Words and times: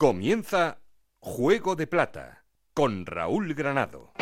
Comienza 0.00 0.78
Juego 1.18 1.76
de 1.76 1.86
Plata 1.86 2.46
con 2.72 3.04
Raúl 3.04 3.52
Granado. 3.52 4.14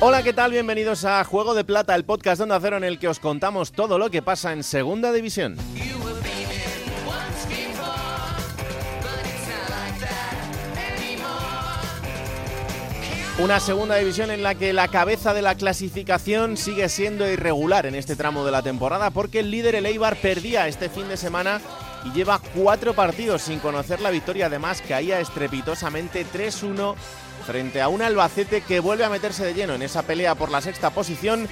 Hola, 0.00 0.22
¿qué 0.22 0.32
tal? 0.32 0.52
Bienvenidos 0.52 1.04
a 1.04 1.22
Juego 1.24 1.52
de 1.52 1.64
Plata, 1.64 1.94
el 1.94 2.06
podcast 2.06 2.38
de 2.38 2.44
Onda 2.44 2.58
Cero 2.58 2.78
en 2.78 2.84
el 2.84 2.98
que 2.98 3.08
os 3.08 3.20
contamos 3.20 3.72
todo 3.72 3.98
lo 3.98 4.10
que 4.10 4.22
pasa 4.22 4.54
en 4.54 4.62
Segunda 4.62 5.12
División. 5.12 5.58
Una 13.38 13.60
segunda 13.60 13.94
división 13.94 14.32
en 14.32 14.42
la 14.42 14.56
que 14.56 14.72
la 14.72 14.88
cabeza 14.88 15.32
de 15.32 15.42
la 15.42 15.54
clasificación 15.54 16.56
sigue 16.56 16.88
siendo 16.88 17.30
irregular 17.30 17.86
en 17.86 17.94
este 17.94 18.16
tramo 18.16 18.44
de 18.44 18.50
la 18.50 18.62
temporada 18.62 19.10
porque 19.10 19.38
el 19.38 19.52
líder 19.52 19.76
el 19.76 19.86
Eibar 19.86 20.16
perdía 20.16 20.66
este 20.66 20.88
fin 20.88 21.08
de 21.08 21.16
semana 21.16 21.60
y 22.04 22.10
lleva 22.10 22.40
cuatro 22.52 22.94
partidos 22.94 23.42
sin 23.42 23.60
conocer 23.60 24.00
la 24.00 24.10
victoria, 24.10 24.46
además 24.46 24.82
caía 24.86 25.20
estrepitosamente 25.20 26.26
3-1 26.26 26.96
frente 27.46 27.80
a 27.80 27.86
un 27.86 28.02
Albacete 28.02 28.60
que 28.62 28.80
vuelve 28.80 29.04
a 29.04 29.08
meterse 29.08 29.44
de 29.44 29.54
lleno 29.54 29.74
en 29.74 29.82
esa 29.82 30.02
pelea 30.02 30.34
por 30.34 30.50
la 30.50 30.60
sexta 30.60 30.90
posición, 30.90 31.48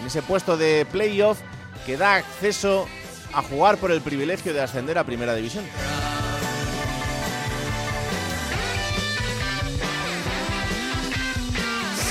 en 0.00 0.06
ese 0.06 0.22
puesto 0.22 0.56
de 0.56 0.86
playoff 0.90 1.38
que 1.86 1.96
da 1.96 2.16
acceso 2.16 2.88
a 3.32 3.42
jugar 3.42 3.76
por 3.76 3.92
el 3.92 4.00
privilegio 4.00 4.52
de 4.52 4.60
ascender 4.60 4.98
a 4.98 5.04
Primera 5.04 5.36
División. 5.36 5.64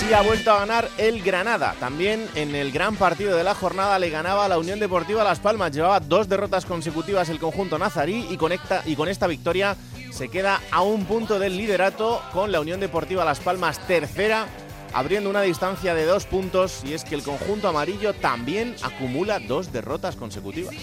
Sí 0.08 0.14
ha 0.14 0.22
vuelto 0.22 0.52
a 0.54 0.60
ganar 0.60 0.90
el 0.98 1.22
Granada. 1.22 1.76
También 1.82 2.30
en 2.36 2.56
el 2.56 2.72
gran 2.72 2.96
partido 2.96 3.36
de 3.36 3.44
la 3.44 3.54
jornada 3.54 4.00
le 4.00 4.10
ganaba 4.10 4.48
la 4.48 4.58
Unión 4.58 4.80
Deportiva 4.80 5.22
Las 5.22 5.40
Palmas. 5.40 5.74
Llevaba 5.74 6.00
dos 6.00 6.30
derrotas 6.30 6.66
consecutivas 6.66 7.28
el 7.28 7.40
conjunto 7.40 7.78
nazarí 7.78 8.26
y 8.30 8.38
con, 8.38 8.54
esta, 8.54 8.84
y 8.86 8.96
con 8.96 9.10
esta 9.10 9.28
victoria 9.28 9.76
se 10.12 10.30
queda 10.30 10.62
a 10.72 10.82
un 10.82 11.04
punto 11.04 11.40
del 11.40 11.58
liderato 11.58 12.22
con 12.32 12.54
la 12.54 12.62
Unión 12.62 12.80
Deportiva 12.80 13.26
Las 13.26 13.42
Palmas 13.42 13.86
tercera, 13.86 14.48
abriendo 14.94 15.30
una 15.30 15.42
distancia 15.42 15.94
de 15.94 16.06
dos 16.06 16.26
puntos 16.26 16.86
y 16.86 16.94
es 16.94 17.04
que 17.04 17.16
el 17.16 17.24
conjunto 17.24 17.68
amarillo 17.68 18.14
también 18.14 18.78
acumula 18.84 19.40
dos 19.40 19.74
derrotas 19.74 20.16
consecutivas. 20.16 20.74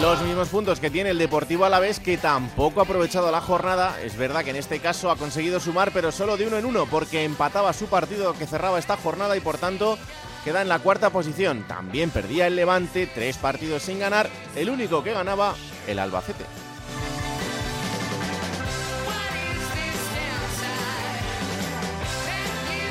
Los 0.00 0.22
mismos 0.22 0.48
puntos 0.48 0.80
que 0.80 0.90
tiene 0.90 1.10
el 1.10 1.18
Deportivo 1.18 1.64
Alavés 1.64 2.00
que 2.00 2.18
tampoco 2.18 2.80
ha 2.80 2.82
aprovechado 2.82 3.30
la 3.30 3.40
jornada. 3.40 4.00
Es 4.02 4.16
verdad 4.16 4.42
que 4.42 4.50
en 4.50 4.56
este 4.56 4.80
caso 4.80 5.10
ha 5.10 5.16
conseguido 5.16 5.60
sumar, 5.60 5.92
pero 5.92 6.10
solo 6.10 6.36
de 6.36 6.46
uno 6.46 6.56
en 6.56 6.64
uno 6.64 6.86
porque 6.86 7.24
empataba 7.24 7.72
su 7.72 7.86
partido 7.86 8.34
que 8.34 8.46
cerraba 8.46 8.78
esta 8.78 8.96
jornada 8.96 9.36
y 9.36 9.40
por 9.40 9.58
tanto 9.58 9.96
queda 10.44 10.62
en 10.62 10.68
la 10.68 10.80
cuarta 10.80 11.10
posición. 11.10 11.64
También 11.68 12.10
perdía 12.10 12.48
el 12.48 12.56
Levante, 12.56 13.06
tres 13.06 13.36
partidos 13.38 13.82
sin 13.82 14.00
ganar. 14.00 14.28
El 14.56 14.70
único 14.70 15.04
que 15.04 15.12
ganaba, 15.12 15.54
el 15.86 15.98
Albacete. 15.98 16.67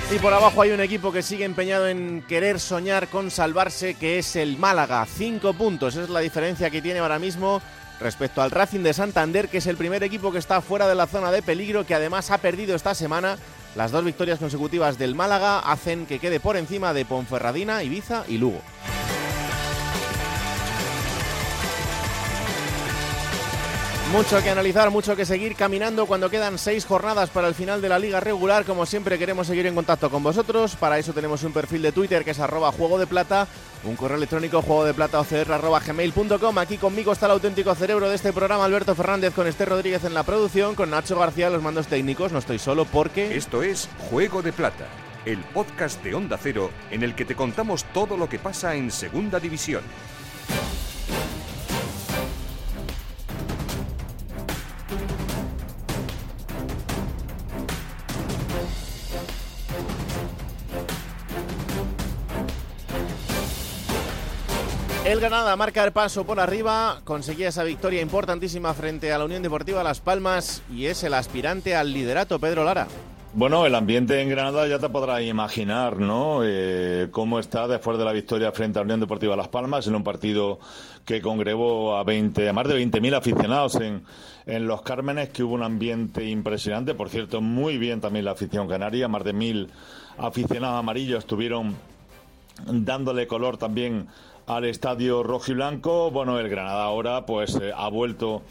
Y 0.10 0.20
por 0.20 0.34
abajo 0.34 0.62
hay 0.62 0.72
un 0.72 0.80
equipo 0.80 1.12
que 1.12 1.22
sigue 1.22 1.44
empeñado 1.44 1.86
en 1.86 2.22
querer 2.22 2.62
soñar 2.62 3.10
con 3.10 3.30
salvarse, 3.30 3.96
que 3.96 4.20
es 4.20 4.38
el 4.38 4.58
Málaga. 4.58 5.06
Cinco 5.06 5.54
puntos 5.54 5.98
es 5.98 6.08
la 6.10 6.22
diferencia 6.22 6.70
que 6.70 6.82
tiene 6.82 7.00
ahora 7.00 7.20
mismo 7.20 7.62
respecto 8.00 8.42
al 8.42 8.52
Racing 8.52 8.84
de 8.84 8.94
Santander, 8.94 9.50
que 9.50 9.58
es 9.58 9.68
el 9.68 9.76
primer 9.76 10.04
equipo 10.04 10.32
que 10.32 10.38
está 10.38 10.62
fuera 10.62 10.88
de 10.88 10.96
la 10.96 11.08
zona 11.08 11.30
de 11.30 11.42
peligro, 11.42 11.86
que 11.86 11.94
además 11.94 12.32
ha 12.32 12.38
perdido 12.38 12.74
esta 12.74 12.96
semana. 12.96 13.38
Las 13.76 13.92
dos 13.92 14.06
victorias 14.06 14.40
consecutivas 14.40 14.98
del 14.98 15.14
Málaga 15.14 15.60
hacen 15.60 16.06
que 16.06 16.20
quede 16.20 16.40
por 16.40 16.56
encima 16.56 16.94
de 16.94 17.04
Ponferradina, 17.04 17.84
Ibiza 17.84 18.24
y 18.30 18.38
Lugo. 18.38 18.62
Mucho 24.12 24.42
que 24.42 24.50
analizar, 24.50 24.90
mucho 24.90 25.18
que 25.18 25.26
seguir 25.26 25.56
caminando 25.56 26.06
cuando 26.06 26.30
quedan 26.30 26.58
seis 26.58 26.86
jornadas 26.86 27.30
para 27.30 27.50
el 27.50 27.54
final 27.54 27.82
de 27.82 27.90
la 27.90 28.00
liga 28.00 28.22
regular. 28.22 28.64
Como 28.64 28.86
siempre 28.86 29.20
queremos 29.20 29.48
seguir 29.48 29.66
en 29.68 29.76
contacto 29.76 30.10
con 30.10 30.24
vosotros. 30.24 30.76
Para 30.76 30.98
eso 30.98 31.14
tenemos 31.14 31.44
un 31.44 31.52
perfil 31.52 31.82
de 31.82 31.92
Twitter 31.92 32.24
que 32.24 32.32
es 32.32 32.40
arroba 32.40 32.72
juego 32.72 32.98
de 32.98 33.06
plata, 33.06 33.48
un 33.84 33.98
correo 33.98 34.18
electrónico 34.18 34.62
juego 34.62 34.86
de 34.86 34.94
plata. 34.94 35.22
Aquí 36.58 36.78
conmigo 36.78 37.12
está 37.12 37.26
el 37.26 37.34
auténtico 37.34 37.76
cerebro 37.76 38.10
de 38.10 38.16
este 38.16 38.32
programa, 38.32 38.66
Alberto 38.66 38.96
Fernández, 38.96 39.34
con 39.34 39.46
Esther 39.46 39.70
Rodríguez 39.70 40.04
en 40.06 40.14
la 40.14 40.24
producción, 40.24 40.74
con 40.74 40.90
Nacho 40.90 41.20
García 41.20 41.50
los 41.50 41.62
mandos 41.62 41.88
técnicos. 41.88 42.32
No 42.32 42.40
estoy 42.40 42.60
solo 42.60 42.86
porque... 42.86 43.36
Esto 43.36 43.62
es 43.62 43.90
Juego 44.10 44.42
de 44.42 44.54
Plata, 44.54 44.88
el 45.26 45.40
podcast 45.40 46.02
de 46.04 46.16
Onda 46.16 46.40
Cero 46.42 46.72
en 46.92 47.04
el 47.04 47.14
que 47.14 47.26
te 47.26 47.36
contamos 47.36 47.84
todo 47.94 48.16
lo 48.18 48.30
que 48.30 48.40
pasa 48.40 48.74
en 48.74 48.90
Segunda 48.90 49.40
División. 49.40 49.84
El 65.08 65.22
Granada 65.22 65.56
marca 65.56 65.86
el 65.86 65.94
paso 65.94 66.26
por 66.26 66.38
arriba, 66.38 67.00
conseguía 67.06 67.48
esa 67.48 67.64
victoria 67.64 68.02
importantísima 68.02 68.74
frente 68.74 69.14
a 69.14 69.18
la 69.18 69.24
Unión 69.24 69.42
Deportiva 69.42 69.82
Las 69.82 70.02
Palmas 70.02 70.62
y 70.70 70.88
es 70.88 71.02
el 71.02 71.14
aspirante 71.14 71.78
al 71.78 71.94
liderato 71.94 72.40
Pedro 72.40 72.66
Lara. 72.66 72.88
Bueno, 73.34 73.66
el 73.66 73.74
ambiente 73.76 74.22
en 74.22 74.28
Granada 74.28 74.68
ya 74.68 74.80
te 74.80 74.90
podrás 74.90 75.22
imaginar, 75.22 75.98
¿no? 75.98 76.42
Eh, 76.44 77.08
cómo 77.10 77.40
está 77.40 77.70
después 77.70 77.98
de 77.98 78.04
la 78.04 78.12
victoria 78.12 78.52
frente 78.52 78.80
a 78.80 78.82
la 78.82 78.88
Unión 78.88 79.00
Deportiva 79.00 79.38
Las 79.38 79.48
Palmas 79.48 79.88
en 79.88 79.96
un 79.96 80.04
partido 80.04 80.60
que 81.06 81.22
congregó 81.22 81.96
a 81.96 82.04
20, 82.04 82.50
a 82.50 82.52
más 82.52 82.68
de 82.68 82.76
20.000 82.78 83.16
aficionados 83.16 83.76
en, 83.76 84.04
en 84.46 84.68
Los 84.68 84.82
Cármenes, 84.82 85.30
que 85.30 85.42
hubo 85.42 85.54
un 85.54 85.64
ambiente 85.64 86.26
impresionante. 86.26 86.96
Por 86.96 87.08
cierto, 87.08 87.40
muy 87.40 87.78
bien 87.78 88.02
también 88.02 88.26
la 88.26 88.32
afición 88.32 88.68
canaria, 88.68 89.08
más 89.08 89.24
de 89.24 89.32
mil 89.32 89.70
aficionados 90.18 90.80
amarillos 90.80 91.20
estuvieron 91.20 91.78
dándole 92.66 93.28
color 93.28 93.58
también 93.58 94.08
al 94.48 94.66
estadio 94.66 95.24
rojo 95.24 95.52
y 95.52 95.56
blanco. 95.56 96.10
Bueno, 96.10 96.40
el 96.40 96.50
Granada 96.50 96.84
ahora 96.84 97.26
pues 97.26 97.56
eh, 97.56 97.72
ha 97.76 97.90
vuelto 97.90 98.42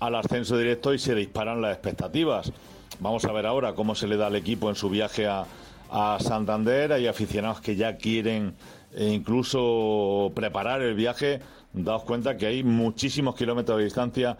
al 0.00 0.14
ascenso 0.14 0.56
directo 0.56 0.94
y 0.94 0.98
se 0.98 1.14
disparan 1.14 1.60
las 1.60 1.72
expectativas. 1.72 2.52
Vamos 3.00 3.24
a 3.24 3.32
ver 3.32 3.46
ahora 3.46 3.74
cómo 3.74 3.94
se 3.94 4.06
le 4.06 4.16
da 4.16 4.28
al 4.28 4.36
equipo 4.36 4.68
en 4.68 4.76
su 4.76 4.88
viaje 4.88 5.26
a, 5.26 5.44
a 5.90 6.18
Santander. 6.20 6.92
Hay 6.92 7.06
aficionados 7.08 7.60
que 7.60 7.76
ya 7.76 7.96
quieren 7.96 8.54
eh, 8.94 9.10
incluso 9.12 10.30
preparar 10.34 10.80
el 10.80 10.94
viaje. 10.94 11.40
Daos 11.72 12.04
cuenta 12.04 12.36
que 12.36 12.46
hay 12.46 12.62
muchísimos 12.62 13.34
kilómetros 13.34 13.78
de 13.78 13.84
distancia 13.84 14.36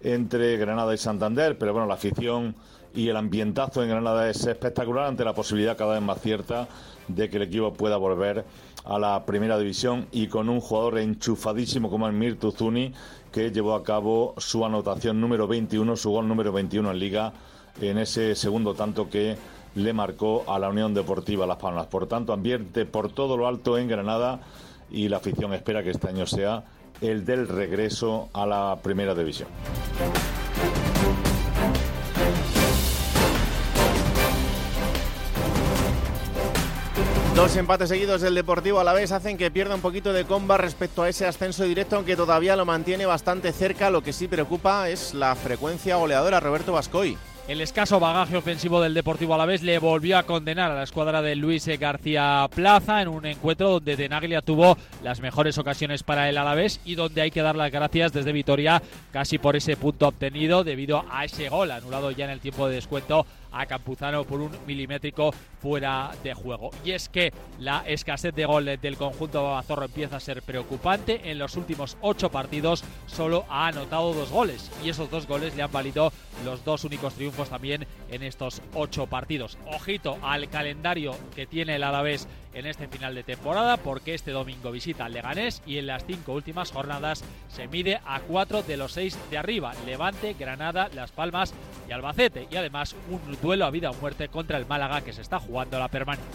entre 0.00 0.56
Granada 0.56 0.94
y 0.94 0.98
Santander, 0.98 1.58
pero 1.58 1.72
bueno, 1.72 1.86
la 1.86 1.94
afición 1.94 2.54
y 2.94 3.08
el 3.08 3.16
ambientazo 3.16 3.82
en 3.82 3.90
Granada 3.90 4.30
es 4.30 4.46
espectacular 4.46 5.06
ante 5.06 5.24
la 5.24 5.34
posibilidad 5.34 5.76
cada 5.76 5.94
vez 5.94 6.02
más 6.02 6.20
cierta 6.20 6.68
de 7.08 7.28
que 7.28 7.36
el 7.36 7.42
equipo 7.42 7.72
pueda 7.74 7.96
volver 7.96 8.44
a 8.86 8.98
la 8.98 9.24
primera 9.26 9.58
división 9.58 10.06
y 10.12 10.28
con 10.28 10.48
un 10.48 10.60
jugador 10.60 10.98
enchufadísimo 10.98 11.90
como 11.90 12.06
el 12.06 12.12
Mirtu 12.12 12.52
Zuni 12.52 12.92
que 13.32 13.50
llevó 13.50 13.74
a 13.74 13.82
cabo 13.82 14.34
su 14.38 14.64
anotación 14.64 15.20
número 15.20 15.46
21, 15.46 15.96
su 15.96 16.10
gol 16.10 16.28
número 16.28 16.52
21 16.52 16.90
en 16.92 16.98
liga 16.98 17.32
en 17.80 17.98
ese 17.98 18.34
segundo 18.34 18.74
tanto 18.74 19.10
que 19.10 19.36
le 19.74 19.92
marcó 19.92 20.44
a 20.48 20.58
la 20.58 20.70
Unión 20.70 20.94
Deportiva 20.94 21.46
Las 21.46 21.58
Palmas. 21.58 21.86
Por 21.86 22.06
tanto, 22.06 22.32
ambiente 22.32 22.86
por 22.86 23.12
todo 23.12 23.36
lo 23.36 23.46
alto 23.46 23.76
en 23.76 23.88
Granada 23.88 24.40
y 24.90 25.08
la 25.08 25.18
afición 25.18 25.52
espera 25.52 25.82
que 25.82 25.90
este 25.90 26.08
año 26.08 26.26
sea 26.26 26.64
el 27.00 27.24
del 27.24 27.48
regreso 27.48 28.30
a 28.32 28.46
la 28.46 28.78
primera 28.82 29.14
división. 29.14 29.48
Dos 37.36 37.54
empates 37.56 37.90
seguidos 37.90 38.22
del 38.22 38.34
Deportivo 38.34 38.80
a 38.80 38.84
la 38.84 38.94
vez 38.94 39.12
hacen 39.12 39.36
que 39.36 39.50
pierda 39.50 39.74
un 39.74 39.82
poquito 39.82 40.14
de 40.14 40.24
comba 40.24 40.56
respecto 40.56 41.02
a 41.02 41.10
ese 41.10 41.26
ascenso 41.26 41.64
directo, 41.64 41.96
aunque 41.96 42.16
todavía 42.16 42.56
lo 42.56 42.64
mantiene 42.64 43.04
bastante 43.04 43.52
cerca. 43.52 43.90
Lo 43.90 44.02
que 44.02 44.14
sí 44.14 44.26
preocupa 44.26 44.88
es 44.88 45.12
la 45.12 45.34
frecuencia 45.34 45.96
goleadora 45.96 46.40
Roberto 46.40 46.72
Bascoy. 46.72 47.18
El 47.46 47.60
escaso 47.60 48.00
bagaje 48.00 48.36
ofensivo 48.36 48.80
del 48.80 48.94
Deportivo 48.94 49.34
Alavés 49.34 49.62
le 49.62 49.78
volvió 49.78 50.18
a 50.18 50.24
condenar 50.24 50.72
a 50.72 50.74
la 50.74 50.82
escuadra 50.82 51.22
de 51.22 51.36
Luis 51.36 51.68
García 51.78 52.48
Plaza 52.52 53.02
en 53.02 53.08
un 53.08 53.24
encuentro 53.24 53.70
donde 53.70 53.96
Denaglia 53.96 54.42
tuvo 54.42 54.76
las 55.04 55.20
mejores 55.20 55.56
ocasiones 55.56 56.02
para 56.02 56.28
el 56.28 56.38
Alavés 56.38 56.80
y 56.84 56.96
donde 56.96 57.20
hay 57.20 57.30
que 57.30 57.42
dar 57.42 57.54
las 57.54 57.70
gracias 57.70 58.12
desde 58.12 58.32
Vitoria 58.32 58.82
casi 59.12 59.38
por 59.38 59.54
ese 59.54 59.76
punto 59.76 60.08
obtenido 60.08 60.64
debido 60.64 61.04
a 61.08 61.24
ese 61.24 61.48
gol 61.48 61.70
anulado 61.70 62.10
ya 62.10 62.24
en 62.24 62.32
el 62.32 62.40
tiempo 62.40 62.66
de 62.66 62.74
descuento 62.74 63.26
a 63.56 63.66
Campuzano 63.66 64.24
por 64.24 64.40
un 64.40 64.50
milimétrico 64.66 65.32
fuera 65.60 66.12
de 66.22 66.34
juego. 66.34 66.70
Y 66.84 66.92
es 66.92 67.08
que 67.08 67.32
la 67.58 67.82
escasez 67.86 68.34
de 68.34 68.44
goles 68.44 68.80
del 68.80 68.96
conjunto 68.96 69.42
Babazorro 69.42 69.86
empieza 69.86 70.16
a 70.16 70.20
ser 70.20 70.42
preocupante. 70.42 71.30
En 71.30 71.38
los 71.38 71.56
últimos 71.56 71.96
ocho 72.00 72.30
partidos 72.30 72.84
solo 73.06 73.44
ha 73.48 73.68
anotado 73.68 74.12
dos 74.12 74.30
goles 74.30 74.70
y 74.84 74.90
esos 74.90 75.10
dos 75.10 75.26
goles 75.26 75.56
le 75.56 75.62
han 75.62 75.72
valido 75.72 76.12
los 76.44 76.64
dos 76.64 76.84
únicos 76.84 77.14
triunfos 77.14 77.48
también 77.48 77.86
en 78.10 78.22
estos 78.22 78.62
ocho 78.74 79.06
partidos. 79.06 79.58
Ojito 79.66 80.18
al 80.22 80.48
calendario 80.48 81.16
que 81.34 81.46
tiene 81.46 81.76
el 81.76 81.84
Alavés 81.84 82.28
en 82.56 82.66
este 82.66 82.88
final 82.88 83.14
de 83.14 83.22
temporada 83.22 83.76
porque 83.76 84.14
este 84.14 84.30
domingo 84.30 84.72
visita 84.72 85.04
al 85.04 85.12
Leganés 85.12 85.62
y 85.66 85.76
en 85.78 85.86
las 85.86 86.04
cinco 86.06 86.32
últimas 86.32 86.72
jornadas 86.72 87.22
se 87.48 87.68
mide 87.68 88.00
a 88.04 88.20
cuatro 88.20 88.62
de 88.62 88.78
los 88.78 88.92
seis 88.92 89.18
de 89.30 89.38
arriba, 89.38 89.74
Levante, 89.84 90.34
Granada, 90.38 90.88
Las 90.94 91.12
Palmas 91.12 91.52
y 91.88 91.92
Albacete 91.92 92.48
y 92.50 92.56
además 92.56 92.96
un 93.10 93.20
duelo 93.42 93.66
a 93.66 93.70
vida 93.70 93.90
o 93.90 93.94
muerte 93.94 94.28
contra 94.28 94.56
el 94.56 94.66
Málaga 94.66 95.02
que 95.02 95.12
se 95.12 95.20
está 95.22 95.38
jugando 95.38 95.78
la 95.78 95.88
permanencia. 95.88 96.26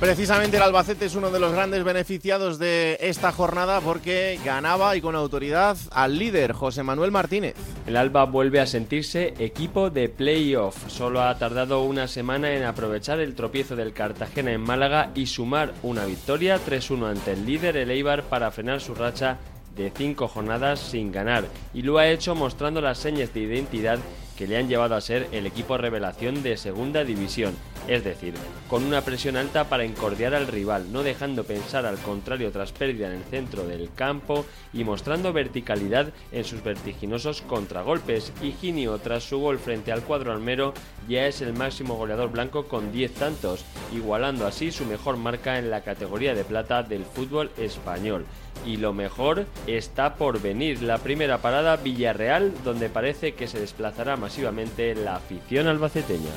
Precisamente 0.00 0.58
el 0.58 0.62
Albacete 0.62 1.06
es 1.06 1.16
uno 1.16 1.32
de 1.32 1.40
los 1.40 1.52
grandes 1.52 1.82
beneficiados 1.82 2.60
de 2.60 2.98
esta 3.00 3.32
jornada 3.32 3.80
porque 3.80 4.38
ganaba 4.44 4.94
y 4.94 5.00
con 5.00 5.16
autoridad 5.16 5.76
al 5.90 6.20
líder 6.20 6.52
José 6.52 6.84
Manuel 6.84 7.10
Martínez. 7.10 7.56
El 7.84 7.96
Alba 7.96 8.24
vuelve 8.24 8.60
a 8.60 8.66
sentirse 8.68 9.34
equipo 9.40 9.90
de 9.90 10.08
playoff. 10.08 10.86
Solo 10.86 11.22
ha 11.22 11.36
tardado 11.36 11.82
una 11.82 12.06
semana 12.06 12.52
en 12.52 12.62
aprovechar 12.62 13.18
el 13.18 13.34
tropiezo 13.34 13.74
del 13.74 13.92
Cartagena 13.92 14.52
en 14.52 14.60
Málaga 14.60 15.10
y 15.16 15.26
sumar 15.26 15.74
una 15.82 16.04
victoria 16.04 16.60
3-1 16.64 17.10
ante 17.10 17.32
el 17.32 17.44
líder 17.44 17.76
el 17.76 17.90
Eibar 17.90 18.22
para 18.22 18.52
frenar 18.52 18.80
su 18.80 18.94
racha 18.94 19.38
de 19.76 19.90
cinco 19.90 20.28
jornadas 20.28 20.78
sin 20.78 21.10
ganar. 21.10 21.44
Y 21.74 21.82
lo 21.82 21.98
ha 21.98 22.06
hecho 22.06 22.36
mostrando 22.36 22.80
las 22.80 22.98
señas 22.98 23.34
de 23.34 23.40
identidad 23.40 23.98
que 24.38 24.46
le 24.46 24.56
han 24.56 24.68
llevado 24.68 24.94
a 24.94 25.00
ser 25.00 25.26
el 25.32 25.46
equipo 25.46 25.76
revelación 25.76 26.44
de 26.44 26.56
segunda 26.56 27.02
división, 27.02 27.56
es 27.86 28.04
decir, 28.04 28.34
con 28.68 28.84
una 28.84 29.02
presión 29.02 29.36
alta 29.36 29.68
para 29.68 29.84
encordiar 29.84 30.34
al 30.34 30.46
rival, 30.46 30.92
no 30.92 31.02
dejando 31.02 31.44
pensar 31.44 31.86
al 31.86 31.98
contrario 31.98 32.50
tras 32.50 32.72
pérdida 32.72 33.08
en 33.08 33.14
el 33.14 33.24
centro 33.24 33.66
del 33.66 33.90
campo 33.94 34.44
y 34.72 34.84
mostrando 34.84 35.32
verticalidad 35.32 36.12
en 36.32 36.44
sus 36.44 36.62
vertiginosos 36.62 37.42
contragolpes. 37.42 38.32
Y 38.42 38.52
Ginio, 38.52 38.98
tras 38.98 39.24
su 39.24 39.38
gol 39.38 39.58
frente 39.58 39.92
al 39.92 40.02
cuadro 40.02 40.32
almero, 40.32 40.74
ya 41.08 41.26
es 41.26 41.40
el 41.40 41.54
máximo 41.54 41.96
goleador 41.96 42.30
blanco 42.30 42.66
con 42.66 42.92
10 42.92 43.14
tantos, 43.14 43.64
igualando 43.94 44.46
así 44.46 44.70
su 44.70 44.84
mejor 44.84 45.16
marca 45.16 45.58
en 45.58 45.70
la 45.70 45.82
categoría 45.82 46.34
de 46.34 46.44
plata 46.44 46.82
del 46.82 47.04
fútbol 47.04 47.50
español 47.56 48.26
y 48.66 48.76
lo 48.76 48.92
mejor 48.92 49.46
está 49.66 50.16
por 50.16 50.40
venir. 50.40 50.82
La 50.82 50.98
primera 50.98 51.38
parada 51.38 51.76
Villarreal, 51.76 52.52
donde 52.64 52.88
parece 52.88 53.34
que 53.34 53.46
se 53.46 53.60
desplazará 53.60 54.16
masivamente 54.16 54.94
la 54.94 55.16
afición 55.16 55.66
albaceteña. 55.66 56.30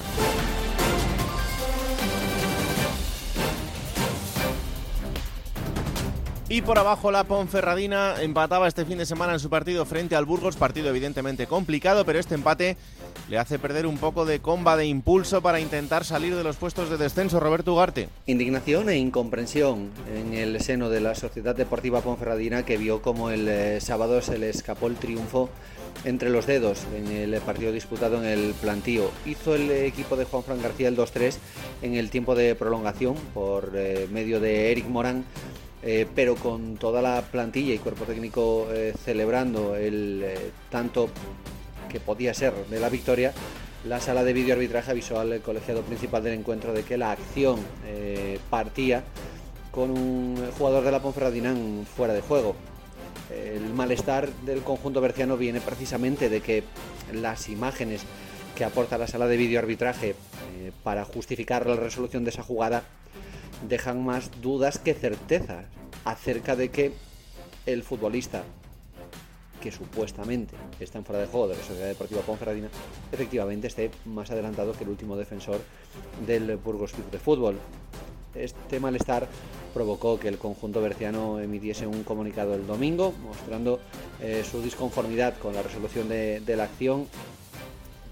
Y 6.52 6.62
por 6.62 6.78
abajo 6.78 7.14
la 7.14 7.24
Ponferradina 7.24 8.22
empataba 8.22 8.68
este 8.68 8.84
fin 8.84 8.98
de 8.98 9.06
semana 9.06 9.32
en 9.32 9.40
su 9.40 9.50
partido 9.50 9.86
frente 9.86 10.18
al 10.18 10.26
Burgos, 10.26 10.58
partido 10.58 10.90
evidentemente 10.90 11.48
complicado, 11.48 12.04
pero 12.04 12.20
este 12.20 12.36
empate 12.36 12.76
le 13.30 13.38
hace 13.38 13.58
perder 13.58 13.88
un 13.88 13.98
poco 13.98 14.26
de 14.26 14.40
comba 14.40 14.76
de 14.76 14.86
impulso 14.86 15.42
para 15.42 15.62
intentar 15.62 16.04
salir 16.04 16.36
de 16.36 16.44
los 16.44 16.58
puestos 16.58 16.90
de 16.90 16.98
descenso. 16.98 17.40
Roberto 17.40 17.72
Ugarte. 17.72 18.10
Indignación 18.26 18.90
e 18.90 18.98
incomprensión 18.98 19.92
en 20.14 20.34
el 20.34 20.60
seno 20.60 20.90
de 20.90 21.00
la 21.00 21.16
Sociedad 21.16 21.56
Deportiva 21.56 22.02
Ponferradina 22.02 22.66
que 22.66 22.76
vio 22.76 23.02
como 23.02 23.30
el 23.30 23.48
eh, 23.48 23.80
sábado 23.80 24.22
se 24.22 24.38
le 24.38 24.50
escapó 24.50 24.88
el 24.88 24.98
triunfo 24.98 25.50
entre 26.04 26.30
los 26.30 26.48
dedos 26.48 26.80
en 26.94 27.08
el 27.08 27.40
partido 27.40 27.72
disputado 27.72 28.18
en 28.18 28.26
el 28.26 28.54
plantío. 28.56 29.10
Hizo 29.26 29.56
el 29.56 29.72
equipo 29.72 30.18
de 30.18 30.26
Juan 30.26 30.44
Fran 30.44 30.62
García 30.62 30.90
el 30.90 30.98
2-3 30.98 31.38
en 31.82 31.96
el 31.96 32.10
tiempo 32.10 32.36
de 32.36 32.56
prolongación 32.56 33.16
por 33.34 33.72
eh, 33.74 34.10
medio 34.12 34.42
de 34.42 34.74
Eric 34.74 34.90
Morán 34.90 35.24
eh, 35.84 36.08
pero 36.14 36.36
con 36.36 36.78
toda 36.78 37.02
la 37.02 37.24
plantilla 37.24 37.74
y 37.74 37.80
cuerpo 37.80 38.06
técnico 38.06 38.68
eh, 38.72 38.94
celebrando 39.04 39.76
el 39.76 40.22
eh, 40.24 40.52
tanto 40.70 41.10
que 41.90 42.00
podía 42.00 42.34
ser 42.36 42.54
de 42.54 42.80
la 42.80 42.90
victoria, 42.90 43.34
la 43.86 44.00
sala 44.00 44.24
de 44.24 44.34
vídeo 44.34 44.54
arbitraje 44.54 44.92
avisó 44.92 45.20
al 45.20 45.42
colegiado 45.42 45.82
principal 45.82 46.24
del 46.24 46.36
encuentro 46.36 46.72
de 46.72 46.84
que 46.84 46.98
la 46.98 47.12
acción 47.12 47.60
partía 48.50 49.04
con 49.72 49.90
un 49.90 50.38
jugador 50.58 50.84
de 50.84 50.92
la 50.92 51.02
Ponferradina 51.02 51.54
fuera 51.98 52.14
de 52.14 52.22
juego. 52.22 52.56
El 53.32 53.74
malestar 53.74 54.30
del 54.46 54.62
conjunto 54.62 55.02
berciano 55.02 55.36
viene 55.36 55.62
precisamente 55.62 56.30
de 56.30 56.42
que 56.42 56.64
las 57.12 57.50
imágenes 57.50 58.04
que 58.56 58.64
aporta 58.64 59.00
la 59.00 59.08
sala 59.08 59.26
de 59.26 59.36
vídeo 59.36 59.60
arbitraje 59.60 60.16
para 60.84 61.04
justificar 61.04 61.66
la 61.66 61.76
resolución 61.76 62.24
de 62.24 62.30
esa 62.30 62.44
jugada 62.44 62.84
dejan 63.68 64.04
más 64.04 64.30
dudas 64.42 64.80
que 64.80 64.94
certezas 64.94 65.66
acerca 66.06 66.56
de 66.56 66.70
que 66.70 66.94
el 67.66 67.84
futbolista 67.84 68.44
que 69.62 69.72
supuestamente 69.72 70.56
está 70.80 70.98
en 70.98 71.06
fuera 71.06 71.22
de 71.22 71.28
juego 71.28 71.48
de 71.48 71.56
la 71.56 71.64
Sociedad 71.64 71.88
Deportiva 71.88 72.22
Ponferradina, 72.22 72.68
efectivamente 73.12 73.68
esté 73.68 73.92
más 74.06 74.32
adelantado 74.32 74.74
que 74.74 74.84
el 74.84 74.90
último 74.90 75.16
defensor 75.16 75.62
del 76.26 76.58
Burgos 76.58 76.92
Club 76.94 77.10
de 77.12 77.20
Fútbol. 77.20 77.60
Este 78.34 78.80
malestar 78.80 79.28
provocó 79.74 80.20
que 80.20 80.30
el 80.30 80.38
conjunto 80.38 80.82
berciano 80.82 81.40
emitiese 81.40 81.86
un 81.86 82.04
comunicado 82.04 82.56
el 82.56 82.66
domingo 82.66 83.14
mostrando 83.24 83.80
eh, 84.22 84.44
su 84.50 84.62
disconformidad 84.62 85.38
con 85.38 85.54
la 85.54 85.62
resolución 85.62 86.10
de, 86.10 86.56
la 86.56 86.64
acción, 86.64 87.08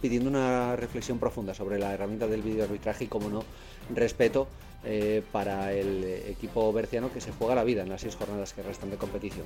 pidiendo 0.02 0.30
una 0.30 0.76
reflexión 0.76 1.20
profunda 1.20 1.54
sobre 1.54 1.80
la 1.80 1.94
herramienta 1.94 2.28
del 2.28 2.42
videoarbitraje 2.42 3.06
y, 3.06 3.08
como 3.08 3.30
no, 3.30 3.44
respeto 3.94 4.48
eh, 4.84 5.24
para 5.32 5.74
el 5.74 6.04
equipo 6.04 6.72
berciano 6.72 7.12
que 7.12 7.22
se 7.22 7.32
juega 7.32 7.56
la 7.56 7.64
vida 7.64 7.82
en 7.82 7.90
las 7.90 8.02
seis 8.02 8.16
jornadas 8.16 8.54
que 8.54 8.64
restan 8.64 8.90
de 8.90 8.98
competición. 8.98 9.46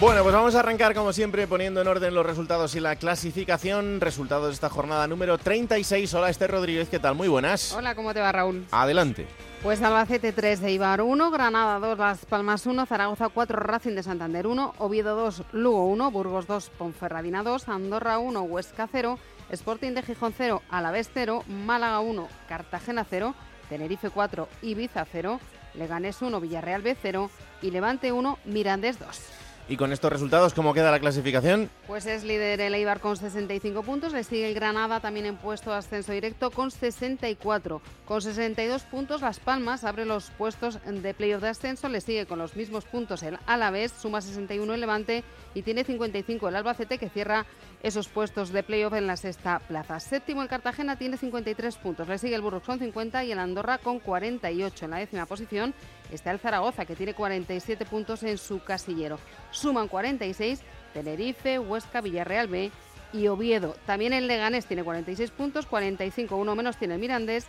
Bueno, 0.00 0.22
pues 0.22 0.32
vamos 0.32 0.54
a 0.54 0.60
arrancar 0.60 0.94
como 0.94 1.12
siempre 1.12 1.48
poniendo 1.48 1.80
en 1.80 1.88
orden 1.88 2.14
los 2.14 2.24
resultados 2.24 2.76
y 2.76 2.80
la 2.80 2.94
clasificación. 2.94 4.00
Resultados 4.00 4.46
de 4.46 4.54
esta 4.54 4.68
jornada 4.68 5.08
número 5.08 5.38
36. 5.38 6.14
Hola 6.14 6.30
Esther 6.30 6.52
Rodríguez, 6.52 6.88
¿qué 6.88 7.00
tal? 7.00 7.16
Muy 7.16 7.26
buenas. 7.26 7.72
Hola, 7.72 7.96
¿cómo 7.96 8.14
te 8.14 8.20
va 8.20 8.30
Raúl? 8.30 8.64
Adelante. 8.70 9.26
Pues 9.60 9.82
Albacete 9.82 10.32
3, 10.32 10.62
Eibar 10.62 11.02
1, 11.02 11.32
Granada 11.32 11.80
2, 11.80 11.98
Las 11.98 12.24
Palmas 12.26 12.64
1, 12.64 12.86
Zaragoza 12.86 13.28
4, 13.28 13.58
Racing 13.58 13.96
de 13.96 14.04
Santander 14.04 14.46
1, 14.46 14.74
Oviedo 14.78 15.16
2, 15.16 15.42
Lugo 15.50 15.86
1, 15.86 16.12
Burgos 16.12 16.46
2, 16.46 16.70
Ponferradina 16.78 17.42
2, 17.42 17.68
Andorra 17.68 18.18
1, 18.18 18.40
Huesca 18.42 18.88
0, 18.92 19.18
Sporting 19.50 19.94
de 19.94 20.02
Gijón 20.02 20.32
0, 20.38 20.62
Alavés 20.70 21.10
0, 21.12 21.42
Málaga 21.48 21.98
1, 21.98 22.28
Cartagena 22.48 23.04
0, 23.04 23.34
Tenerife 23.68 24.10
4, 24.10 24.48
Ibiza 24.62 25.04
0, 25.10 25.40
Leganés 25.74 26.22
1, 26.22 26.40
Villarreal 26.40 26.82
B 26.82 26.96
0 27.02 27.32
y 27.62 27.72
Levante 27.72 28.12
1, 28.12 28.38
Mirandés 28.44 29.00
2. 29.00 29.47
Y 29.70 29.76
con 29.76 29.92
estos 29.92 30.10
resultados, 30.10 30.54
¿cómo 30.54 30.72
queda 30.72 30.90
la 30.90 30.98
clasificación? 30.98 31.68
Pues 31.86 32.06
es 32.06 32.24
líder 32.24 32.58
el 32.62 32.74
Eibar 32.74 33.00
con 33.00 33.18
65 33.18 33.82
puntos, 33.82 34.14
le 34.14 34.24
sigue 34.24 34.48
el 34.48 34.54
Granada 34.54 35.00
también 35.00 35.26
en 35.26 35.36
puesto 35.36 35.74
ascenso 35.74 36.12
directo 36.12 36.50
con 36.50 36.70
64. 36.70 37.82
Con 38.06 38.22
62 38.22 38.84
puntos, 38.84 39.20
Las 39.20 39.38
Palmas 39.40 39.84
abre 39.84 40.06
los 40.06 40.30
puestos 40.30 40.78
de 40.86 41.12
playoff 41.12 41.42
de 41.42 41.50
ascenso, 41.50 41.90
le 41.90 42.00
sigue 42.00 42.24
con 42.24 42.38
los 42.38 42.56
mismos 42.56 42.86
puntos 42.86 43.22
el 43.22 43.38
Alavés, 43.46 43.92
suma 43.92 44.22
61 44.22 44.72
el 44.72 44.80
Levante 44.80 45.22
y 45.54 45.60
tiene 45.60 45.84
55 45.84 46.48
el 46.48 46.56
Albacete 46.56 46.96
que 46.96 47.10
cierra 47.10 47.44
esos 47.82 48.08
puestos 48.08 48.50
de 48.50 48.62
playoff 48.62 48.94
en 48.94 49.06
la 49.06 49.18
sexta 49.18 49.58
plaza. 49.58 50.00
Séptimo 50.00 50.40
el 50.40 50.48
Cartagena 50.48 50.96
tiene 50.96 51.18
53 51.18 51.76
puntos, 51.76 52.08
le 52.08 52.16
sigue 52.16 52.34
el 52.34 52.40
Burgos 52.40 52.62
con 52.62 52.78
50 52.78 53.22
y 53.24 53.32
el 53.32 53.38
Andorra 53.38 53.76
con 53.76 54.00
48. 54.00 54.86
En 54.86 54.90
la 54.90 54.96
décima 54.96 55.26
posición 55.26 55.74
está 56.10 56.30
el 56.30 56.38
Zaragoza 56.38 56.84
que 56.84 56.96
tiene 56.96 57.14
47 57.14 57.84
puntos 57.86 58.22
en 58.22 58.38
su 58.38 58.62
casillero 58.62 59.18
suman 59.50 59.88
46, 59.88 60.60
Tenerife, 60.94 61.58
Huesca, 61.58 62.00
Villarreal 62.00 62.48
B 62.48 62.70
y 63.12 63.26
Oviedo. 63.28 63.76
También 63.86 64.12
el 64.12 64.26
Leganés 64.26 64.66
tiene 64.66 64.84
46 64.84 65.30
puntos, 65.30 65.66
45, 65.66 66.36
uno 66.36 66.54
menos 66.54 66.76
tiene 66.76 66.94
el 66.94 67.00
Mirandés, 67.00 67.46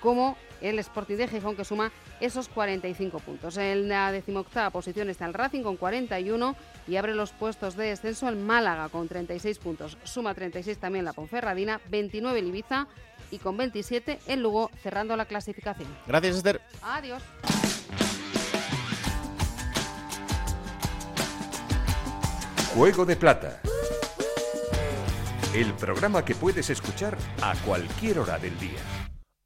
como 0.00 0.36
el 0.60 0.78
Sporting 0.78 1.16
de 1.16 1.28
Gijón 1.28 1.56
que 1.56 1.64
suma 1.64 1.90
esos 2.20 2.48
45 2.48 3.18
puntos. 3.20 3.56
En 3.56 3.88
la 3.88 4.12
decimoctava 4.12 4.70
posición 4.70 5.08
está 5.10 5.26
el 5.26 5.34
Racing 5.34 5.62
con 5.62 5.76
41 5.76 6.56
y 6.86 6.96
abre 6.96 7.14
los 7.14 7.30
puestos 7.32 7.76
de 7.76 7.86
descenso 7.86 8.28
el 8.28 8.36
Málaga 8.36 8.88
con 8.88 9.08
36 9.08 9.58
puntos. 9.58 9.98
Suma 10.04 10.34
36 10.34 10.78
también 10.78 11.04
la 11.04 11.12
Ponferradina, 11.12 11.80
29 11.90 12.38
el 12.38 12.46
Ibiza 12.48 12.86
y 13.30 13.38
con 13.38 13.56
27 13.56 14.20
el 14.26 14.42
Lugo 14.42 14.70
cerrando 14.82 15.16
la 15.16 15.26
clasificación. 15.26 15.88
Gracias 16.06 16.36
Esther. 16.36 16.60
Adiós. 16.82 17.22
Juego 22.78 23.04
de 23.04 23.16
Plata. 23.16 23.60
el 25.52 25.74
programa 25.74 26.24
que 26.24 26.36
puedes 26.36 26.70
escuchar 26.70 27.18
a 27.42 27.56
cualquier 27.66 28.20
hora 28.20 28.38
del 28.38 28.56
día. 28.60 28.78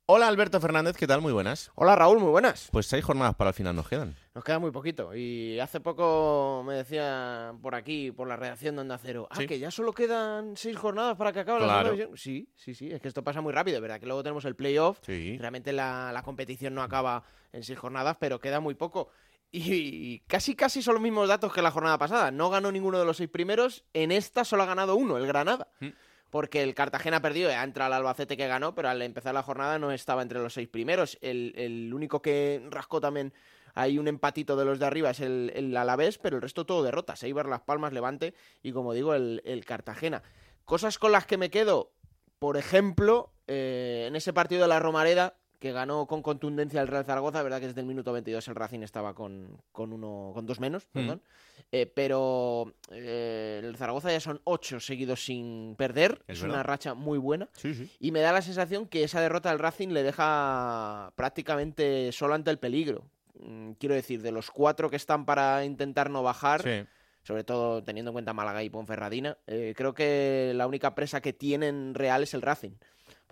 Hola 0.05 0.29
Alberto 0.29 0.61
Fernández, 0.61 0.99
¿qué 0.99 1.07
tal? 1.07 1.23
Muy 1.23 1.33
buenas. 1.33 1.71
Hola 1.75 1.97
Raúl, 1.97 2.19
muy 2.19 2.29
buenas. 2.29 2.69
Pues 2.71 2.85
seis 2.85 3.03
jornadas 3.03 3.35
para 3.37 3.49
el 3.49 3.55
final 3.55 3.75
nos 3.75 3.89
quedan. 3.89 4.15
Nos 4.35 4.45
queda 4.45 4.59
muy 4.59 4.71
poquito. 4.71 5.15
Y 5.15 5.59
hace 5.61 5.81
poco 5.81 6.63
me 6.67 6.75
decía 6.75 7.55
por 7.63 7.75
aquí, 7.75 8.13
por 8.13 8.29
la 8.29 8.37
redacción 8.37 8.75
de 8.75 8.83
Onda 8.83 8.99
Cero, 8.99 9.27
ah, 9.31 9.37
Sí. 9.39 9.47
que 9.47 9.59
ya 9.59 9.71
solo 9.71 9.95
quedan 9.95 10.55
seis 10.59 10.77
jornadas 10.77 11.17
para 11.17 11.33
que 11.33 11.41
acabe 11.41 11.61
la 11.61 11.67
segunda 11.69 11.91
división. 11.91 12.17
Sí, 12.19 12.51
sí, 12.55 12.75
sí, 12.75 12.91
es 12.93 13.01
que 13.01 13.09
esto 13.09 13.25
pasa 13.25 13.41
muy 13.41 13.55
rápido, 13.55 13.81
¿verdad? 13.81 13.99
Que 13.99 14.05
luego 14.05 14.23
tenemos 14.23 14.45
el 14.45 14.57
playoff. 14.57 14.99
Sí. 15.01 15.39
Realmente 15.39 15.73
la, 15.73 16.11
la 16.13 16.23
competición 16.23 16.75
no 16.75 16.83
acaba 16.83 17.23
en 17.51 17.63
seis 17.63 17.79
jornadas, 17.79 18.19
pero 18.21 18.39
queda 18.39 18.61
muy 18.61 18.75
poco. 18.75 19.09
Y 19.55 20.21
casi, 20.21 20.57
casi 20.57 20.83
son 20.83 20.95
los 20.95 21.03
mismos 21.03 21.29
datos 21.29 21.53
que 21.53 21.61
la 21.61 21.71
jornada 21.71 21.99
pasada. 21.99 22.31
No 22.31 22.49
ganó 22.49 22.73
ninguno 22.73 22.99
de 22.99 23.05
los 23.05 23.19
seis 23.19 23.29
primeros. 23.29 23.85
En 23.93 24.11
esta 24.11 24.45
solo 24.45 24.63
ha 24.63 24.67
ganado 24.67 24.97
uno, 24.97 25.19
el 25.19 25.27
Granada. 25.27 25.69
Mm. 25.81 25.89
Porque 26.31 26.63
el 26.63 26.75
Cartagena 26.75 27.19
ha 27.19 27.23
perdido, 27.23 27.51
ha 27.51 27.63
entrado 27.63 27.89
el 27.89 27.99
Albacete 27.99 28.39
que 28.39 28.47
ganó, 28.47 28.75
pero 28.75 28.89
al 28.89 29.03
empezar 29.03 29.35
la 29.35 29.43
jornada 29.43 29.79
no 29.79 29.93
estaba 29.93 30.23
entre 30.23 30.39
los 30.39 30.55
seis 30.55 30.67
primeros. 30.67 31.19
El, 31.21 31.53
el 31.57 31.93
único 31.93 32.23
que 32.23 32.67
rascó 32.71 33.03
también 33.03 33.35
hay 33.75 33.99
un 33.99 34.09
empatito 34.09 34.57
de 34.57 34.65
los 34.65 34.79
de 34.79 34.87
arriba, 34.87 35.11
es 35.11 35.21
el, 35.21 35.53
el 35.55 35.77
Alavés, 35.77 36.17
pero 36.17 36.37
el 36.37 36.43
resto 36.43 36.65
todo 36.65 36.83
derrotas. 36.83 37.23
Eibar, 37.23 37.47
Las 37.47 37.61
Palmas, 37.61 37.93
Levante 37.93 38.33
y, 38.63 38.73
como 38.73 38.95
digo, 38.95 39.15
el, 39.15 39.43
el 39.45 39.67
Cartagena. 39.67 40.23
Cosas 40.65 40.99
con 40.99 41.13
las 41.13 41.27
que 41.27 41.37
me 41.37 41.51
quedo, 41.51 41.93
por 42.39 42.57
ejemplo, 42.57 43.35
eh, 43.47 44.07
en 44.09 44.17
ese 44.17 44.33
partido 44.33 44.63
de 44.63 44.69
la 44.69 44.81
Romareda, 44.81 45.37
que 45.63 45.71
ganó 45.71 46.07
con 46.07 46.23
contundencia 46.23 46.81
el 46.83 46.89
Real 46.89 47.05
Zaragoza, 47.05 47.41
verdad 47.41 47.61
que 47.61 47.69
desde 47.69 47.81
el 47.83 47.87
minuto 47.87 48.13
22 48.13 48.49
el 48.49 48.57
Racing 48.57 48.81
estaba 48.83 49.15
con, 49.15 49.57
con 49.71 49.93
uno 49.93 50.33
con 50.35 50.45
dos 50.45 50.59
menos, 50.59 50.87
Mm. 50.89 50.93
perdón. 50.93 51.23
Eh, 51.71 51.87
pero 51.87 52.75
eh, 52.91 53.61
el 53.63 53.77
Zaragoza 53.77 54.11
ya 54.11 54.19
son 54.19 54.41
ocho 54.43 54.81
seguidos 54.81 55.25
sin 55.25 55.77
perder, 55.77 56.21
Es 56.27 56.39
es, 56.39 56.43
una 56.45 56.65
racha 56.65 56.95
muy 56.95 57.17
buena. 57.17 57.49
Sí, 57.53 57.73
sí. 57.75 57.89
Y 58.01 58.11
me 58.11 58.19
da 58.21 58.33
la 58.33 58.43
sensación 58.43 58.89
que 58.89 59.05
esa 59.05 59.21
derrota 59.21 59.51
del 59.51 59.61
Racing 59.61 59.91
le 59.91 60.03
deja 60.03 61.13
prácticamente 61.15 62.11
solo 62.11 62.35
ante 62.35 62.51
el 62.51 62.59
peligro. 62.59 63.05
Mm, 63.39 63.73
Quiero 63.79 63.95
decir, 63.95 64.21
de 64.21 64.33
los 64.33 64.51
cuatro 64.51 64.91
que 64.91 64.97
están 64.97 65.25
para 65.25 65.65
intentar 65.65 66.11
no 66.11 66.25
bajar, 66.25 66.63
Sí. 66.63 66.85
sobre 67.23 67.45
todo 67.45 67.85
teniendo 67.85 68.11
en 68.11 68.15
cuenta 68.15 68.33
Málaga 68.33 68.65
y 68.65 68.69
Ponferradina, 68.71 69.39
eh, 69.47 69.75
creo 69.77 69.95
que 69.95 70.53
la 70.57 70.67
única 70.67 70.95
presa 70.97 71.21
que 71.21 71.33
tienen 71.33 71.95
real 71.95 72.25
es 72.25 72.35
el 72.35 72.43
Racing. 72.43 72.73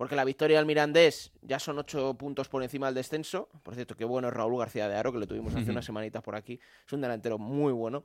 Porque 0.01 0.15
la 0.15 0.25
victoria 0.25 0.57
del 0.57 0.65
Mirandés 0.65 1.31
ya 1.43 1.59
son 1.59 1.77
ocho 1.77 2.15
puntos 2.15 2.49
por 2.49 2.63
encima 2.63 2.87
del 2.87 2.95
descenso. 2.95 3.49
Por 3.61 3.75
cierto, 3.75 3.95
qué 3.95 4.03
bueno 4.03 4.29
es 4.29 4.33
Raúl 4.33 4.57
García 4.57 4.89
de 4.89 4.95
Aro, 4.95 5.11
que 5.11 5.19
lo 5.19 5.27
tuvimos 5.27 5.53
hace 5.53 5.69
unas 5.69 5.85
semanitas 5.85 6.23
por 6.23 6.33
aquí. 6.35 6.59
Es 6.87 6.91
un 6.91 7.01
delantero 7.01 7.37
muy 7.37 7.71
bueno. 7.71 8.03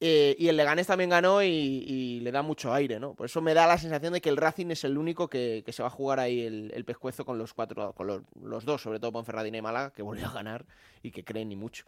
Eh, 0.00 0.34
y 0.38 0.48
el 0.48 0.56
Leganés 0.56 0.86
también 0.86 1.10
ganó 1.10 1.42
y, 1.42 1.48
y 1.48 2.20
le 2.20 2.32
da 2.32 2.40
mucho 2.40 2.72
aire, 2.72 2.98
¿no? 2.98 3.12
Por 3.12 3.26
eso 3.26 3.42
me 3.42 3.52
da 3.52 3.66
la 3.66 3.76
sensación 3.76 4.14
de 4.14 4.22
que 4.22 4.30
el 4.30 4.38
Racing 4.38 4.70
es 4.70 4.84
el 4.84 4.96
único 4.96 5.28
que, 5.28 5.62
que 5.66 5.72
se 5.74 5.82
va 5.82 5.88
a 5.88 5.90
jugar 5.90 6.18
ahí 6.18 6.40
el, 6.40 6.72
el 6.74 6.86
pescuezo 6.86 7.26
con 7.26 7.36
los 7.36 7.52
cuatro, 7.52 7.92
con 7.92 8.06
los, 8.06 8.22
los 8.42 8.64
dos, 8.64 8.80
sobre 8.80 8.98
todo 8.98 9.12
Ponferradina 9.12 9.58
y 9.58 9.60
Málaga, 9.60 9.92
que 9.92 10.00
volvió 10.00 10.28
a 10.28 10.32
ganar 10.32 10.64
y 11.02 11.10
que 11.10 11.24
creen 11.24 11.50
ni 11.50 11.56
mucho. 11.56 11.84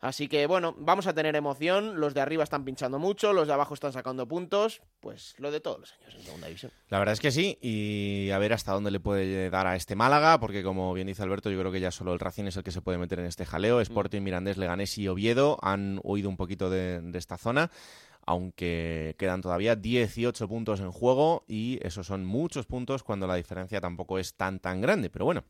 Así 0.00 0.28
que 0.28 0.46
bueno, 0.46 0.74
vamos 0.78 1.06
a 1.06 1.14
tener 1.14 1.34
emoción. 1.34 2.00
Los 2.00 2.14
de 2.14 2.20
arriba 2.20 2.44
están 2.44 2.64
pinchando 2.64 2.98
mucho, 2.98 3.32
los 3.32 3.48
de 3.48 3.54
abajo 3.54 3.74
están 3.74 3.92
sacando 3.92 4.28
puntos. 4.28 4.80
Pues 5.00 5.34
lo 5.38 5.50
de 5.50 5.60
todos 5.60 5.80
los 5.80 5.92
años 5.92 6.14
en 6.14 6.22
segunda 6.22 6.46
división. 6.46 6.72
La 6.88 6.98
verdad 6.98 7.14
es 7.14 7.20
que 7.20 7.30
sí, 7.30 7.58
y 7.60 8.30
a 8.30 8.38
ver 8.38 8.52
hasta 8.52 8.72
dónde 8.72 8.90
le 8.90 9.00
puede 9.00 9.50
dar 9.50 9.66
a 9.66 9.76
este 9.76 9.96
Málaga, 9.96 10.38
porque 10.38 10.62
como 10.62 10.92
bien 10.94 11.06
dice 11.06 11.22
Alberto, 11.22 11.50
yo 11.50 11.58
creo 11.58 11.72
que 11.72 11.80
ya 11.80 11.90
solo 11.90 12.12
el 12.12 12.20
Racing 12.20 12.44
es 12.44 12.56
el 12.56 12.62
que 12.62 12.70
se 12.70 12.80
puede 12.80 12.98
meter 12.98 13.18
en 13.18 13.26
este 13.26 13.44
jaleo. 13.44 13.80
Sporting, 13.80 14.22
Mirandés, 14.22 14.56
Leganés 14.56 14.96
y 14.98 15.08
Oviedo 15.08 15.58
han 15.62 16.00
huido 16.04 16.28
un 16.28 16.36
poquito 16.36 16.70
de, 16.70 17.00
de 17.00 17.18
esta 17.18 17.36
zona, 17.36 17.70
aunque 18.28 19.16
quedan 19.18 19.40
todavía 19.40 19.74
18 19.74 20.46
puntos 20.48 20.80
en 20.80 20.92
juego, 20.92 21.44
y 21.48 21.78
esos 21.80 22.06
son 22.06 22.26
muchos 22.26 22.66
puntos 22.66 23.02
cuando 23.02 23.26
la 23.26 23.36
diferencia 23.36 23.80
tampoco 23.80 24.18
es 24.18 24.36
tan 24.36 24.60
tan 24.60 24.82
grande. 24.82 25.08
Pero 25.08 25.24
bueno, 25.24 25.44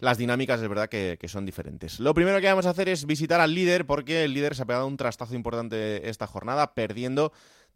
las 0.00 0.16
dinámicas 0.16 0.62
es 0.62 0.66
verdad 0.66 0.88
que, 0.88 1.18
que 1.20 1.28
son 1.28 1.44
diferentes. 1.44 2.00
Lo 2.00 2.14
primero 2.14 2.40
que 2.40 2.46
vamos 2.46 2.64
a 2.64 2.70
hacer 2.70 2.88
es 2.88 3.04
visitar 3.04 3.42
al 3.42 3.54
líder, 3.54 3.84
porque 3.86 4.24
el 4.24 4.32
líder 4.32 4.54
se 4.54 4.62
ha 4.62 4.66
pegado 4.66 4.86
un 4.86 4.96
trastazo 4.96 5.34
importante 5.34 6.08
esta 6.08 6.26
jornada, 6.26 6.72
perdiendo 6.72 7.32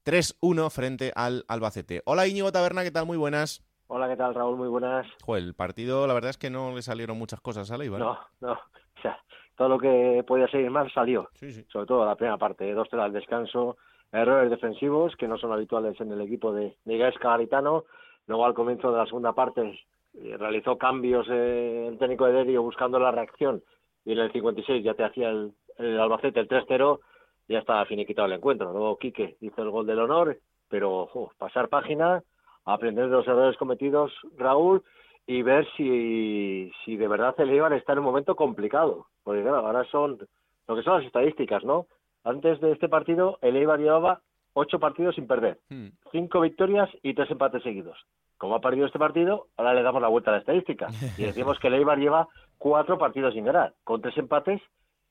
3-1 0.06 0.70
frente 0.70 1.12
al 1.14 1.44
Albacete. 1.48 2.00
Hola 2.06 2.26
Íñigo 2.26 2.50
Taberna, 2.50 2.82
¿qué 2.82 2.90
tal? 2.90 3.04
Muy 3.04 3.18
buenas. 3.18 3.62
Hola, 3.88 4.08
¿qué 4.08 4.16
tal, 4.16 4.34
Raúl? 4.34 4.56
Muy 4.56 4.68
buenas. 4.68 5.06
Joder, 5.22 5.42
el 5.42 5.54
partido, 5.54 6.06
la 6.06 6.14
verdad 6.14 6.30
es 6.30 6.38
que 6.38 6.48
no 6.48 6.74
le 6.74 6.80
salieron 6.80 7.18
muchas 7.18 7.42
cosas 7.42 7.70
a 7.70 7.76
Leibar. 7.76 8.00
No, 8.00 8.18
no. 8.40 8.52
O 8.52 9.00
sea, 9.02 9.20
todo 9.54 9.68
lo 9.68 9.78
que 9.78 10.24
podía 10.26 10.48
seguir 10.48 10.70
mal 10.70 10.90
salió. 10.92 11.28
Sí, 11.34 11.52
sí. 11.52 11.66
Sobre 11.70 11.86
todo 11.86 12.06
la 12.06 12.16
primera 12.16 12.38
parte, 12.38 12.72
dos 12.72 12.88
horas 12.90 13.06
al 13.06 13.12
descanso, 13.12 13.76
errores 14.12 14.50
defensivos 14.50 15.14
que 15.16 15.28
no 15.28 15.38
son 15.38 15.52
habituales 15.52 16.00
en 16.00 16.12
el 16.12 16.20
equipo 16.20 16.52
de 16.52 16.76
Miguel 16.84 17.14
Garitano. 17.20 17.84
Luego, 18.26 18.46
al 18.46 18.54
comienzo 18.54 18.90
de 18.90 18.98
la 18.98 19.06
segunda 19.06 19.32
parte, 19.32 19.78
eh, 20.14 20.36
realizó 20.38 20.78
cambios 20.78 21.26
eh, 21.30 21.88
el 21.88 21.98
técnico 21.98 22.26
de 22.26 22.32
Derio 22.32 22.62
buscando 22.62 22.98
la 22.98 23.10
reacción. 23.10 23.62
Y 24.04 24.12
en 24.12 24.18
el 24.18 24.32
56 24.32 24.84
ya 24.84 24.94
te 24.94 25.04
hacía 25.04 25.30
el, 25.30 25.52
Albacete 25.78 26.40
el 26.40 26.48
3-0, 26.48 27.00
ya 27.48 27.58
estaba 27.58 27.84
finiquitado 27.84 28.26
el 28.26 28.34
encuentro. 28.34 28.72
Luego 28.72 28.98
Quique 28.98 29.36
hizo 29.40 29.62
el 29.62 29.70
gol 29.70 29.86
del 29.86 29.98
honor, 29.98 30.38
pero 30.68 31.08
pasar 31.38 31.68
página, 31.68 32.22
aprender 32.64 33.06
de 33.06 33.16
los 33.16 33.26
errores 33.26 33.56
cometidos, 33.58 34.12
Raúl, 34.36 34.82
y 35.26 35.42
ver 35.42 35.66
si, 35.76 36.72
si 36.84 36.96
de 36.96 37.08
verdad 37.08 37.34
el 37.38 37.50
Eibar 37.50 37.72
está 37.72 37.92
en 37.92 37.98
un 37.98 38.04
momento 38.06 38.36
complicado. 38.36 39.06
Porque 39.22 39.46
ahora 39.46 39.84
son 39.90 40.18
lo 40.66 40.76
que 40.76 40.82
son 40.82 40.98
las 40.98 41.06
estadísticas, 41.06 41.64
¿no? 41.64 41.86
Antes 42.26 42.60
de 42.60 42.72
este 42.72 42.88
partido, 42.88 43.38
el 43.40 43.56
Eibar 43.56 43.78
llevaba 43.78 44.20
ocho 44.52 44.78
partidos 44.80 45.14
sin 45.14 45.26
perder, 45.26 45.60
Hmm. 45.68 45.88
cinco 46.10 46.40
victorias 46.40 46.90
y 47.02 47.14
tres 47.14 47.30
empates 47.30 47.62
seguidos. 47.62 47.96
Como 48.36 48.54
ha 48.56 48.60
perdido 48.60 48.86
este 48.86 48.98
partido, 48.98 49.46
ahora 49.56 49.74
le 49.74 49.82
damos 49.82 50.02
la 50.02 50.08
vuelta 50.08 50.30
a 50.30 50.34
la 50.34 50.40
estadística. 50.40 50.88
Y 51.16 51.22
decimos 51.22 51.58
que 51.60 51.68
el 51.68 51.74
Eibar 51.74 51.98
lleva 51.98 52.28
cuatro 52.58 52.98
partidos 52.98 53.32
sin 53.34 53.44
ganar, 53.44 53.74
con 53.84 54.02
tres 54.02 54.16
empates 54.18 54.60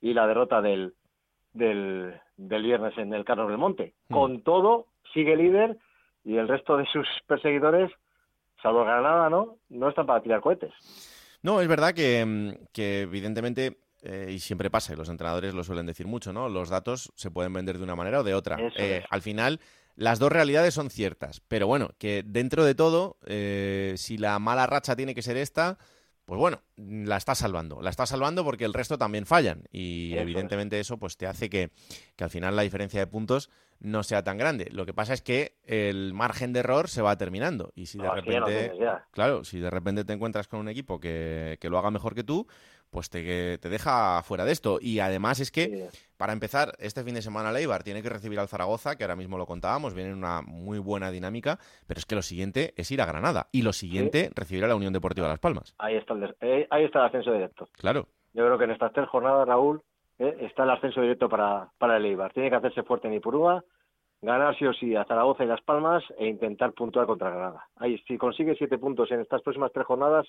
y 0.01 0.13
la 0.13 0.27
derrota 0.27 0.61
del, 0.61 0.93
del, 1.53 2.13
del 2.37 2.63
viernes 2.63 2.97
en 2.97 3.13
el 3.13 3.23
Carlos 3.23 3.47
del 3.47 3.57
Monte. 3.57 3.93
Hmm. 4.09 4.13
Con 4.13 4.41
todo, 4.41 4.87
sigue 5.13 5.37
líder 5.37 5.77
y 6.25 6.35
el 6.37 6.47
resto 6.49 6.75
de 6.75 6.85
sus 6.87 7.07
perseguidores, 7.27 7.91
salvo 8.61 8.83
Granada, 8.83 9.29
¿no? 9.29 9.55
No 9.69 9.87
están 9.89 10.05
para 10.05 10.21
tirar 10.21 10.41
cohetes. 10.41 10.73
No, 11.43 11.61
es 11.61 11.67
verdad 11.67 11.93
que, 11.93 12.57
que 12.73 13.01
evidentemente, 13.01 13.77
eh, 14.05 14.31
y 14.31 14.39
siempre 14.39 14.69
pasa, 14.69 14.93
y 14.93 14.95
los 14.95 15.09
entrenadores 15.09 15.53
lo 15.53 15.63
suelen 15.63 15.85
decir 15.85 16.07
mucho, 16.07 16.31
¿no? 16.31 16.47
Los 16.47 16.69
datos 16.69 17.11
se 17.15 17.31
pueden 17.31 17.51
vender 17.53 17.77
de 17.77 17.83
una 17.83 17.95
manera 17.95 18.21
o 18.21 18.23
de 18.23 18.33
otra. 18.33 18.57
Eh. 18.77 19.03
Al 19.09 19.21
final, 19.21 19.59
las 19.95 20.19
dos 20.19 20.31
realidades 20.31 20.73
son 20.73 20.89
ciertas, 20.89 21.41
pero 21.47 21.67
bueno, 21.67 21.89
que 21.97 22.23
dentro 22.25 22.63
de 22.63 22.75
todo, 22.75 23.17
eh, 23.25 23.95
si 23.97 24.17
la 24.17 24.37
mala 24.39 24.67
racha 24.67 24.95
tiene 24.95 25.15
que 25.15 25.21
ser 25.21 25.37
esta, 25.37 25.77
pues 26.25 26.39
bueno, 26.39 26.61
la 26.75 27.17
está 27.17 27.35
salvando. 27.35 27.81
La 27.81 27.91
está 27.91 28.05
salvando 28.05 28.43
porque 28.43 28.65
el 28.65 28.73
resto 28.73 28.97
también 28.97 29.25
fallan. 29.27 29.63
Y 29.71 30.13
Eso 30.13 30.15
es. 30.17 30.21
evidentemente 30.23 30.79
eso 30.79 30.97
pues 30.97 31.17
te 31.17 31.27
hace 31.27 31.49
que, 31.51 31.69
que 32.15 32.23
al 32.23 32.31
final 32.31 32.55
la 32.55 32.63
diferencia 32.63 32.99
de 32.99 33.05
puntos 33.05 33.51
no 33.79 34.01
sea 34.01 34.23
tan 34.23 34.37
grande. 34.39 34.69
Lo 34.71 34.87
que 34.87 34.93
pasa 34.93 35.13
es 35.13 35.21
que 35.21 35.57
el 35.65 36.13
margen 36.15 36.51
de 36.51 36.61
error 36.61 36.89
se 36.89 37.03
va 37.03 37.15
terminando. 37.17 37.71
Y 37.75 37.85
si 37.85 37.99
de 37.99 38.05
No, 38.05 38.15
no 38.15 38.21
repente... 38.21 38.73
Claro, 39.11 39.43
si 39.43 39.59
de 39.59 39.69
repente 39.69 40.03
te 40.03 40.13
encuentras 40.13 40.47
con 40.47 40.59
un 40.61 40.67
equipo 40.69 40.99
que, 40.99 41.57
que 41.61 41.69
lo 41.69 41.77
haga 41.77 41.91
mejor 41.91 42.15
que 42.15 42.23
tú, 42.23 42.47
pues 42.89 43.09
te, 43.09 43.57
te 43.57 43.69
deja 43.69 44.21
fuera 44.23 44.45
de 44.45 44.51
esto. 44.51 44.79
Y 44.81 44.99
además 44.99 45.39
es 45.39 45.51
que, 45.51 45.89
para 46.17 46.33
empezar, 46.33 46.73
este 46.79 47.03
fin 47.03 47.15
de 47.15 47.21
semana 47.21 47.51
Leibar 47.51 47.83
tiene 47.83 48.01
que 48.01 48.09
recibir 48.09 48.39
al 48.39 48.47
Zaragoza, 48.47 48.95
que 48.95 49.03
ahora 49.03 49.15
mismo 49.15 49.37
lo 49.37 49.45
contábamos, 49.45 49.93
viene 49.93 50.11
en 50.11 50.17
una 50.17 50.41
muy 50.41 50.79
buena 50.79 51.11
dinámica, 51.11 51.59
pero 51.87 51.99
es 51.99 52.05
que 52.05 52.15
lo 52.15 52.21
siguiente 52.21 52.73
es 52.77 52.89
ir 52.91 53.01
a 53.01 53.05
Granada. 53.05 53.47
Y 53.51 53.63
lo 53.63 53.73
siguiente, 53.73 54.29
recibir 54.35 54.63
a 54.63 54.67
la 54.67 54.75
Unión 54.75 54.93
Deportiva 54.93 55.27
Las 55.27 55.39
Palmas. 55.39 55.75
Ahí 55.77 55.95
está 55.95 56.13
el, 56.13 56.35
eh, 56.41 56.67
ahí 56.69 56.85
está 56.85 56.99
el 56.99 57.05
ascenso 57.05 57.33
directo. 57.33 57.67
Claro. 57.73 58.07
Yo 58.33 58.45
creo 58.45 58.57
que 58.57 58.65
en 58.65 58.71
estas 58.71 58.93
tres 58.93 59.07
jornadas, 59.09 59.47
Raúl, 59.47 59.81
eh, 60.19 60.37
está 60.41 60.63
el 60.63 60.71
ascenso 60.71 61.01
directo 61.01 61.27
para, 61.29 61.69
para 61.77 61.97
el 61.97 62.05
Eibar. 62.05 62.33
Tiene 62.33 62.49
que 62.49 62.55
hacerse 62.55 62.83
fuerte 62.83 63.07
en 63.07 63.15
Ipurúa, 63.15 63.63
ganar 64.21 64.57
sí 64.57 64.65
o 64.65 64.73
sí 64.73 64.95
a 64.95 65.05
Zaragoza 65.05 65.43
y 65.43 65.47
Las 65.47 65.61
Palmas 65.61 66.03
e 66.17 66.27
intentar 66.27 66.73
puntuar 66.73 67.05
contra 67.05 67.29
Granada. 67.29 67.67
Ahí, 67.75 67.97
si 68.07 68.17
consigue 68.17 68.55
siete 68.55 68.77
puntos 68.77 69.11
en 69.11 69.19
estas 69.19 69.41
próximas 69.41 69.71
tres 69.73 69.85
jornadas, 69.85 70.27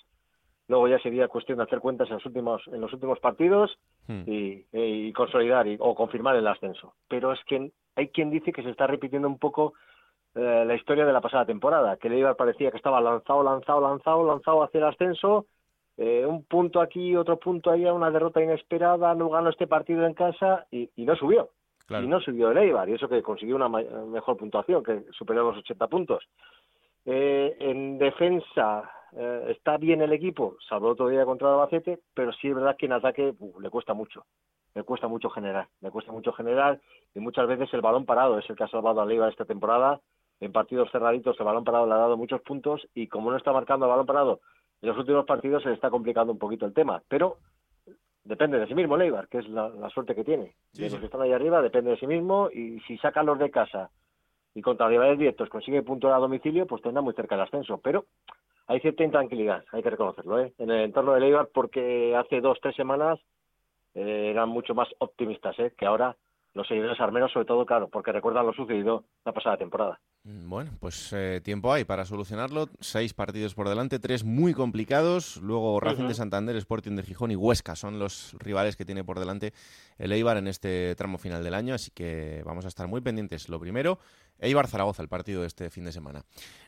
luego 0.68 0.88
ya 0.88 0.98
sería 0.98 1.28
cuestión 1.28 1.58
de 1.58 1.64
hacer 1.64 1.80
cuentas 1.80 2.08
en 2.08 2.14
los 2.14 2.26
últimos, 2.26 2.62
en 2.68 2.80
los 2.80 2.92
últimos 2.92 3.18
partidos 3.20 3.78
Hmm. 4.08 4.22
y, 4.26 4.64
y 4.72 5.12
consolidar 5.12 5.66
y- 5.66 5.76
o 5.80 5.94
confirmar 5.94 6.36
el 6.36 6.46
ascenso. 6.46 6.94
Pero 7.08 7.32
es 7.32 7.40
que 7.44 7.70
hay 7.96 8.08
quien 8.08 8.30
dice 8.30 8.52
que 8.52 8.62
se 8.62 8.70
está 8.70 8.86
repitiendo 8.86 9.26
un 9.28 9.38
poco 9.38 9.74
eh, 10.34 10.64
la 10.66 10.74
historia 10.74 11.06
de 11.06 11.12
la 11.14 11.20
pasada 11.22 11.46
temporada, 11.46 11.96
que 11.96 12.08
el 12.08 12.14
Eibar 12.14 12.36
parecía 12.36 12.70
que 12.70 12.76
estaba 12.76 13.00
lanzado, 13.00 13.42
lanzado, 13.42 13.80
lanzado, 13.80 14.26
lanzado 14.26 14.62
hacia 14.62 14.78
el 14.78 14.84
ascenso, 14.84 15.46
eh, 15.96 16.26
un 16.26 16.44
punto 16.44 16.82
aquí, 16.82 17.16
otro 17.16 17.38
punto 17.38 17.70
allá, 17.70 17.94
una 17.94 18.10
derrota 18.10 18.42
inesperada, 18.42 19.14
no 19.14 19.30
ganó 19.30 19.48
este 19.48 19.66
partido 19.66 20.04
en 20.04 20.12
casa 20.12 20.66
y, 20.70 20.90
y 20.94 21.06
no 21.06 21.16
subió. 21.16 21.48
Claro. 21.86 22.04
Y 22.04 22.08
no 22.08 22.20
subió 22.20 22.50
el 22.50 22.58
Eibar, 22.58 22.86
y 22.88 22.92
eso 22.94 23.08
que 23.08 23.22
consiguió 23.22 23.56
una 23.56 23.68
mejor 23.70 24.36
puntuación, 24.36 24.82
que 24.84 25.04
superó 25.12 25.42
los 25.44 25.56
80 25.58 25.86
puntos. 25.88 26.22
Eh, 27.06 27.56
en 27.60 27.96
defensa 27.98 28.90
eh, 29.16 29.46
está 29.48 29.78
bien 29.78 30.02
el 30.02 30.12
equipo, 30.12 30.56
salvo 30.68 30.88
el 30.88 30.92
otro 30.92 31.08
día 31.08 31.24
contra 31.24 31.48
el 31.48 31.54
Albacete, 31.54 32.00
pero 32.12 32.32
sí 32.34 32.48
es 32.48 32.54
verdad 32.54 32.76
que 32.76 32.86
en 32.86 32.92
ataque 32.92 33.34
uf, 33.38 33.58
le 33.60 33.70
cuesta 33.70 33.94
mucho. 33.94 34.26
Le 34.74 34.82
cuesta 34.82 35.08
mucho 35.08 35.30
generar, 35.30 35.68
le 35.80 35.90
cuesta 35.90 36.12
mucho 36.12 36.32
generar 36.32 36.78
y 37.14 37.20
muchas 37.20 37.48
veces 37.48 37.72
el 37.72 37.80
balón 37.80 38.04
parado 38.04 38.38
es 38.38 38.48
el 38.50 38.56
que 38.56 38.64
ha 38.64 38.68
salvado 38.68 39.00
al 39.00 39.10
Eibar 39.10 39.30
esta 39.30 39.46
temporada 39.46 40.00
en 40.38 40.52
partidos 40.52 40.90
cerraditos 40.92 41.40
el 41.40 41.46
balón 41.46 41.64
parado 41.64 41.86
le 41.86 41.94
ha 41.94 41.96
dado 41.96 42.18
muchos 42.18 42.42
puntos 42.42 42.86
y 42.94 43.06
como 43.06 43.30
no 43.30 43.38
está 43.38 43.54
marcando 43.54 43.86
el 43.86 43.90
balón 43.90 44.04
parado 44.04 44.40
en 44.82 44.90
los 44.90 44.98
últimos 44.98 45.24
partidos 45.24 45.62
se 45.62 45.70
le 45.70 45.76
está 45.76 45.88
complicando 45.88 46.30
un 46.30 46.38
poquito 46.38 46.66
el 46.66 46.74
tema, 46.74 47.02
pero 47.08 47.38
depende 48.22 48.58
de 48.58 48.66
sí 48.66 48.74
mismo 48.74 48.98
Leibar, 48.98 49.28
que 49.28 49.38
es 49.38 49.48
la, 49.48 49.88
suerte 49.88 50.14
que 50.14 50.24
tiene. 50.24 50.54
de 50.74 50.90
los 50.90 50.98
que 50.98 51.06
están 51.06 51.22
ahí 51.22 51.32
arriba 51.32 51.62
depende 51.62 51.92
de 51.92 51.98
sí 51.98 52.06
mismo 52.06 52.50
y 52.52 52.80
si 52.80 52.98
saca 52.98 53.22
los 53.22 53.38
de 53.38 53.50
casa 53.50 53.90
y 54.54 54.62
contra 54.62 54.88
rivales 54.88 55.18
directos 55.18 55.48
consigue 55.48 55.82
puntos 55.82 56.12
a 56.12 56.16
domicilio, 56.16 56.66
pues 56.66 56.82
tendrá 56.82 57.02
muy 57.02 57.14
cerca 57.14 57.34
el 57.34 57.42
ascenso. 57.42 57.78
Pero 57.78 58.06
hay 58.66 58.80
cierta 58.80 59.04
intranquilidad, 59.04 59.64
hay 59.72 59.82
que 59.82 59.90
reconocerlo, 59.90 60.40
¿eh? 60.40 60.52
en 60.58 60.70
el 60.70 60.84
entorno 60.84 61.14
de 61.14 61.20
Leibar 61.20 61.48
porque 61.52 62.14
hace 62.16 62.40
dos, 62.40 62.58
tres 62.60 62.74
semanas 62.76 63.18
eh, 63.94 64.28
eran 64.30 64.48
mucho 64.48 64.74
más 64.74 64.88
optimistas 64.98 65.58
¿eh? 65.58 65.72
que 65.76 65.86
ahora 65.86 66.16
los 66.56 66.66
seguidores 66.66 66.98
armeros, 67.00 67.30
sobre 67.32 67.44
todo, 67.44 67.66
claro, 67.66 67.88
porque 67.88 68.12
recuerdan 68.12 68.46
lo 68.46 68.52
sucedido 68.54 69.04
la 69.26 69.32
pasada 69.32 69.58
temporada. 69.58 70.00
Mm, 70.24 70.48
bueno, 70.48 70.70
pues 70.80 71.12
eh, 71.12 71.42
tiempo 71.44 71.70
hay 71.70 71.84
para 71.84 72.06
solucionarlo. 72.06 72.68
Seis 72.80 73.12
partidos 73.12 73.54
por 73.54 73.68
delante, 73.68 73.98
tres 73.98 74.24
muy 74.24 74.54
complicados. 74.54 75.36
Luego 75.36 75.78
Racing 75.80 76.08
de 76.08 76.14
Santander, 76.14 76.56
Sporting 76.56 76.96
de 76.96 77.02
Gijón 77.02 77.30
y 77.30 77.36
Huesca 77.36 77.76
son 77.76 77.98
los 77.98 78.34
rivales 78.38 78.74
que 78.74 78.86
tiene 78.86 79.04
por 79.04 79.18
delante 79.18 79.52
el 79.98 80.12
Eibar 80.12 80.38
en 80.38 80.48
este 80.48 80.94
tramo 80.96 81.18
final 81.18 81.44
del 81.44 81.52
año. 81.52 81.74
Así 81.74 81.90
que 81.90 82.42
vamos 82.46 82.64
a 82.64 82.68
estar 82.68 82.88
muy 82.88 83.02
pendientes. 83.02 83.50
Lo 83.50 83.60
primero, 83.60 83.98
Eibar-Zaragoza, 84.40 85.02
el 85.02 85.08
partido 85.08 85.42
de 85.42 85.48
este 85.48 85.68
fin 85.68 85.84
de 85.84 85.92
semana. 85.92 86.22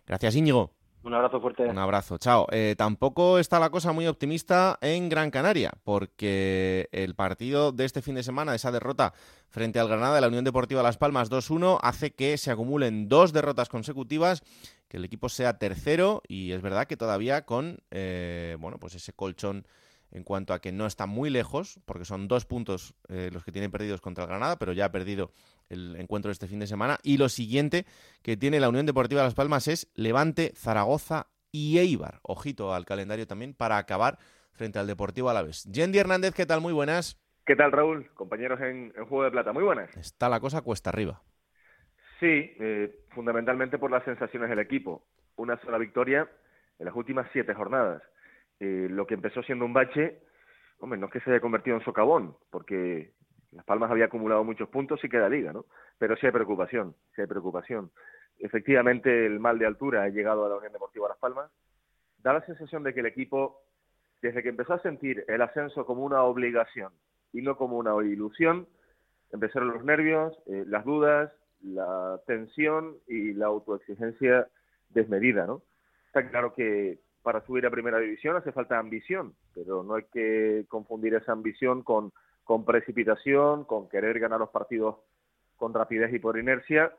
Gracias, 0.07 0.37
Íñigo. 0.37 0.73
Un 1.09 1.15
abrazo 1.15 1.41
fuerte. 1.41 1.65
Un 1.65 1.79
abrazo, 1.79 2.19
chao. 2.19 2.47
Eh, 2.51 2.75
tampoco 2.77 3.39
está 3.39 3.59
la 3.59 3.71
cosa 3.71 3.93
muy 3.93 4.07
optimista 4.07 4.79
en 4.83 5.09
Gran 5.09 5.31
Canaria, 5.31 5.73
porque 5.83 6.91
el 6.93 7.15
partido 7.15 7.73
de 7.73 7.87
este 7.87 8.03
fin 8.03 8.15
de 8.15 8.23
semana, 8.23 8.55
esa 8.55 8.71
derrota 8.71 9.15
frente 9.49 9.81
al 9.81 9.89
Granada 9.89 10.17
de 10.17 10.21
la 10.21 10.29
Unión 10.29 10.45
Deportiva 10.45 10.83
Las 10.83 10.99
Palmas 10.99 11.31
2-1, 11.31 11.79
hace 11.83 12.13
que 12.13 12.37
se 12.37 12.51
acumulen 12.51 13.09
dos 13.09 13.33
derrotas 13.33 13.71
consecutivas, 13.71 14.43
que 14.87 14.99
el 14.99 15.05
equipo 15.07 15.31
sea 15.31 15.59
tercero 15.59 16.21
y 16.29 16.53
es 16.53 16.61
verdad 16.61 16.87
que 16.87 16.99
todavía 16.99 17.47
con 17.47 17.79
eh, 17.91 18.59
bueno 18.61 18.79
pues 18.79 18.95
ese 18.95 19.15
colchón 19.15 19.67
en 20.11 20.25
cuanto 20.25 20.53
a 20.53 20.61
que 20.61 20.73
no 20.73 20.87
está 20.87 21.07
muy 21.07 21.31
lejos, 21.31 21.81
porque 21.87 22.05
son 22.05 22.29
dos 22.29 22.45
puntos 22.45 22.95
eh, 23.09 23.31
los 23.33 23.45
que 23.45 23.53
tiene 23.53 23.71
perdidos 23.71 24.01
contra 24.01 24.25
el 24.25 24.29
Granada, 24.29 24.59
pero 24.59 24.73
ya 24.73 24.87
ha 24.87 24.93
perdido 24.93 25.33
el 25.69 25.97
encuentro 25.97 26.29
de 26.29 26.33
este 26.33 26.47
fin 26.47 26.61
de 26.61 26.67
semana. 26.67 26.99
Y 27.03 27.19
lo 27.19 27.29
siguiente 27.29 27.85
que 28.23 28.37
tiene 28.37 28.61
la 28.61 28.69
Unión 28.69 28.87
Deportiva 28.87 29.23
Las 29.23 29.35
Palmas 29.35 29.69
es 29.69 29.91
Levante, 29.95 30.53
Zaragoza 30.55 31.27
y 31.53 31.79
Eibar. 31.79 32.21
Ojito 32.23 32.75
al 32.75 32.85
calendario 32.85 33.27
también 33.27 33.55
para 33.55 33.79
acabar 33.79 34.19
frente 34.53 34.79
al 34.79 34.87
Deportivo 34.87 35.31
Alavés. 35.31 35.65
Yendi 35.65 35.99
Hernández, 35.99 36.35
¿qué 36.35 36.47
tal? 36.47 36.61
Muy 36.61 36.73
buenas. 36.73 37.17
¿Qué 37.47 37.57
tal, 37.57 37.73
Raúl? 37.73 38.11
Compañeros 38.13 38.61
en, 38.61 38.93
Juego 38.93 39.25
de 39.25 39.31
Plata, 39.31 39.53
muy 39.53 39.63
buenas. 39.63 39.97
Está 39.97 40.29
la 40.29 40.41
cosa 40.41 40.61
cuesta 40.61 40.91
arriba. 40.91 41.23
Sí, 42.21 42.27
eh, 42.61 43.05
fundamentalmente 43.15 43.79
por 43.79 43.91
las 43.91 44.05
sensaciones 44.05 44.51
del 44.51 44.59
equipo. 44.59 45.07
Una 45.37 45.59
sola 45.63 45.79
victoria 45.79 46.29
en 46.79 46.85
las 46.85 46.95
últimas 46.95 47.27
siete 47.33 47.55
jornadas. 47.55 48.03
Eh, 48.61 48.89
lo 48.91 49.07
que 49.07 49.15
empezó 49.15 49.43
siendo 49.45 49.65
un 49.65 49.73
bache, 49.73 50.19
hombre, 50.81 50.99
no 50.99 51.07
es 51.07 51.13
que 51.13 51.21
se 51.21 51.31
haya 51.31 51.41
convertido 51.41 51.77
en 51.77 51.85
socavón, 51.85 52.37
porque 52.51 53.13
Las 53.53 53.65
Palmas 53.65 53.91
había 53.91 54.07
acumulado 54.07 54.45
muchos 54.45 54.69
puntos 54.69 55.03
y 55.03 55.09
queda 55.09 55.29
liga, 55.29 55.53
¿no? 55.53 55.65
Pero 55.99 56.17
sí 56.17 56.27
hay 56.27 56.33
preocupación, 56.33 56.95
sí 57.15 57.23
hay 57.23 57.27
preocupación. 57.27 57.91
Efectivamente, 58.39 59.27
el 59.27 59.41
mal 59.41 59.59
de 59.59 59.67
altura 59.67 60.03
ha 60.03 60.09
llegado 60.09 60.45
a 60.45 60.49
la 60.49 60.57
Unión 60.57 60.73
Deportiva 60.73 61.09
Las 61.09 61.19
Palmas. 61.19 61.51
Da 62.19 62.33
la 62.33 62.45
sensación 62.45 62.83
de 62.83 62.95
que 62.95 63.01
el 63.01 63.07
equipo, 63.07 63.63
desde 64.21 64.43
que 64.43 64.51
empezó 64.51 64.75
a 64.75 64.83
sentir 64.83 65.25
el 65.29 65.41
ascenso 65.41 65.87
como 65.87 66.05
una 66.05 66.23
obligación 66.23 66.93
y 67.33 67.43
no 67.43 67.57
como 67.57 67.79
una 67.79 67.95
ilusión, 68.05 68.69
empezaron 69.33 69.73
los 69.73 69.85
nervios, 69.85 70.37
eh, 70.47 70.65
las 70.67 70.85
dudas, 70.85 71.33
la 71.63 72.21
tensión 72.27 72.97
y 73.07 73.33
la 73.33 73.47
autoexigencia 73.47 74.49
desmedida, 74.91 75.47
¿no? 75.47 75.63
Está 76.07 76.29
claro 76.31 76.55
que 76.55 77.01
para 77.23 77.45
subir 77.45 77.67
a 77.67 77.71
primera 77.71 77.99
división 77.99 78.37
hace 78.37 78.53
falta 78.53 78.79
ambición, 78.79 79.35
pero 79.55 79.83
no 79.83 79.97
hay 79.97 80.05
que 80.13 80.65
confundir 80.69 81.15
esa 81.15 81.33
ambición 81.33 81.83
con, 81.83 82.13
con 82.49 82.65
precipitación, 82.65 83.65
con 83.65 83.91
querer 83.91 84.19
ganar 84.19 84.41
los 84.41 84.49
partidos 84.49 84.97
con 85.59 85.75
rapidez 85.75 86.15
y 86.15 86.19
por 86.19 86.39
inercia. 86.39 86.91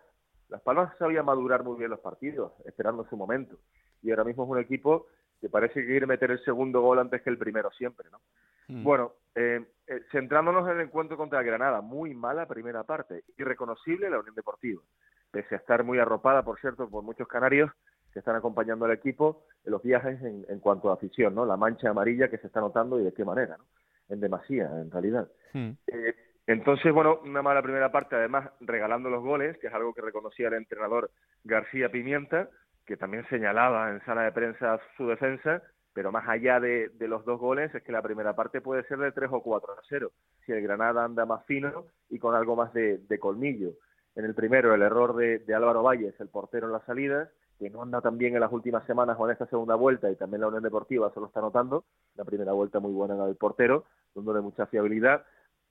Las 0.48 0.62
Palmas 0.62 0.96
sabía 1.00 1.24
madurar 1.24 1.64
muy 1.64 1.76
bien 1.76 1.90
los 1.90 2.02
partidos, 2.02 2.54
esperando 2.66 3.04
su 3.10 3.18
momento. 3.18 3.58
Y 4.04 4.12
ahora 4.12 4.26
mismo 4.26 4.44
es 4.44 4.50
un 4.52 4.60
equipo 4.60 5.08
que 5.42 5.50
parece 5.50 5.82
que 5.82 5.88
quiere 5.88 6.06
meter 6.06 6.30
el 6.30 6.44
segundo 6.46 6.82
gol 6.82 7.00
antes 7.00 7.24
que 7.24 7.32
el 7.32 7.40
primero 7.40 7.72
siempre, 7.72 8.12
¿no? 8.12 8.20
Mm. 8.68 8.84
Bueno, 8.84 9.14
eh, 9.34 9.66
eh, 9.88 10.02
centrándonos 10.12 10.70
en 10.70 10.76
el 10.76 10.82
encuentro 10.82 11.18
contra 11.18 11.42
Granada, 11.42 11.82
muy 11.82 12.14
mala 12.14 12.46
primera 12.46 12.84
parte, 12.84 13.24
irreconocible 13.36 14.08
la 14.08 14.20
Unión 14.20 14.36
Deportiva, 14.36 14.84
pese 15.32 15.56
a 15.56 15.58
estar 15.58 15.84
muy 15.84 15.98
arropada, 15.98 16.44
por 16.44 16.60
cierto, 16.60 16.88
por 16.88 17.04
muchos 17.04 17.28
canarios, 17.28 17.72
que 18.14 18.20
están 18.20 18.36
acompañando 18.36 18.86
al 18.86 18.92
equipo 18.92 19.46
en 19.66 19.72
los 19.72 19.82
viajes 19.82 20.22
en, 20.22 20.60
cuanto 20.60 20.92
a 20.92 20.94
afición, 20.94 21.34
¿no? 21.34 21.44
La 21.44 21.58
mancha 21.58 21.90
amarilla 21.90 22.30
que 22.30 22.38
se 22.38 22.46
está 22.46 22.60
notando 22.60 23.00
y 23.00 23.04
de 23.04 23.14
qué 23.14 23.26
manera, 23.26 23.58
¿no? 23.58 23.66
En 24.10 24.20
demasía, 24.20 24.70
en 24.82 24.92
realidad. 24.92 25.28
Hmm. 25.54 25.72
Eh, 25.88 26.16
entonces, 26.48 26.92
bueno, 26.92 27.20
una 27.24 27.44
mala 27.44 27.62
primera 27.62 27.92
parte, 27.92 28.16
además 28.16 28.50
regalando 28.60 29.10
los 29.10 29.22
goles, 29.24 29.58
que 29.60 29.68
es 29.68 29.74
algo 29.74 29.94
que 29.94 30.02
reconocía 30.02 30.48
el 30.48 30.56
entrenador 30.56 31.12
García 31.44 31.90
Pimienta, 31.90 32.50
que 32.88 32.98
también 32.98 33.24
señalaba 33.30 33.92
en 33.92 34.04
sala 34.04 34.24
de 34.24 34.32
prensa 34.32 34.80
su 34.98 35.08
defensa, 35.08 35.62
pero 35.94 36.12
más 36.12 36.28
allá 36.28 36.60
de, 36.60 36.92
los 37.02 37.24
dos 37.24 37.40
goles 37.40 37.74
es 37.76 37.84
que 37.84 37.92
la 37.92 38.02
primera 38.02 38.36
parte 38.36 38.62
puede 38.62 38.82
ser 38.88 38.98
de 38.98 39.12
3 39.12 39.30
o 39.32 39.44
4 39.44 39.74
a 39.74 39.82
0, 39.90 40.12
si 40.44 40.52
el 40.52 40.64
Granada 40.64 41.04
anda 41.04 41.26
más 41.28 41.46
fino 41.46 41.86
y 42.10 42.18
con 42.18 42.34
algo 42.34 42.56
más 42.56 42.74
de, 42.74 43.20
colmillo. 43.20 43.74
En 44.16 44.26
el 44.26 44.34
primero, 44.34 44.74
el 44.74 44.82
error 44.82 45.16
de, 45.16 45.38
de 45.40 45.54
Álvaro 45.54 45.84
Valles, 45.84 46.20
el 46.20 46.30
portero 46.30 46.66
en 46.66 46.74
la 46.74 46.86
salida, 46.86 47.30
que 47.60 47.70
no 47.70 47.84
anda 47.84 48.00
tan 48.00 48.18
bien 48.18 48.34
en 48.36 48.40
las 48.40 48.52
últimas 48.54 48.86
semanas 48.88 49.18
o 49.20 49.26
en 49.26 49.34
esta 49.34 49.46
segunda 49.48 49.76
vuelta 49.76 50.10
y 50.10 50.16
también 50.16 50.42
la 50.42 50.48
Unión 50.48 50.64
Deportiva 50.64 51.12
se 51.14 51.20
lo 51.20 51.26
está 51.28 51.42
notando. 51.42 51.84
La 52.16 52.24
primera 52.24 52.54
vuelta 52.54 52.80
muy 52.80 52.94
buena 52.94 53.16
en 53.16 53.20
la 53.20 53.28
del 53.28 53.36
portero, 53.36 53.84
dándole 54.16 54.40
mucha 54.40 54.66
fiabilidad. 54.66 55.26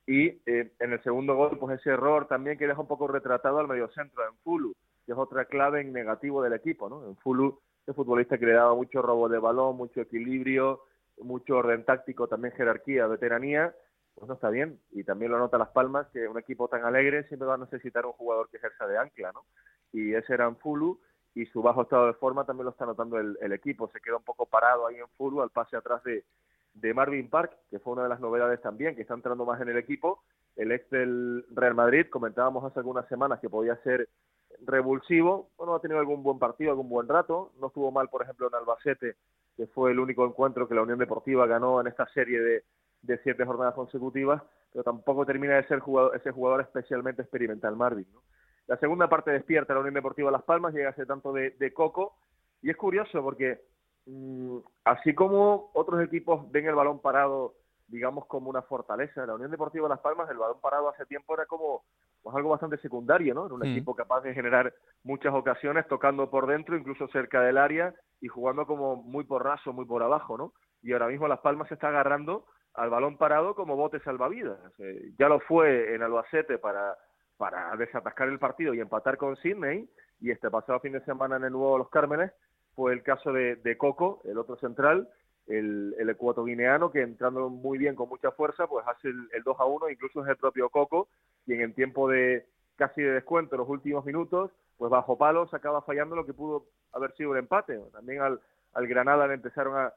Y 0.07 0.40
eh, 0.46 0.72
en 0.79 0.92
el 0.92 1.03
segundo 1.03 1.35
gol, 1.35 1.59
pues 1.59 1.81
ese 1.81 1.90
error 1.90 2.29
también 2.29 2.59
que 2.59 2.66
deja 2.66 2.81
un 2.81 2.87
poco 2.87 3.09
retratado 3.09 3.59
al 3.59 3.68
mediocentro, 3.68 4.22
en 4.27 4.37
Fulu, 4.38 4.74
que 5.07 5.12
es 5.12 5.18
otra 5.18 5.46
clave 5.46 5.81
en 5.81 5.92
negativo 5.92 6.42
del 6.42 6.53
equipo, 6.53 6.90
¿no? 6.90 7.07
En 7.07 7.16
Fulu, 7.16 7.59
el 7.87 7.94
futbolista 7.94 8.37
que 8.37 8.46
le 8.46 8.53
daba 8.53 8.74
mucho 8.74 9.01
robo 9.01 9.29
de 9.31 9.38
balón, 9.38 9.77
mucho 9.77 10.03
equilibrio, 10.03 10.83
mucho 11.18 11.57
orden 11.57 11.85
táctico, 11.85 12.29
también 12.29 12.55
jerarquía, 12.55 13.07
veteranía, 13.07 13.74
pues 14.14 14.29
no 14.29 14.35
está 14.35 14.51
bien. 14.51 14.79
Y 14.92 15.05
también 15.05 15.33
lo 15.33 15.38
nota 15.38 15.57
Las 15.57 15.70
Palmas, 15.70 16.07
que 16.12 16.29
un 16.29 16.38
equipo 16.38 16.68
tan 16.68 16.85
alegre 16.85 17.24
siempre 17.29 17.48
va 17.48 17.55
a 17.55 17.59
necesitar 17.59 18.05
un 18.05 18.12
jugador 18.12 18.48
que 18.51 18.59
ejerza 18.59 18.87
de 18.87 18.98
ancla, 18.98 19.33
¿no? 19.33 19.44
Y 19.92 20.14
ese 20.14 20.35
era 20.35 20.46
en 20.46 20.57
Fulu, 20.57 21.01
y 21.38 21.46
su 21.46 21.62
bajo 21.62 21.83
estado 21.83 22.09
de 22.09 22.14
forma 22.14 22.44
también 22.44 22.64
lo 22.64 22.72
está 22.72 22.85
notando 22.85 23.16
el, 23.16 23.53
equipo. 23.53 23.88
Se 23.92 24.01
queda 24.01 24.16
un 24.16 24.24
poco 24.24 24.46
parado 24.46 24.88
ahí 24.88 24.96
en 24.96 25.07
fútbol 25.16 25.44
al 25.44 25.51
pase 25.51 25.77
atrás 25.77 26.03
de, 26.03 26.24
de 26.74 26.92
Marvin 26.92 27.31
Park, 27.31 27.57
que 27.70 27.79
fue 27.79 27.92
una 27.92 28.03
de 28.03 28.09
las 28.09 28.18
novedades 28.18 28.61
también, 28.61 28.96
que 28.96 29.03
está 29.03 29.14
entrando 29.14 29.44
más 29.44 29.61
en 29.61 29.68
el 29.68 29.77
equipo. 29.77 30.24
El 30.57 30.72
ex 30.72 30.90
del 30.90 31.44
Real 31.51 31.77
Madrid, 31.77 32.07
comentábamos 32.11 32.64
hace 32.64 32.81
algunas 32.81 33.07
semanas 33.07 33.38
que 33.38 33.48
podía 33.48 33.77
ser 33.85 34.09
revulsivo. 34.66 35.51
Bueno, 35.57 35.77
ha 35.77 35.81
tenido 35.81 36.01
algún 36.01 36.24
buen 36.24 36.40
partido, 36.40 36.72
algún 36.72 36.88
buen 36.88 37.07
rato. 37.07 37.53
No 37.61 37.68
estuvo 37.68 37.92
mal, 37.92 38.09
por 38.09 38.22
ejemplo, 38.22 38.48
en 38.48 38.57
Albacete, 38.57 39.14
que 39.57 39.68
fue 39.68 39.92
el 39.92 40.01
único 40.01 40.27
encuentro 40.27 40.66
que 40.66 40.74
la 40.74 40.83
Unión 40.83 40.98
Deportiva 40.98 41.46
ganó 41.46 41.81
en 41.81 41.87
esta 41.87 42.09
serie 42.09 42.40
de, 42.40 42.64
de 43.03 43.18
siete 43.22 43.44
jornadas 43.44 43.74
consecutivas, 43.74 44.42
pero 44.72 44.83
tampoco 44.83 45.24
termina 45.24 45.55
de 45.55 45.68
ser 45.68 45.79
jugador, 45.79 46.16
ese 46.16 46.33
jugador 46.33 46.62
especialmente 46.62 47.22
experimental, 47.22 47.77
Marvin. 47.77 48.09
¿no? 48.12 48.22
La 48.68 48.76
segunda 48.76 49.09
parte 49.09 49.31
despierta 49.31 49.72
la 49.72 49.81
Unión 49.81 49.94
Deportiva 49.94 50.31
Las 50.31 50.42
Palmas, 50.42 50.74
llega 50.74 50.90
a 50.90 50.94
ser 50.94 51.07
tanto 51.07 51.33
de, 51.33 51.72
coco. 51.72 52.18
Y 52.61 52.70
es 52.70 52.76
curioso 52.76 53.22
porque, 53.22 53.62
mm, 54.07 54.59
así 54.85 55.14
como 55.14 55.70
otros 55.72 56.02
equipos 56.02 56.50
ven 56.52 56.66
el 56.66 56.74
balón 56.74 57.00
parado, 57.00 57.54
digamos, 57.87 58.26
como 58.26 58.50
una 58.50 58.61
fortaleza, 58.61 59.24
la 59.24 59.35
Unión 59.35 59.50
Deportiva 59.50 59.88
Las 59.88 60.00
Palmas, 60.00 60.28
el 60.31 60.37
balón 60.37 60.61
parado 60.61 60.90
hace 60.90 61.07
tiempo 61.07 61.33
era 61.33 61.46
como 61.46 61.85
pues, 62.22 62.37
algo 62.37 62.50
bastante 62.50 62.76
secundario, 62.76 63.33
¿no? 63.33 63.46
Era 63.46 63.54
un 63.54 63.61
mm. 63.61 63.72
equipo 63.72 63.96
capaz 63.96 64.20
de 64.20 64.35
generar 64.35 64.74
muchas 65.02 65.33
ocasiones, 65.33 65.88
tocando 65.88 66.28
por 66.28 66.46
dentro, 66.46 66.76
incluso 66.76 67.09
cerca 67.09 67.40
del 67.40 67.57
área, 67.57 67.94
y 68.20 68.28
jugando 68.28 68.66
como 68.66 68.96
muy 68.96 69.24
por 69.24 69.44
raso, 69.44 69.72
muy 69.72 69.87
por 69.87 70.02
abajo, 70.02 70.37
¿no? 70.37 70.52
Y 70.83 70.92
ahora 70.92 71.09
mismo 71.09 71.26
Las 71.26 71.40
Palmas 71.40 71.68
se 71.68 71.74
está 71.74 71.88
agarrando 71.88 72.44
al 72.74 72.90
balón 72.90 73.16
parado 73.16 73.54
como 73.54 73.76
bote 73.76 73.98
salvavidas. 74.00 74.59
Eh, 74.78 75.12
ya 75.18 75.28
lo 75.28 75.40
fue 75.40 75.94
en 75.94 76.02
Albacete 76.02 76.59
para 76.59 76.98
para 77.38 77.74
desatascar 77.77 78.29
el 78.29 78.38
partido 78.38 78.74
y 78.74 78.81
empatar 78.81 79.16
con 79.16 79.37
Sydney. 79.37 79.88
Y 80.20 80.31
este 80.31 80.51
pasado 80.51 80.81
fin 80.81 80.92
de 80.92 81.05
semana 81.05 81.37
en 81.37 81.44
el 81.44 81.53
Nuevo 81.53 81.79
Los 81.79 81.88
Cármenes 81.88 82.33
fue 82.74 82.92
el 82.92 83.03
caso 83.03 83.33
de, 83.33 83.77
Coco, 83.79 84.20
el 84.24 84.37
otro 84.37 84.57
central, 84.57 85.09
el, 85.46 85.94
el 85.98 86.16
guineano 86.44 86.90
que 86.90 87.01
entrando 87.01 87.48
muy 87.48 87.79
bien 87.79 87.94
con 87.94 88.09
mucha 88.09 88.33
fuerza, 88.33 88.66
pues 88.66 88.87
hace 88.87 89.09
el, 89.09 89.42
2 89.44 89.57
a 89.59 89.64
1, 89.64 89.90
incluso 89.90 90.22
es 90.22 90.29
el 90.29 90.37
propio 90.37 90.68
Coco, 90.68 91.09
quien 91.46 91.61
en 91.61 91.74
tiempo 91.74 92.09
de 92.09 92.46
casi 92.77 93.03
de 93.03 93.12
descuento 93.12 93.55
en 93.55 93.61
los 93.61 93.68
últimos 93.68 94.05
minutos, 94.05 94.51
pues 94.77 94.90
bajo 94.90 95.16
palos 95.18 95.53
acaba 95.55 95.83
fallando 95.83 96.14
lo 96.14 96.27
que 96.27 96.35
pudo 96.35 96.66
haber 96.92 97.12
sido 97.16 97.31
un 97.31 97.38
empate. 97.38 97.81
También 97.92 98.22
al, 98.22 98.40
al 98.74 98.87
Granada 98.87 99.27
le 99.27 99.35
empezaron 99.35 99.77
a, 99.77 99.92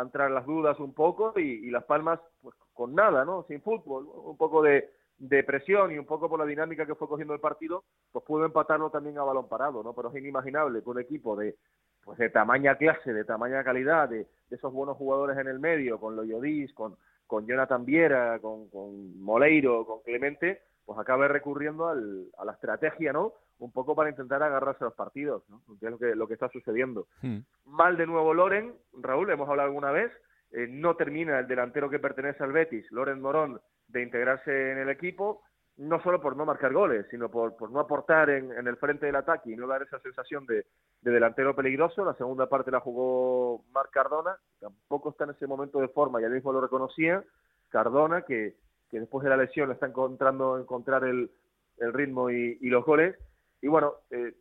entrar 0.00 0.30
las 0.30 0.44
dudas 0.44 0.80
un 0.80 0.92
poco 0.92 1.38
y, 1.38 1.70
Las 1.70 1.84
Palmas, 1.84 2.18
pues 2.42 2.54
con 2.72 2.94
nada, 2.96 3.24
¿no? 3.24 3.44
Sin 3.46 3.62
fútbol, 3.62 4.08
un 4.12 4.36
poco 4.36 4.60
de, 4.60 4.90
de 5.18 5.44
presión 5.44 5.92
y 5.92 5.98
un 5.98 6.06
poco 6.06 6.28
por 6.28 6.38
la 6.38 6.46
dinámica 6.46 6.86
que 6.86 6.94
fue 6.94 7.08
cogiendo 7.08 7.34
el 7.34 7.40
partido, 7.40 7.84
pues 8.12 8.24
pudo 8.24 8.44
empatarlo 8.44 8.90
también 8.90 9.18
a 9.18 9.22
balón 9.22 9.48
parado, 9.48 9.82
¿no? 9.82 9.94
Pero 9.94 10.10
es 10.10 10.16
inimaginable 10.16 10.82
que 10.82 10.90
un 10.90 11.00
equipo 11.00 11.36
de 11.36 11.56
pues 12.04 12.18
de 12.18 12.28
tamaña 12.28 12.76
clase, 12.76 13.12
de 13.12 13.24
tamaña 13.24 13.64
calidad, 13.64 14.08
de, 14.08 14.26
esos 14.50 14.72
buenos 14.72 14.96
jugadores 14.96 15.36
en 15.38 15.48
el 15.48 15.58
medio, 15.58 15.98
con 15.98 16.14
Loyodis, 16.14 16.72
con, 16.74 16.96
con 17.26 17.46
Jonathan 17.46 17.84
Viera, 17.84 18.38
con, 18.40 18.68
con 18.68 19.20
Moleiro, 19.20 19.84
con 19.84 20.00
Clemente, 20.02 20.62
pues 20.84 20.98
acabe 20.98 21.26
recurriendo 21.28 21.88
al, 21.88 22.26
a 22.38 22.44
la 22.44 22.52
estrategia, 22.52 23.12
¿no? 23.12 23.32
Un 23.58 23.72
poco 23.72 23.96
para 23.96 24.10
intentar 24.10 24.42
agarrarse 24.42 24.84
a 24.84 24.88
los 24.88 24.94
partidos, 24.94 25.42
¿no? 25.48 25.62
Que 25.80 25.86
es 25.86 25.92
lo 25.92 25.98
que, 25.98 26.14
lo 26.14 26.28
que 26.28 26.34
está 26.34 26.48
sucediendo. 26.50 27.08
Hmm. 27.22 27.38
Mal 27.64 27.96
de 27.96 28.06
nuevo 28.06 28.34
Loren, 28.34 28.74
Raúl, 29.00 29.30
hemos 29.30 29.48
hablado 29.48 29.68
alguna 29.68 29.90
vez, 29.90 30.12
eh, 30.52 30.68
no 30.68 30.94
termina 30.96 31.40
el 31.40 31.48
delantero 31.48 31.90
que 31.90 31.98
pertenece 31.98 32.44
al 32.44 32.52
Betis, 32.52 32.90
Loren 32.92 33.20
Morón, 33.20 33.60
de 33.88 34.02
integrarse 34.02 34.72
en 34.72 34.78
el 34.78 34.88
equipo, 34.88 35.42
no 35.76 36.00
solo 36.02 36.20
por 36.20 36.36
no 36.36 36.46
marcar 36.46 36.72
goles, 36.72 37.06
sino 37.10 37.30
por, 37.30 37.56
por 37.56 37.70
no 37.70 37.80
aportar 37.80 38.30
en, 38.30 38.52
en, 38.52 38.66
el 38.66 38.76
frente 38.76 39.06
del 39.06 39.16
ataque 39.16 39.50
y 39.50 39.56
no 39.56 39.66
dar 39.66 39.82
esa 39.82 39.98
sensación 40.00 40.46
de, 40.46 40.66
de, 41.00 41.10
delantero 41.10 41.54
peligroso. 41.54 42.04
La 42.04 42.14
segunda 42.14 42.48
parte 42.48 42.70
la 42.70 42.80
jugó 42.80 43.64
Marc 43.72 43.90
Cardona, 43.90 44.36
tampoco 44.60 45.10
está 45.10 45.24
en 45.24 45.30
ese 45.30 45.46
momento 45.46 45.80
de 45.80 45.88
forma, 45.88 46.20
ya 46.20 46.28
mismo 46.28 46.52
lo 46.52 46.60
reconocía. 46.60 47.24
Cardona, 47.70 48.22
que, 48.22 48.54
que 48.88 49.00
después 49.00 49.24
de 49.24 49.30
la 49.30 49.36
lesión 49.36 49.72
está 49.72 49.86
encontrando 49.86 50.58
encontrar 50.58 51.04
el, 51.04 51.30
el 51.78 51.92
ritmo 51.92 52.30
y, 52.30 52.56
y, 52.60 52.68
los 52.68 52.84
goles. 52.84 53.16
Y 53.60 53.66
bueno, 53.66 53.94
eh, 54.10 54.32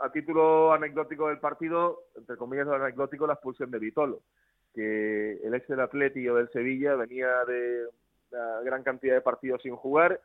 a 0.00 0.10
título 0.10 0.72
anecdótico 0.72 1.28
del 1.28 1.38
partido, 1.38 2.04
entre 2.16 2.36
comillas 2.36 2.68
anecdótico, 2.68 3.26
la 3.26 3.34
expulsión 3.34 3.70
de 3.70 3.78
Vitolo, 3.78 4.22
que 4.72 5.32
el 5.42 5.54
ex 5.54 5.68
del 5.68 5.80
Atleti 5.80 6.26
o 6.28 6.36
del 6.36 6.50
Sevilla 6.50 6.94
venía 6.94 7.44
de 7.44 7.88
gran 8.64 8.82
cantidad 8.82 9.14
de 9.14 9.20
partidos 9.20 9.62
sin 9.62 9.76
jugar, 9.76 10.20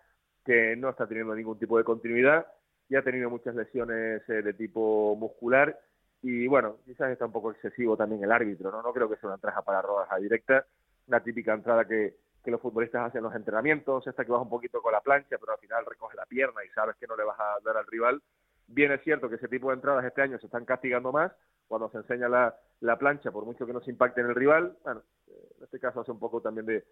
que 0.46 0.76
no 0.76 0.90
está 0.90 1.08
teniendo 1.08 1.36
ningún 1.36 1.58
tipo 1.58 1.78
de 1.78 1.84
continuidad 1.84 2.46
y 2.90 2.96
ha 2.96 3.04
tenido 3.04 3.30
muchas 3.30 3.56
lesiones 3.56 4.28
eh, 4.30 4.42
de 4.42 4.54
tipo 4.54 5.16
muscular 5.16 5.80
y 6.22 6.48
bueno, 6.48 6.78
quizás 6.86 7.12
está 7.12 7.26
un 7.26 7.32
poco 7.32 7.52
excesivo 7.52 7.98
también 7.98 8.24
el 8.24 8.32
árbitro, 8.32 8.72
¿no? 8.72 8.82
No 8.82 8.94
creo 8.94 9.10
que 9.10 9.18
sea 9.18 9.28
una 9.28 9.36
entrada 9.36 9.62
para 9.62 9.82
rodaja 9.82 10.18
directa, 10.18 10.66
una 11.08 11.22
típica 11.22 11.54
entrada 11.54 11.86
que, 11.86 12.16
que 12.42 12.52
los 12.52 12.62
futbolistas 12.62 13.08
hacen 13.08 13.20
en 13.20 13.26
los 13.26 13.36
entrenamientos, 13.36 14.08
esta 14.08 14.24
que 14.24 14.32
vas 14.32 14.42
un 14.42 14.50
poquito 14.50 14.82
con 14.82 14.94
la 14.94 15.02
plancha, 15.02 15.38
pero 15.38 15.52
al 15.52 15.60
final 15.60 15.86
recoge 15.86 16.16
la 16.16 16.26
pierna 16.26 16.64
y 16.64 16.70
sabes 16.70 16.96
que 16.96 17.08
no 17.08 17.18
le 17.18 17.24
vas 17.24 17.40
a 17.40 17.58
dar 17.64 17.76
al 17.76 17.88
rival. 17.88 18.22
Bien 18.68 18.92
es 18.94 19.02
cierto 19.04 19.28
que 19.30 19.36
ese 19.36 19.50
tipo 19.50 19.70
de 19.70 19.76
entradas 19.76 20.06
este 20.06 20.22
año 20.22 20.40
se 20.40 20.46
están 20.46 20.64
castigando 20.64 21.12
más 21.12 21.32
cuando 21.68 21.90
se 21.90 21.98
enseña 21.98 22.30
la, 22.30 22.56
la 22.80 22.98
plancha, 22.98 23.32
por 23.32 23.46
mucho 23.46 23.66
que 23.66 23.74
no 23.74 23.82
se 23.82 23.92
impacte 23.92 24.22
en 24.22 24.28
el 24.28 24.36
rival. 24.36 24.78
Bueno, 24.84 25.04
en 25.28 25.64
este 25.64 25.80
caso 25.80 26.02
hace 26.02 26.12
un 26.12 26.20
poco 26.20 26.42
también 26.42 26.66
de, 26.66 26.86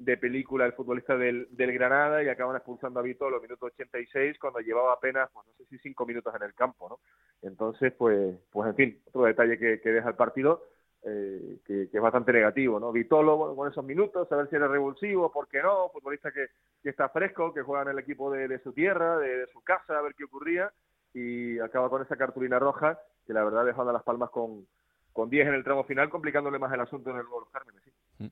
de 0.00 0.16
película 0.16 0.64
el 0.64 0.72
futbolista 0.72 1.16
del, 1.16 1.46
del 1.50 1.72
Granada 1.72 2.22
y 2.22 2.28
acaban 2.28 2.56
expulsando 2.56 3.00
a 3.00 3.02
Vito 3.02 3.26
a 3.26 3.30
los 3.30 3.42
minutos 3.42 3.70
86 3.74 4.38
cuando 4.38 4.60
llevaba 4.60 4.94
apenas, 4.94 5.28
pues 5.32 5.46
no 5.46 5.52
sé 5.52 5.64
si 5.66 5.78
cinco 5.78 6.06
minutos 6.06 6.34
en 6.34 6.42
el 6.42 6.54
campo, 6.54 6.88
¿no? 6.88 7.00
Entonces, 7.42 7.92
pues, 7.92 8.36
pues 8.50 8.68
en 8.70 8.76
fin, 8.76 9.02
otro 9.08 9.24
detalle 9.24 9.58
que, 9.58 9.80
que 9.80 9.90
deja 9.90 10.08
el 10.08 10.14
partido 10.14 10.64
eh, 11.02 11.58
que, 11.66 11.88
que, 11.90 11.96
es 11.96 12.02
bastante 12.02 12.32
negativo, 12.32 12.80
¿no? 12.80 12.92
Vitolo, 12.92 13.54
con 13.54 13.70
esos 13.70 13.84
minutos, 13.84 14.30
a 14.32 14.36
ver 14.36 14.48
si 14.48 14.56
era 14.56 14.68
revulsivo, 14.68 15.30
¿por 15.30 15.48
qué 15.48 15.62
no? 15.62 15.90
Futbolista 15.90 16.32
que, 16.32 16.46
que 16.82 16.90
está 16.90 17.10
fresco, 17.10 17.52
que 17.52 17.62
juega 17.62 17.82
en 17.82 17.88
el 17.88 17.98
equipo 17.98 18.30
de, 18.30 18.48
de 18.48 18.58
su 18.60 18.72
tierra, 18.72 19.18
de, 19.18 19.38
de, 19.38 19.46
su 19.48 19.62
casa, 19.62 19.98
a 19.98 20.02
ver 20.02 20.14
qué 20.14 20.24
ocurría, 20.24 20.72
y 21.12 21.58
acaba 21.58 21.90
con 21.90 22.02
esa 22.02 22.16
cartulina 22.16 22.58
roja, 22.58 22.98
que 23.26 23.34
la 23.34 23.44
verdad 23.44 23.68
a 23.68 23.92
Las 23.92 24.02
Palmas 24.02 24.30
con, 24.30 24.66
con 25.12 25.28
10 25.28 25.48
en 25.48 25.54
el 25.54 25.64
tramo 25.64 25.84
final, 25.84 26.08
complicándole 26.08 26.58
más 26.58 26.72
el 26.72 26.80
asunto 26.80 27.10
en 27.10 27.18
el 27.18 27.24
Nuevo 27.24 27.48
Cármenes, 27.52 27.82
¿sí? 27.84 28.30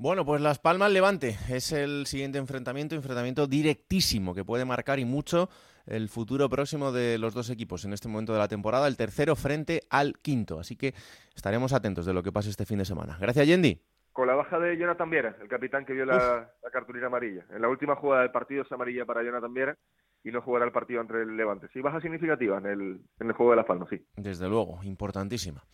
Bueno, 0.00 0.24
pues 0.24 0.40
Las 0.40 0.60
Palmas 0.60 0.92
Levante 0.92 1.36
es 1.50 1.72
el 1.72 2.06
siguiente 2.06 2.38
enfrentamiento, 2.38 2.94
enfrentamiento 2.94 3.48
directísimo 3.48 4.32
que 4.32 4.44
puede 4.44 4.64
marcar 4.64 5.00
y 5.00 5.04
mucho 5.04 5.48
el 5.86 6.08
futuro 6.08 6.48
próximo 6.48 6.92
de 6.92 7.18
los 7.18 7.34
dos 7.34 7.50
equipos 7.50 7.84
en 7.84 7.92
este 7.92 8.06
momento 8.06 8.32
de 8.32 8.38
la 8.38 8.46
temporada, 8.46 8.86
el 8.86 8.96
tercero 8.96 9.34
frente 9.34 9.82
al 9.90 10.16
quinto. 10.18 10.60
Así 10.60 10.76
que 10.76 10.94
estaremos 11.34 11.72
atentos 11.72 12.06
de 12.06 12.14
lo 12.14 12.22
que 12.22 12.30
pase 12.30 12.48
este 12.48 12.64
fin 12.64 12.78
de 12.78 12.84
semana. 12.84 13.18
Gracias, 13.20 13.48
Yendi. 13.48 13.82
Con 14.12 14.28
la 14.28 14.36
baja 14.36 14.60
de 14.60 14.78
Jonathan 14.78 15.10
Viera, 15.10 15.36
el 15.42 15.48
capitán 15.48 15.84
que 15.84 15.94
vio 15.94 16.06
la, 16.06 16.48
la, 16.62 16.70
cartulina 16.70 17.08
amarilla. 17.08 17.44
En 17.50 17.60
la 17.60 17.68
última 17.68 17.96
jugada 17.96 18.22
del 18.22 18.30
partido 18.30 18.62
es 18.62 18.70
amarilla 18.70 19.04
para 19.04 19.24
Jonathan 19.24 19.52
Viera 19.52 19.76
y 20.22 20.30
no 20.30 20.42
jugará 20.42 20.64
el 20.64 20.72
partido 20.72 21.00
entre 21.00 21.22
el 21.22 21.36
Levante. 21.36 21.66
Sí, 21.72 21.80
baja 21.80 22.00
significativa 22.00 22.58
en 22.58 22.66
el, 22.66 23.00
en 23.18 23.26
el 23.26 23.32
juego 23.32 23.50
de 23.50 23.56
Las 23.56 23.66
Palmas, 23.66 23.88
sí. 23.90 24.00
Desde 24.16 24.48
luego, 24.48 24.78
importantísima. 24.84 25.64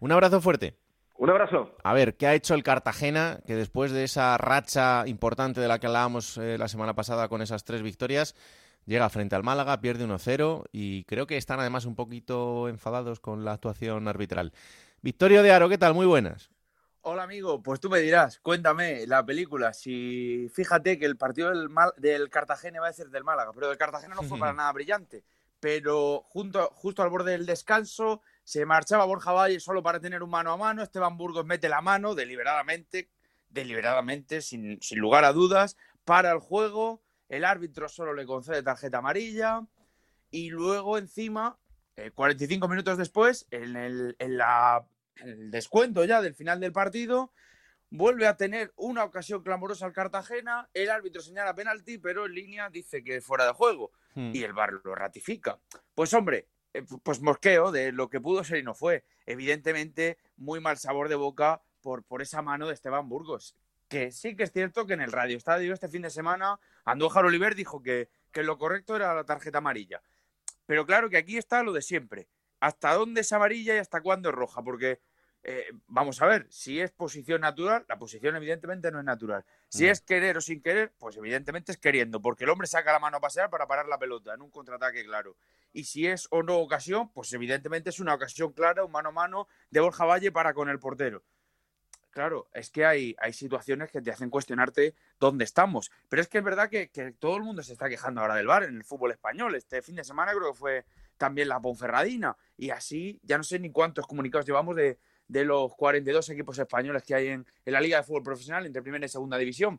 Un 0.00 0.12
abrazo 0.12 0.40
fuerte. 0.40 0.78
Un 1.18 1.30
abrazo. 1.30 1.74
A 1.82 1.94
ver, 1.94 2.16
¿qué 2.16 2.26
ha 2.26 2.34
hecho 2.34 2.54
el 2.54 2.62
Cartagena? 2.62 3.40
Que 3.46 3.54
después 3.54 3.90
de 3.90 4.04
esa 4.04 4.36
racha 4.36 5.06
importante 5.06 5.60
de 5.60 5.68
la 5.68 5.78
que 5.78 5.86
hablábamos 5.86 6.36
eh, 6.36 6.58
la 6.58 6.68
semana 6.68 6.94
pasada 6.94 7.28
con 7.28 7.40
esas 7.40 7.64
tres 7.64 7.82
victorias, 7.82 8.34
llega 8.84 9.08
frente 9.08 9.34
al 9.34 9.42
Málaga, 9.42 9.80
pierde 9.80 10.06
1-0 10.06 10.64
y 10.72 11.04
creo 11.04 11.26
que 11.26 11.36
están 11.36 11.60
además 11.60 11.86
un 11.86 11.94
poquito 11.94 12.68
enfadados 12.68 13.20
con 13.20 13.44
la 13.44 13.52
actuación 13.52 14.08
arbitral. 14.08 14.52
Victorio 15.00 15.42
de 15.42 15.52
Aro, 15.52 15.68
¿qué 15.68 15.78
tal? 15.78 15.94
Muy 15.94 16.06
buenas. 16.06 16.50
Hola 17.08 17.22
amigo, 17.22 17.62
pues 17.62 17.78
tú 17.78 17.88
me 17.88 18.00
dirás, 18.00 18.40
cuéntame 18.40 19.06
la 19.06 19.24
película. 19.24 19.72
Si 19.72 20.50
fíjate 20.52 20.98
que 20.98 21.06
el 21.06 21.16
partido 21.16 21.50
del, 21.50 21.68
Mal, 21.68 21.92
del 21.96 22.28
Cartagena 22.28 22.80
va 22.80 22.88
a 22.88 22.92
ser 22.92 23.10
del 23.10 23.22
Málaga, 23.22 23.52
pero 23.54 23.68
del 23.68 23.78
Cartagena 23.78 24.16
no 24.16 24.22
fue 24.22 24.38
para 24.40 24.52
nada 24.52 24.72
brillante. 24.72 25.22
Pero 25.60 26.24
junto, 26.28 26.68
justo 26.74 27.02
al 27.02 27.08
borde 27.08 27.32
del 27.32 27.46
descanso 27.46 28.22
se 28.46 28.64
marchaba 28.64 29.04
Borja 29.04 29.32
Valle 29.32 29.58
solo 29.58 29.82
para 29.82 29.98
tener 29.98 30.22
un 30.22 30.30
mano 30.30 30.52
a 30.52 30.56
mano. 30.56 30.80
Esteban 30.80 31.16
Burgos 31.16 31.44
mete 31.44 31.68
la 31.68 31.80
mano 31.80 32.14
deliberadamente, 32.14 33.10
deliberadamente, 33.48 34.40
sin, 34.40 34.80
sin 34.80 35.00
lugar 35.00 35.24
a 35.24 35.32
dudas, 35.32 35.76
para 36.04 36.30
el 36.30 36.38
juego. 36.38 37.02
El 37.28 37.44
árbitro 37.44 37.88
solo 37.88 38.14
le 38.14 38.24
concede 38.24 38.62
tarjeta 38.62 38.98
amarilla. 38.98 39.66
Y 40.30 40.50
luego, 40.50 40.96
encima, 40.96 41.58
eh, 41.96 42.12
45 42.12 42.68
minutos 42.68 42.96
después, 42.98 43.48
en 43.50 43.74
el, 43.74 44.14
en 44.20 44.36
la, 44.36 44.86
en 45.16 45.28
el 45.28 45.50
descuento 45.50 46.04
ya 46.04 46.22
del 46.22 46.36
final 46.36 46.60
del 46.60 46.70
partido, 46.70 47.32
vuelve 47.90 48.28
a 48.28 48.36
tener 48.36 48.72
una 48.76 49.02
ocasión 49.02 49.42
clamorosa 49.42 49.86
al 49.86 49.92
Cartagena. 49.92 50.70
El 50.72 50.90
árbitro 50.90 51.20
señala 51.20 51.52
penalti, 51.56 51.98
pero 51.98 52.26
en 52.26 52.34
línea 52.34 52.70
dice 52.70 53.02
que 53.02 53.16
es 53.16 53.24
fuera 53.24 53.44
de 53.44 53.54
juego. 53.54 53.90
Hmm. 54.14 54.30
Y 54.32 54.44
el 54.44 54.52
VAR 54.52 54.74
lo 54.84 54.94
ratifica. 54.94 55.58
Pues, 55.96 56.14
hombre, 56.14 56.46
pues 57.02 57.20
mosqueo 57.20 57.72
de 57.72 57.92
lo 57.92 58.08
que 58.08 58.20
pudo 58.20 58.44
ser 58.44 58.58
y 58.58 58.62
no 58.62 58.74
fue. 58.74 59.04
Evidentemente, 59.26 60.18
muy 60.36 60.60
mal 60.60 60.78
sabor 60.78 61.08
de 61.08 61.14
boca 61.14 61.60
por, 61.80 62.02
por 62.02 62.22
esa 62.22 62.42
mano 62.42 62.66
de 62.66 62.74
Esteban 62.74 63.08
Burgos. 63.08 63.54
Que 63.88 64.10
sí 64.10 64.36
que 64.36 64.44
es 64.44 64.52
cierto 64.52 64.86
que 64.86 64.94
en 64.94 65.00
el 65.00 65.12
Radio 65.12 65.36
Estadio 65.36 65.72
este 65.72 65.88
fin 65.88 66.02
de 66.02 66.10
semana 66.10 66.58
Andújar 66.84 67.24
Oliver 67.24 67.54
dijo 67.54 67.82
que, 67.82 68.08
que 68.32 68.42
lo 68.42 68.58
correcto 68.58 68.96
era 68.96 69.14
la 69.14 69.24
tarjeta 69.24 69.58
amarilla. 69.58 70.02
Pero 70.66 70.84
claro 70.84 71.08
que 71.08 71.16
aquí 71.16 71.36
está 71.36 71.62
lo 71.62 71.72
de 71.72 71.82
siempre. 71.82 72.26
¿Hasta 72.60 72.94
dónde 72.94 73.20
es 73.20 73.32
amarilla 73.32 73.76
y 73.76 73.78
hasta 73.78 74.00
cuándo 74.00 74.30
es 74.30 74.34
roja? 74.34 74.62
Porque 74.62 75.00
eh, 75.48 75.70
vamos 75.86 76.20
a 76.22 76.26
ver, 76.26 76.48
si 76.50 76.80
es 76.80 76.90
posición 76.90 77.42
natural, 77.42 77.84
la 77.88 77.96
posición 77.96 78.34
evidentemente 78.34 78.90
no 78.90 78.98
es 78.98 79.04
natural. 79.04 79.44
Si 79.68 79.86
es 79.86 80.00
querer 80.00 80.36
o 80.36 80.40
sin 80.40 80.60
querer, 80.60 80.92
pues 80.98 81.16
evidentemente 81.16 81.70
es 81.70 81.78
queriendo, 81.78 82.20
porque 82.20 82.42
el 82.42 82.50
hombre 82.50 82.66
saca 82.66 82.90
la 82.90 82.98
mano 82.98 83.18
a 83.18 83.20
pasear 83.20 83.48
para 83.48 83.68
parar 83.68 83.86
la 83.86 83.96
pelota 83.96 84.34
en 84.34 84.42
un 84.42 84.50
contraataque 84.50 85.04
claro. 85.04 85.36
Y 85.76 85.84
si 85.84 86.06
es 86.06 86.26
o 86.30 86.42
no 86.42 86.56
ocasión, 86.56 87.10
pues 87.12 87.30
evidentemente 87.34 87.90
es 87.90 88.00
una 88.00 88.14
ocasión 88.14 88.54
clara, 88.54 88.82
un 88.82 88.90
mano 88.90 89.10
a 89.10 89.12
mano 89.12 89.46
de 89.70 89.80
Borja 89.80 90.06
Valle 90.06 90.32
para 90.32 90.54
con 90.54 90.70
el 90.70 90.78
portero. 90.78 91.22
Claro, 92.08 92.48
es 92.54 92.70
que 92.70 92.86
hay, 92.86 93.14
hay 93.18 93.34
situaciones 93.34 93.90
que 93.90 94.00
te 94.00 94.10
hacen 94.10 94.30
cuestionarte 94.30 94.94
dónde 95.20 95.44
estamos. 95.44 95.90
Pero 96.08 96.22
es 96.22 96.28
que 96.28 96.38
es 96.38 96.44
verdad 96.44 96.70
que, 96.70 96.88
que 96.88 97.12
todo 97.12 97.36
el 97.36 97.42
mundo 97.42 97.62
se 97.62 97.74
está 97.74 97.90
quejando 97.90 98.22
ahora 98.22 98.36
del 98.36 98.46
bar 98.46 98.62
en 98.62 98.74
el 98.74 98.84
fútbol 98.84 99.10
español. 99.10 99.54
Este 99.54 99.82
fin 99.82 99.96
de 99.96 100.04
semana 100.04 100.32
creo 100.32 100.52
que 100.52 100.58
fue 100.58 100.84
también 101.18 101.48
la 101.48 101.60
Ponferradina. 101.60 102.38
Y 102.56 102.70
así, 102.70 103.20
ya 103.22 103.36
no 103.36 103.44
sé 103.44 103.58
ni 103.58 103.70
cuántos 103.70 104.06
comunicados 104.06 104.46
llevamos 104.46 104.76
de, 104.76 104.98
de 105.28 105.44
los 105.44 105.74
42 105.76 106.30
equipos 106.30 106.58
españoles 106.58 107.02
que 107.02 107.14
hay 107.14 107.28
en, 107.28 107.46
en, 107.66 107.72
la 107.74 107.82
Liga 107.82 107.98
de 107.98 108.02
Fútbol 108.02 108.22
Profesional 108.22 108.64
entre 108.64 108.80
primera 108.80 109.04
y 109.04 109.10
segunda 109.10 109.36
división. 109.36 109.78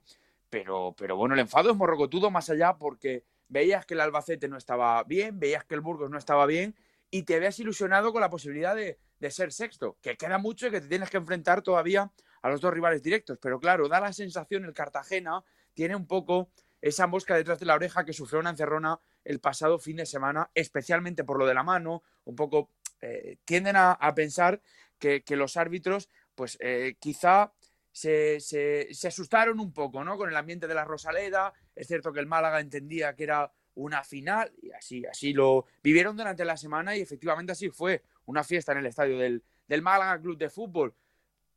Pero, 0.52 0.94
pero 0.96 1.18
bueno, 1.18 1.34
el 1.34 1.40
enfado 1.40 1.72
es 1.72 1.76
morrocotudo 1.76 2.30
más 2.30 2.52
allá 2.52 2.78
porque 2.78 3.24
veías 3.48 3.86
que 3.86 3.94
el 3.94 4.02
Albacete 4.02 4.48
no 4.48 4.58
estaba 4.58 5.04
bien, 5.04 5.40
veías 5.40 5.66
que 5.66 5.76
el 5.76 5.82
Burgos 5.82 6.10
no 6.10 6.18
estaba 6.18 6.46
bien 6.46 6.76
y 7.10 7.24
te 7.24 7.40
veas 7.40 7.60
ilusionado 7.60 8.12
con 8.12 8.22
la 8.22 8.30
posibilidad 8.30 8.76
de, 8.76 9.00
de 9.20 9.32
ser 9.32 9.54
sexto, 9.54 9.98
que 10.02 10.18
queda 10.18 10.38
mucho 10.38 10.68
y 10.68 10.72
que 10.72 10.82
te 10.82 10.88
tienes 10.88 11.10
que 11.10 11.18
enfrentar 11.18 11.62
todavía 11.62 12.12
a 12.42 12.50
los 12.50 12.62
dos 12.62 12.74
rivales 12.74 13.02
directos. 13.02 13.38
Pero 13.42 13.60
claro, 13.60 13.88
da 13.88 14.00
la 14.00 14.14
sensación 14.14 14.66
el 14.66 14.74
Cartagena 14.74 15.44
tiene 15.74 15.96
un 15.96 16.08
poco 16.08 16.50
esa 16.82 17.08
mosca 17.08 17.36
detrás 17.36 17.60
de 17.60 17.66
la 17.66 17.76
oreja 17.76 18.06
que 18.06 18.14
sufrió 18.14 18.40
una 18.40 18.52
encerrona 18.52 19.00
el 19.24 19.40
pasado 19.40 19.80
fin 19.80 19.98
de 19.98 20.06
semana, 20.06 20.50
especialmente 20.54 21.24
por 21.24 21.40
lo 21.40 21.46
de 21.46 21.54
la 21.54 21.64
mano, 21.64 22.04
un 22.26 22.36
poco 22.36 22.72
eh, 23.02 23.38
tienden 23.46 23.76
a, 23.76 23.92
a 23.92 24.14
pensar 24.14 24.62
que, 25.00 25.24
que 25.24 25.36
los 25.36 25.58
árbitros, 25.58 26.10
pues 26.36 26.58
eh, 26.62 26.96
quizá 27.00 27.54
se, 27.98 28.40
se, 28.40 28.90
se, 28.92 29.08
asustaron 29.08 29.60
un 29.60 29.74
poco, 29.74 30.04
¿no? 30.04 30.18
Con 30.18 30.30
el 30.30 30.36
ambiente 30.36 30.68
de 30.68 30.76
la 30.76 30.86
Rosaleda. 30.86 31.52
Es 31.76 31.88
cierto 31.88 32.14
que 32.14 32.20
el 32.20 32.28
Málaga 32.28 32.60
entendía 32.60 33.16
que 33.16 33.24
era 33.24 33.52
una 33.74 34.04
final 34.04 34.54
y 34.62 34.70
así, 34.70 35.04
así 35.08 35.34
lo 35.34 35.66
vivieron 35.82 36.16
durante 36.16 36.46
la 36.46 36.58
semana 36.58 36.96
y 36.96 37.02
efectivamente 37.02 37.54
así 37.54 37.72
fue. 37.72 38.04
Una 38.28 38.44
fiesta 38.44 38.72
en 38.74 38.78
el 38.78 38.86
estadio 38.86 39.18
del, 39.18 39.44
del 39.68 39.82
Málaga 39.82 40.22
Club 40.22 40.38
de 40.38 40.52
Fútbol. 40.52 40.94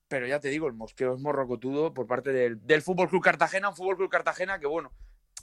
Pero 0.08 0.26
ya 0.26 0.40
te 0.40 0.48
digo, 0.48 0.66
el 0.66 0.72
mosqueo 0.72 1.14
es 1.14 1.20
morrocotudo 1.20 1.92
por 1.92 2.06
parte 2.06 2.32
del, 2.32 2.66
del 2.66 2.80
Fútbol 2.80 3.10
Club 3.10 3.22
Cartagena, 3.22 3.68
un 3.68 3.76
Fútbol 3.76 3.98
Club 3.98 4.08
Cartagena 4.08 4.58
que, 4.58 4.66
bueno, 4.66 4.92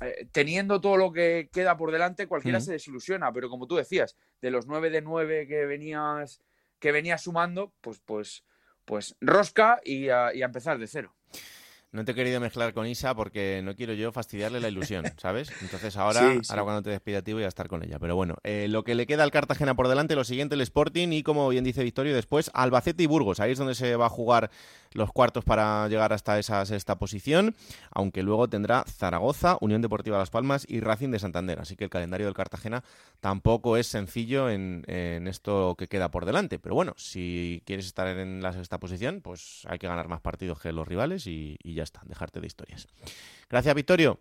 eh, 0.01 0.27
teniendo 0.31 0.81
todo 0.81 0.97
lo 0.97 1.11
que 1.11 1.47
queda 1.53 1.77
por 1.77 1.91
delante, 1.91 2.25
cualquiera 2.25 2.57
Mm. 2.57 2.61
se 2.61 2.71
desilusiona, 2.71 3.31
pero 3.31 3.49
como 3.49 3.67
tú 3.67 3.75
decías, 3.75 4.15
de 4.41 4.49
los 4.49 4.65
9 4.65 4.89
de 4.89 5.01
9 5.03 5.45
que 5.47 5.67
venías, 5.67 6.41
que 6.79 6.91
venías 6.91 7.21
sumando, 7.21 7.71
pues, 7.81 7.99
pues, 8.03 8.43
pues 8.87 9.17
rosca 9.19 9.81
y 9.83 10.07
a, 10.07 10.31
empezar 10.31 10.79
de 10.79 10.87
cero. 10.87 11.13
No 11.93 12.03
te 12.03 12.11
he 12.11 12.15
querido 12.15 12.39
mezclar 12.41 12.73
con 12.73 12.85
Isa 12.85 13.15
porque 13.15 13.61
no 13.63 13.73
quiero 13.75 13.93
yo 13.93 14.11
fastidiarle 14.11 14.59
la 14.59 14.67
ilusión, 14.67 15.05
¿sabes? 15.17 15.49
Entonces 15.61 15.95
ahora, 15.95 16.33
Sí, 16.33 16.39
sí. 16.43 16.47
ahora 16.51 16.63
cuando 16.63 16.81
te 16.83 16.89
despida 16.89 17.19
a 17.19 17.21
ti 17.21 17.31
voy 17.33 17.43
a 17.43 17.47
estar 17.47 17.67
con 17.69 17.81
ella. 17.83 17.97
Pero 17.97 18.15
bueno, 18.15 18.35
eh, 18.43 18.67
lo 18.69 18.83
que 18.83 18.93
le 18.93 19.07
queda 19.07 19.23
al 19.23 19.31
Cartagena 19.31 19.73
por 19.73 19.87
delante, 19.87 20.15
lo 20.15 20.25
siguiente, 20.25 20.55
el 20.55 20.61
Sporting 20.61 21.09
y 21.13 21.23
como 21.23 21.47
bien 21.49 21.63
dice 21.63 21.83
Victorio, 21.83 22.13
después 22.13 22.51
Albacete 22.53 23.03
y 23.03 23.05
Burgos. 23.05 23.39
Ahí 23.39 23.53
es 23.53 23.57
donde 23.57 23.73
se 23.73 23.95
va 23.95 24.07
a 24.07 24.09
jugar 24.09 24.51
los 24.91 25.11
cuartos 25.11 25.43
para 25.45 25.87
llegar 25.87 26.11
hasta 26.11 26.37
esa 26.39 26.65
sexta 26.65 26.97
posición, 26.97 27.55
aunque 27.91 28.21
luego 28.23 28.47
tendrá 28.49 28.83
Zaragoza, 28.87 29.57
Unión 29.61 29.81
Deportiva 29.81 30.17
Las 30.17 30.29
Palmas 30.29 30.65
y 30.67 30.79
Racing 30.81 31.09
de 31.11 31.19
Santander. 31.19 31.59
Así 31.59 31.75
que 31.75 31.85
el 31.85 31.89
calendario 31.89 32.25
del 32.25 32.35
Cartagena 32.35 32.83
tampoco 33.21 33.77
es 33.77 33.87
sencillo 33.87 34.49
en, 34.49 34.83
en 34.87 35.27
esto 35.27 35.75
que 35.77 35.87
queda 35.87 36.11
por 36.11 36.25
delante. 36.25 36.59
Pero 36.59 36.75
bueno, 36.75 36.93
si 36.97 37.61
quieres 37.65 37.85
estar 37.85 38.07
en 38.07 38.41
la 38.41 38.53
sexta 38.53 38.77
posición, 38.79 39.21
pues 39.21 39.63
hay 39.67 39.79
que 39.79 39.87
ganar 39.87 40.07
más 40.07 40.21
partidos 40.21 40.59
que 40.59 40.71
los 40.71 40.87
rivales 40.87 41.27
y, 41.27 41.57
y 41.63 41.76
ya 41.77 41.83
está, 41.83 42.01
dejarte 42.05 42.39
de 42.41 42.47
historias. 42.47 42.87
Gracias, 43.49 43.73
Victorio. 43.73 44.19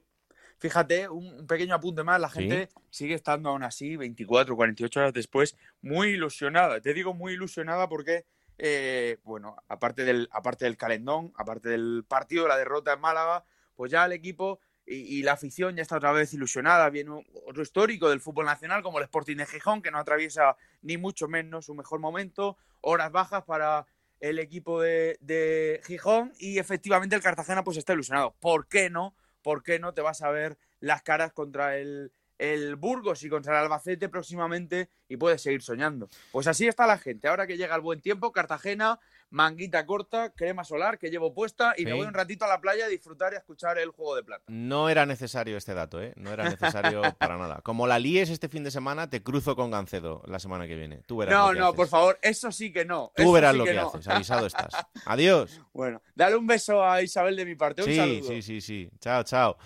Fíjate, 0.58 1.08
un, 1.08 1.46
pequeño 1.46 1.74
apunte 1.74 2.02
más, 2.02 2.20
la 2.20 2.30
Sí. 2.30 2.40
gente 2.40 2.68
sigue 2.90 3.14
estando 3.14 3.50
aún 3.50 3.62
así, 3.62 3.96
24, 3.96 4.56
48 4.56 5.00
horas 5.00 5.12
después, 5.12 5.56
muy 5.82 6.08
ilusionada. 6.10 6.80
Te 6.80 6.94
digo 6.94 7.12
muy 7.12 7.34
ilusionada 7.34 7.88
porque, 7.88 8.24
eh, 8.56 9.18
bueno, 9.22 9.56
aparte 9.68 10.04
del, 10.04 10.28
aparte 10.32 10.64
del 10.64 10.76
calendón, 10.78 11.32
aparte 11.36 11.68
del 11.68 12.04
partido 12.08 12.48
la 12.48 12.56
derrota 12.56 12.94
en 12.94 13.00
Málaga, 13.00 13.44
pues 13.74 13.90
ya 13.92 14.06
el 14.06 14.12
equipo 14.12 14.60
y, 14.86 14.94
y 15.18 15.22
la 15.24 15.32
afición 15.32 15.76
ya 15.76 15.82
está 15.82 15.96
otra 15.96 16.12
vez 16.12 16.32
ilusionada. 16.32 16.88
Viene 16.88 17.22
otro 17.46 17.62
histórico 17.62 18.08
del 18.08 18.20
fútbol 18.20 18.46
nacional 18.46 18.82
como 18.82 18.96
el 18.98 19.04
Sporting 19.04 19.36
de 19.36 19.44
Gijón, 19.46 19.82
que 19.82 19.90
no 19.90 19.98
atraviesa 19.98 20.56
ni 20.80 20.96
mucho 20.96 21.28
menos 21.28 21.66
su 21.66 21.74
mejor 21.74 22.00
momento. 22.00 22.56
Horas 22.80 23.12
bajas 23.12 23.44
para 23.44 23.84
el 24.20 24.38
equipo 24.38 24.80
de, 24.80 25.18
de 25.20 25.80
Gijón 25.86 26.32
y 26.38 26.58
efectivamente 26.58 27.16
el 27.16 27.22
Cartagena 27.22 27.64
pues 27.64 27.76
está 27.76 27.92
ilusionado. 27.92 28.34
¿Por 28.40 28.68
qué 28.68 28.90
no? 28.90 29.14
¿Por 29.42 29.62
qué 29.62 29.78
no 29.78 29.94
te 29.94 30.00
vas 30.00 30.22
a 30.22 30.30
ver 30.30 30.58
las 30.80 31.02
caras 31.02 31.32
contra 31.32 31.78
el, 31.78 32.12
el 32.38 32.76
Burgos 32.76 33.22
y 33.22 33.28
contra 33.28 33.52
el 33.58 33.62
Albacete 33.64 34.08
próximamente 34.08 34.90
y 35.08 35.16
puedes 35.16 35.42
seguir 35.42 35.62
soñando? 35.62 36.08
Pues 36.32 36.46
así 36.46 36.66
está 36.66 36.86
la 36.86 36.98
gente. 36.98 37.28
Ahora 37.28 37.46
que 37.46 37.56
llega 37.56 37.74
el 37.74 37.80
buen 37.80 38.00
tiempo, 38.00 38.32
Cartagena, 38.32 38.98
manguita 39.30 39.84
corta, 39.86 40.32
crema 40.34 40.64
solar 40.64 40.98
que 40.98 41.10
llevo 41.10 41.34
puesta 41.34 41.74
y 41.76 41.84
me 41.84 41.92
voy 41.94 42.06
un 42.06 42.14
ratito 42.14 42.44
a 42.44 42.48
la 42.48 42.60
playa 42.60 42.84
a 42.86 42.88
disfrutar 42.88 43.32
y 43.32 43.36
a 43.36 43.38
escuchar 43.38 43.78
el 43.78 43.90
juego 43.90 44.14
de 44.16 44.22
plata. 44.22 44.44
No 44.48 44.88
era 44.88 45.04
necesario 45.06 45.56
este 45.56 45.74
dato, 45.74 46.00
¿eh? 46.02 46.12
No 46.16 46.30
era 46.32 46.44
necesario 46.48 47.02
para 47.18 47.36
nada. 47.36 47.60
Como 47.62 47.86
la 47.86 47.98
líes 47.98 48.30
este 48.30 48.48
fin 48.48 48.64
de 48.64 48.70
semana, 48.70 49.10
te 49.10 49.22
cruzo 49.22 49.56
con 49.56 49.70
Gancedo 49.70 50.22
la 50.26 50.38
semana 50.38 50.66
que 50.66 50.76
viene. 50.76 51.02
Tú 51.06 51.16
verás 51.18 51.34
No, 51.34 51.48
lo 51.48 51.52
que 51.54 51.58
no, 51.58 51.66
haces. 51.66 51.76
por 51.76 51.88
favor, 51.88 52.18
eso 52.22 52.52
sí 52.52 52.72
que 52.72 52.84
no. 52.84 53.12
Tú 53.16 53.22
eso 53.22 53.32
verás 53.32 53.52
sí 53.52 53.58
lo 53.58 53.64
que, 53.64 53.74
no. 53.74 53.88
haces. 53.88 54.08
Avisado 54.08 54.46
estás. 54.46 54.74
Adiós. 55.06 55.60
Bueno, 55.72 56.00
dale 56.14 56.36
un 56.36 56.46
beso 56.46 56.84
a 56.84 57.02
Isabel 57.02 57.36
de 57.36 57.44
mi 57.44 57.54
parte. 57.56 57.82
Un 57.82 57.88
Sí, 57.88 57.96
saludo. 57.96 58.28
sí, 58.28 58.42
sí, 58.42 58.60
sí. 58.60 58.90
Chao, 59.00 59.22
chao. 59.24 59.56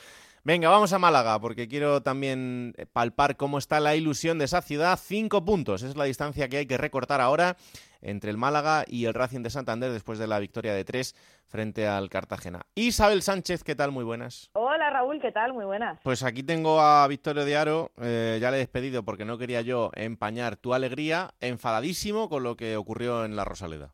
Venga, 0.43 0.71
vamos 0.71 0.95
a 0.95 0.99
Málaga, 0.99 1.39
porque 1.39 1.69
quiero 1.69 2.03
también 2.03 2.73
eh, 2.79 2.87
palpar 2.87 3.37
cómo 3.37 3.59
está 3.59 3.79
la 3.79 3.95
ilusión 3.95 4.39
de 4.39 4.47
esa 4.47 4.63
ciudad. 4.63 4.99
Cinco 4.99 5.45
puntos, 5.45 5.83
es 5.83 5.97
la 5.97 6.05
distancia 6.05 6.49
que 6.49 6.57
hay 6.57 6.67
que 6.67 6.79
recortar 6.79 7.21
ahora 7.21 7.59
entre 8.01 8.31
el 8.31 8.39
Málaga 8.39 8.87
y 8.89 9.05
el 9.05 9.13
Racing 9.13 9.43
de 9.43 9.51
Santander 9.51 9.93
después 9.93 10.19
de 10.19 10.27
la 10.27 10.39
victoria 10.39 10.73
de 10.73 10.83
tres 10.83 11.15
frente 11.47 11.87
al 11.87 12.09
Cartagena. 12.09 12.63
Isabel 12.75 13.21
Sánchez, 13.21 13.63
¿qué 13.65 13.75
tal? 13.75 13.93
Muy 13.93 14.03
buenas. 14.03 14.49
Hola 14.55 14.89
Raúl, 14.89 15.21
¿qué 15.21 15.31
tal? 15.31 15.53
Muy 15.53 15.67
buenas. 15.67 16.01
Pues 16.03 16.23
aquí 16.23 16.43
tengo 16.43 16.81
a 16.81 17.07
Victorio 17.07 17.45
de 17.45 17.57
Aro, 17.59 17.93
eh, 18.01 18.39
ya 18.41 18.51
le 18.51 18.57
he 18.57 18.61
despedido 18.61 19.03
porque 19.03 19.27
no 19.27 19.37
quería 19.37 19.61
yo 19.61 19.91
empañar 19.95 20.57
tu 20.57 20.73
alegría, 20.73 21.35
enfadadísimo 21.41 22.31
con 22.31 22.45
lo 22.45 22.57
que 22.57 22.79
ocurrió 22.79 23.27
en 23.27 23.37
la 23.37 23.45
Rosaleda. 23.45 23.93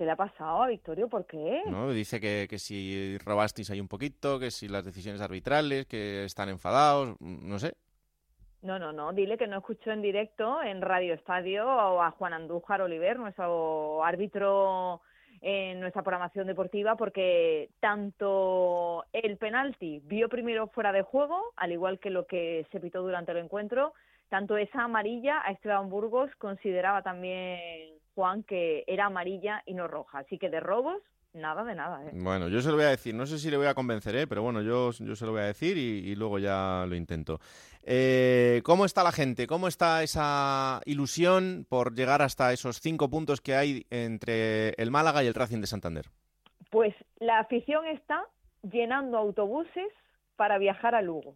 ¿Qué 0.00 0.06
le 0.06 0.12
ha 0.12 0.16
pasado 0.16 0.62
a 0.62 0.66
Victorio? 0.66 1.10
¿Por 1.10 1.26
qué? 1.26 1.60
¿no? 1.66 1.92
Dice 1.92 2.22
que, 2.22 2.46
que 2.48 2.58
si 2.58 3.18
robasteis 3.18 3.68
ahí 3.70 3.82
un 3.82 3.86
poquito, 3.86 4.38
que 4.38 4.50
si 4.50 4.66
las 4.66 4.82
decisiones 4.82 5.20
arbitrales, 5.20 5.84
que 5.84 6.24
están 6.24 6.48
enfadados, 6.48 7.20
no 7.20 7.58
sé. 7.58 7.74
No, 8.62 8.78
no, 8.78 8.94
no. 8.94 9.12
Dile 9.12 9.36
que 9.36 9.46
no 9.46 9.58
escuchó 9.58 9.90
en 9.90 10.00
directo 10.00 10.62
en 10.62 10.80
Radio 10.80 11.12
Estadio 11.12 12.00
a 12.00 12.12
Juan 12.12 12.32
Andújar 12.32 12.80
Oliver, 12.80 13.18
nuestro 13.18 14.02
árbitro 14.02 15.02
en 15.42 15.80
nuestra 15.80 16.02
programación 16.02 16.46
deportiva, 16.46 16.96
porque 16.96 17.68
tanto 17.80 19.04
el 19.12 19.36
penalti 19.36 20.00
vio 20.04 20.30
primero 20.30 20.68
fuera 20.68 20.92
de 20.92 21.02
juego, 21.02 21.52
al 21.56 21.72
igual 21.72 21.98
que 21.98 22.08
lo 22.08 22.26
que 22.26 22.66
se 22.72 22.80
pitó 22.80 23.02
durante 23.02 23.32
el 23.32 23.38
encuentro, 23.38 23.92
tanto 24.30 24.56
esa 24.56 24.84
amarilla 24.84 25.42
a 25.44 25.50
Esteban 25.50 25.90
Burgos 25.90 26.30
consideraba 26.38 27.02
también 27.02 27.98
Juan 28.14 28.42
que 28.44 28.84
era 28.86 29.06
amarilla 29.06 29.62
y 29.66 29.74
no 29.74 29.88
roja. 29.88 30.20
Así 30.20 30.38
que 30.38 30.48
de 30.48 30.60
robos, 30.60 31.02
nada 31.34 31.64
de 31.64 31.74
nada. 31.74 32.06
¿eh? 32.06 32.12
Bueno, 32.14 32.48
yo 32.48 32.60
se 32.62 32.70
lo 32.70 32.76
voy 32.76 32.84
a 32.84 32.90
decir, 32.90 33.14
no 33.14 33.26
sé 33.26 33.38
si 33.38 33.50
le 33.50 33.56
voy 33.56 33.66
a 33.66 33.74
convencer, 33.74 34.14
¿eh? 34.16 34.26
pero 34.26 34.42
bueno, 34.42 34.62
yo, 34.62 34.92
yo 34.92 35.16
se 35.16 35.26
lo 35.26 35.32
voy 35.32 35.42
a 35.42 35.46
decir 35.46 35.76
y, 35.76 36.10
y 36.10 36.14
luego 36.14 36.38
ya 36.38 36.86
lo 36.88 36.94
intento. 36.94 37.40
Eh, 37.82 38.62
¿Cómo 38.64 38.84
está 38.84 39.02
la 39.02 39.12
gente? 39.12 39.46
¿Cómo 39.46 39.66
está 39.66 40.02
esa 40.02 40.80
ilusión 40.84 41.66
por 41.68 41.94
llegar 41.94 42.22
hasta 42.22 42.52
esos 42.52 42.80
cinco 42.80 43.10
puntos 43.10 43.40
que 43.40 43.56
hay 43.56 43.86
entre 43.90 44.70
el 44.70 44.90
Málaga 44.90 45.24
y 45.24 45.26
el 45.26 45.34
Racing 45.34 45.60
de 45.60 45.66
Santander? 45.66 46.06
Pues 46.70 46.94
la 47.18 47.40
afición 47.40 47.84
está 47.86 48.22
llenando 48.62 49.18
autobuses 49.18 49.88
para 50.36 50.58
viajar 50.58 50.94
a 50.94 51.02
Lugo. 51.02 51.34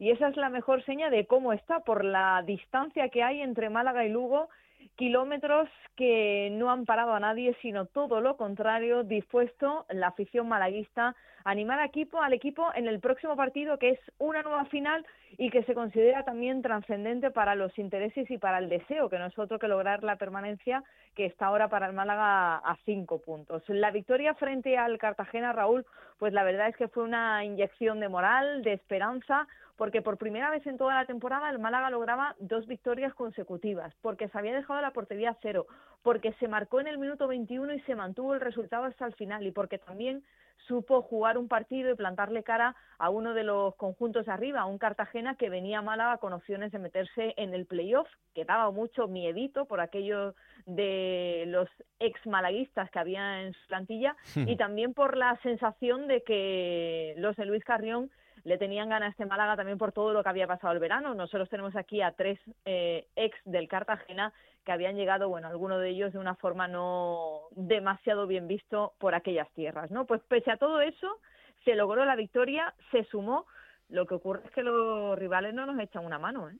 Y 0.00 0.10
esa 0.10 0.28
es 0.28 0.36
la 0.38 0.48
mejor 0.48 0.82
seña 0.86 1.10
de 1.10 1.26
cómo 1.26 1.52
está 1.52 1.80
por 1.80 2.06
la 2.06 2.42
distancia 2.46 3.10
que 3.10 3.22
hay 3.22 3.42
entre 3.42 3.68
Málaga 3.68 4.06
y 4.06 4.08
Lugo, 4.08 4.48
kilómetros 4.96 5.68
que 5.94 6.48
no 6.52 6.70
han 6.70 6.86
parado 6.86 7.12
a 7.12 7.20
nadie, 7.20 7.54
sino 7.60 7.84
todo 7.84 8.22
lo 8.22 8.38
contrario, 8.38 9.04
dispuesto 9.04 9.84
la 9.90 10.08
afición 10.08 10.48
malaguista 10.48 11.14
a 11.44 11.50
animar 11.50 11.80
a 11.80 11.84
equipo, 11.84 12.22
al 12.22 12.32
equipo 12.32 12.70
en 12.74 12.88
el 12.88 12.98
próximo 13.00 13.36
partido, 13.36 13.78
que 13.78 13.90
es 13.90 14.00
una 14.18 14.42
nueva 14.42 14.64
final 14.66 15.04
y 15.36 15.50
que 15.50 15.64
se 15.64 15.74
considera 15.74 16.24
también 16.24 16.62
trascendente 16.62 17.30
para 17.30 17.54
los 17.54 17.78
intereses 17.78 18.30
y 18.30 18.38
para 18.38 18.58
el 18.58 18.70
deseo, 18.70 19.10
que 19.10 19.18
no 19.18 19.26
es 19.26 19.38
otro 19.38 19.58
que 19.58 19.68
lograr 19.68 20.02
la 20.02 20.16
permanencia 20.16 20.82
que 21.14 21.26
está 21.26 21.46
ahora 21.46 21.68
para 21.68 21.86
el 21.86 21.92
Málaga 21.92 22.56
a 22.56 22.76
cinco 22.86 23.20
puntos. 23.20 23.62
La 23.68 23.90
victoria 23.90 24.34
frente 24.34 24.78
al 24.78 24.96
Cartagena, 24.98 25.52
Raúl, 25.52 25.84
pues 26.18 26.32
la 26.32 26.42
verdad 26.42 26.68
es 26.68 26.76
que 26.76 26.88
fue 26.88 27.04
una 27.04 27.44
inyección 27.44 28.00
de 28.00 28.08
moral, 28.08 28.62
de 28.62 28.72
esperanza, 28.72 29.46
porque 29.80 30.02
por 30.02 30.18
primera 30.18 30.50
vez 30.50 30.66
en 30.66 30.76
toda 30.76 30.94
la 30.94 31.06
temporada 31.06 31.48
el 31.48 31.58
Málaga 31.58 31.88
lograba 31.88 32.36
dos 32.38 32.66
victorias 32.66 33.14
consecutivas, 33.14 33.94
porque 34.02 34.28
se 34.28 34.36
había 34.36 34.54
dejado 34.54 34.78
la 34.82 34.90
portería 34.90 35.30
a 35.30 35.38
cero, 35.40 35.66
porque 36.02 36.34
se 36.34 36.48
marcó 36.48 36.82
en 36.82 36.86
el 36.86 36.98
minuto 36.98 37.26
21 37.26 37.72
y 37.72 37.80
se 37.80 37.94
mantuvo 37.94 38.34
el 38.34 38.42
resultado 38.42 38.84
hasta 38.84 39.06
el 39.06 39.14
final, 39.14 39.46
y 39.46 39.52
porque 39.52 39.78
también 39.78 40.22
supo 40.68 41.00
jugar 41.00 41.38
un 41.38 41.48
partido 41.48 41.90
y 41.90 41.94
plantarle 41.94 42.42
cara 42.42 42.76
a 42.98 43.08
uno 43.08 43.32
de 43.32 43.42
los 43.42 43.74
conjuntos 43.76 44.26
de 44.26 44.32
arriba, 44.32 44.60
a 44.60 44.66
un 44.66 44.76
Cartagena 44.76 45.36
que 45.36 45.48
venía 45.48 45.78
a 45.78 45.82
Málaga 45.82 46.18
con 46.18 46.34
opciones 46.34 46.72
de 46.72 46.78
meterse 46.78 47.32
en 47.38 47.54
el 47.54 47.64
playoff, 47.64 48.08
que 48.34 48.44
daba 48.44 48.70
mucho 48.70 49.08
miedito 49.08 49.64
por 49.64 49.80
aquello 49.80 50.34
de 50.66 51.44
los 51.46 51.70
ex 52.00 52.26
malaguistas 52.26 52.90
que 52.90 52.98
había 52.98 53.44
en 53.44 53.54
su 53.54 53.66
plantilla 53.66 54.14
y 54.36 54.56
también 54.56 54.92
por 54.92 55.16
la 55.16 55.40
sensación 55.42 56.06
de 56.06 56.22
que 56.22 57.14
los 57.16 57.34
de 57.36 57.46
Luis 57.46 57.64
Carrión 57.64 58.10
le 58.44 58.58
tenían 58.58 58.88
ganas 58.88 59.10
este 59.10 59.26
Málaga 59.26 59.56
también 59.56 59.78
por 59.78 59.92
todo 59.92 60.12
lo 60.12 60.22
que 60.22 60.28
había 60.28 60.46
pasado 60.46 60.72
el 60.72 60.78
verano. 60.78 61.14
Nosotros 61.14 61.48
tenemos 61.48 61.76
aquí 61.76 62.02
a 62.02 62.12
tres 62.12 62.38
eh, 62.64 63.06
ex 63.16 63.36
del 63.44 63.68
Cartagena 63.68 64.32
que 64.64 64.72
habían 64.72 64.96
llegado, 64.96 65.28
bueno, 65.28 65.48
algunos 65.48 65.80
de 65.80 65.90
ellos 65.90 66.12
de 66.12 66.18
una 66.18 66.34
forma 66.34 66.68
no 66.68 67.42
demasiado 67.52 68.26
bien 68.26 68.46
visto 68.46 68.92
por 68.98 69.14
aquellas 69.14 69.50
tierras, 69.52 69.90
¿no? 69.90 70.04
Pues 70.06 70.20
pese 70.28 70.50
a 70.50 70.56
todo 70.56 70.80
eso, 70.80 71.18
se 71.64 71.74
logró 71.74 72.04
la 72.04 72.16
victoria, 72.16 72.74
se 72.90 73.04
sumó. 73.04 73.46
Lo 73.88 74.06
que 74.06 74.14
ocurre 74.14 74.42
es 74.44 74.50
que 74.52 74.62
los 74.62 75.18
rivales 75.18 75.54
no 75.54 75.66
nos 75.66 75.80
echan 75.80 76.04
una 76.04 76.18
mano, 76.18 76.48
¿eh? 76.48 76.56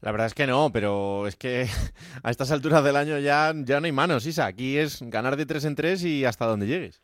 La 0.00 0.12
verdad 0.12 0.28
es 0.28 0.34
que 0.34 0.46
no, 0.46 0.70
pero 0.72 1.26
es 1.26 1.36
que 1.36 1.66
a 2.22 2.30
estas 2.30 2.50
alturas 2.52 2.82
del 2.82 2.96
año 2.96 3.18
ya, 3.18 3.52
ya 3.54 3.80
no 3.80 3.86
hay 3.86 3.92
manos, 3.92 4.26
Isa. 4.26 4.46
Aquí 4.46 4.78
es 4.78 5.02
ganar 5.02 5.36
de 5.36 5.46
tres 5.46 5.64
en 5.64 5.74
tres 5.74 6.02
y 6.04 6.24
hasta 6.24 6.46
donde 6.46 6.66
llegues. 6.66 7.02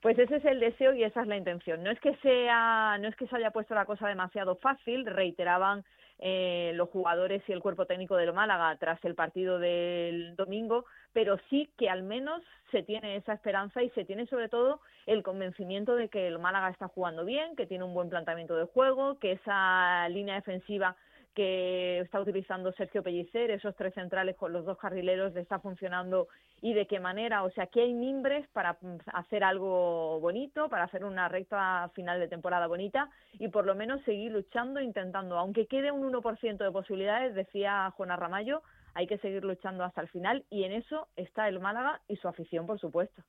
Pues 0.00 0.18
ese 0.18 0.36
es 0.36 0.44
el 0.44 0.60
deseo 0.60 0.92
y 0.94 1.04
esa 1.04 1.22
es 1.22 1.26
la 1.26 1.36
intención. 1.36 1.82
No 1.82 1.90
es 1.90 2.00
que 2.00 2.14
sea, 2.16 2.98
no 2.98 3.08
es 3.08 3.16
que 3.16 3.26
se 3.26 3.36
haya 3.36 3.50
puesto 3.50 3.74
la 3.74 3.86
cosa 3.86 4.08
demasiado 4.08 4.56
fácil, 4.56 5.06
reiteraban 5.06 5.84
eh, 6.20 6.72
los 6.74 6.90
jugadores 6.90 7.42
y 7.48 7.52
el 7.52 7.60
cuerpo 7.60 7.86
técnico 7.86 8.16
del 8.16 8.32
Málaga 8.32 8.76
tras 8.78 9.04
el 9.04 9.14
partido 9.14 9.58
del 9.58 10.36
domingo, 10.36 10.84
pero 11.12 11.38
sí 11.50 11.70
que 11.76 11.90
al 11.90 12.02
menos 12.02 12.40
se 12.70 12.82
tiene 12.82 13.16
esa 13.16 13.32
esperanza 13.32 13.82
y 13.82 13.90
se 13.90 14.04
tiene 14.04 14.26
sobre 14.26 14.48
todo 14.48 14.80
el 15.06 15.22
convencimiento 15.22 15.96
de 15.96 16.08
que 16.08 16.28
el 16.28 16.38
Málaga 16.38 16.70
está 16.70 16.88
jugando 16.88 17.24
bien, 17.24 17.56
que 17.56 17.66
tiene 17.66 17.84
un 17.84 17.94
buen 17.94 18.10
planteamiento 18.10 18.56
de 18.56 18.64
juego, 18.64 19.18
que 19.18 19.32
esa 19.32 20.08
línea 20.08 20.36
defensiva 20.36 20.96
que 21.34 22.00
está 22.00 22.20
utilizando 22.20 22.72
Sergio 22.72 23.02
Pellicer, 23.02 23.50
esos 23.50 23.74
tres 23.76 23.92
centrales 23.94 24.36
con 24.36 24.52
los 24.52 24.64
dos 24.64 24.78
carrileros 24.78 25.34
le 25.34 25.40
está 25.40 25.58
funcionando 25.58 26.28
y 26.62 26.74
de 26.74 26.86
qué 26.86 27.00
manera. 27.00 27.42
O 27.42 27.50
sea, 27.50 27.66
que 27.66 27.82
hay 27.82 27.92
mimbres 27.92 28.46
para 28.52 28.78
mm, 28.80 28.98
hacer 29.12 29.44
algo 29.44 30.20
bonito, 30.20 30.68
para 30.68 30.84
hacer 30.84 31.04
una 31.04 31.28
recta 31.28 31.90
final 31.94 32.20
de 32.20 32.28
temporada 32.28 32.66
bonita 32.66 33.10
y 33.34 33.48
por 33.48 33.66
lo 33.66 33.74
menos 33.74 34.02
seguir 34.04 34.32
luchando, 34.32 34.80
intentando, 34.80 35.38
aunque 35.38 35.66
quede 35.66 35.90
un 35.90 36.12
1% 36.12 36.56
de 36.56 36.70
posibilidades, 36.70 37.34
decía 37.34 37.92
Juana 37.96 38.16
Ramallo, 38.16 38.62
hay 38.94 39.06
que 39.06 39.18
seguir 39.18 39.44
luchando 39.44 39.84
hasta 39.84 40.00
el 40.00 40.08
final 40.08 40.44
y 40.50 40.64
en 40.64 40.72
eso 40.72 41.08
está 41.16 41.48
el 41.48 41.60
Málaga 41.60 42.00
y 42.08 42.16
su 42.16 42.28
afición, 42.28 42.66
por 42.66 42.78
supuesto. 42.78 43.22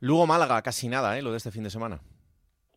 Luego 0.00 0.26
Málaga, 0.26 0.60
casi 0.62 0.88
nada, 0.88 1.16
¿eh? 1.18 1.22
lo 1.22 1.30
de 1.30 1.36
este 1.36 1.50
fin 1.50 1.62
de 1.62 1.70
semana. 1.70 2.00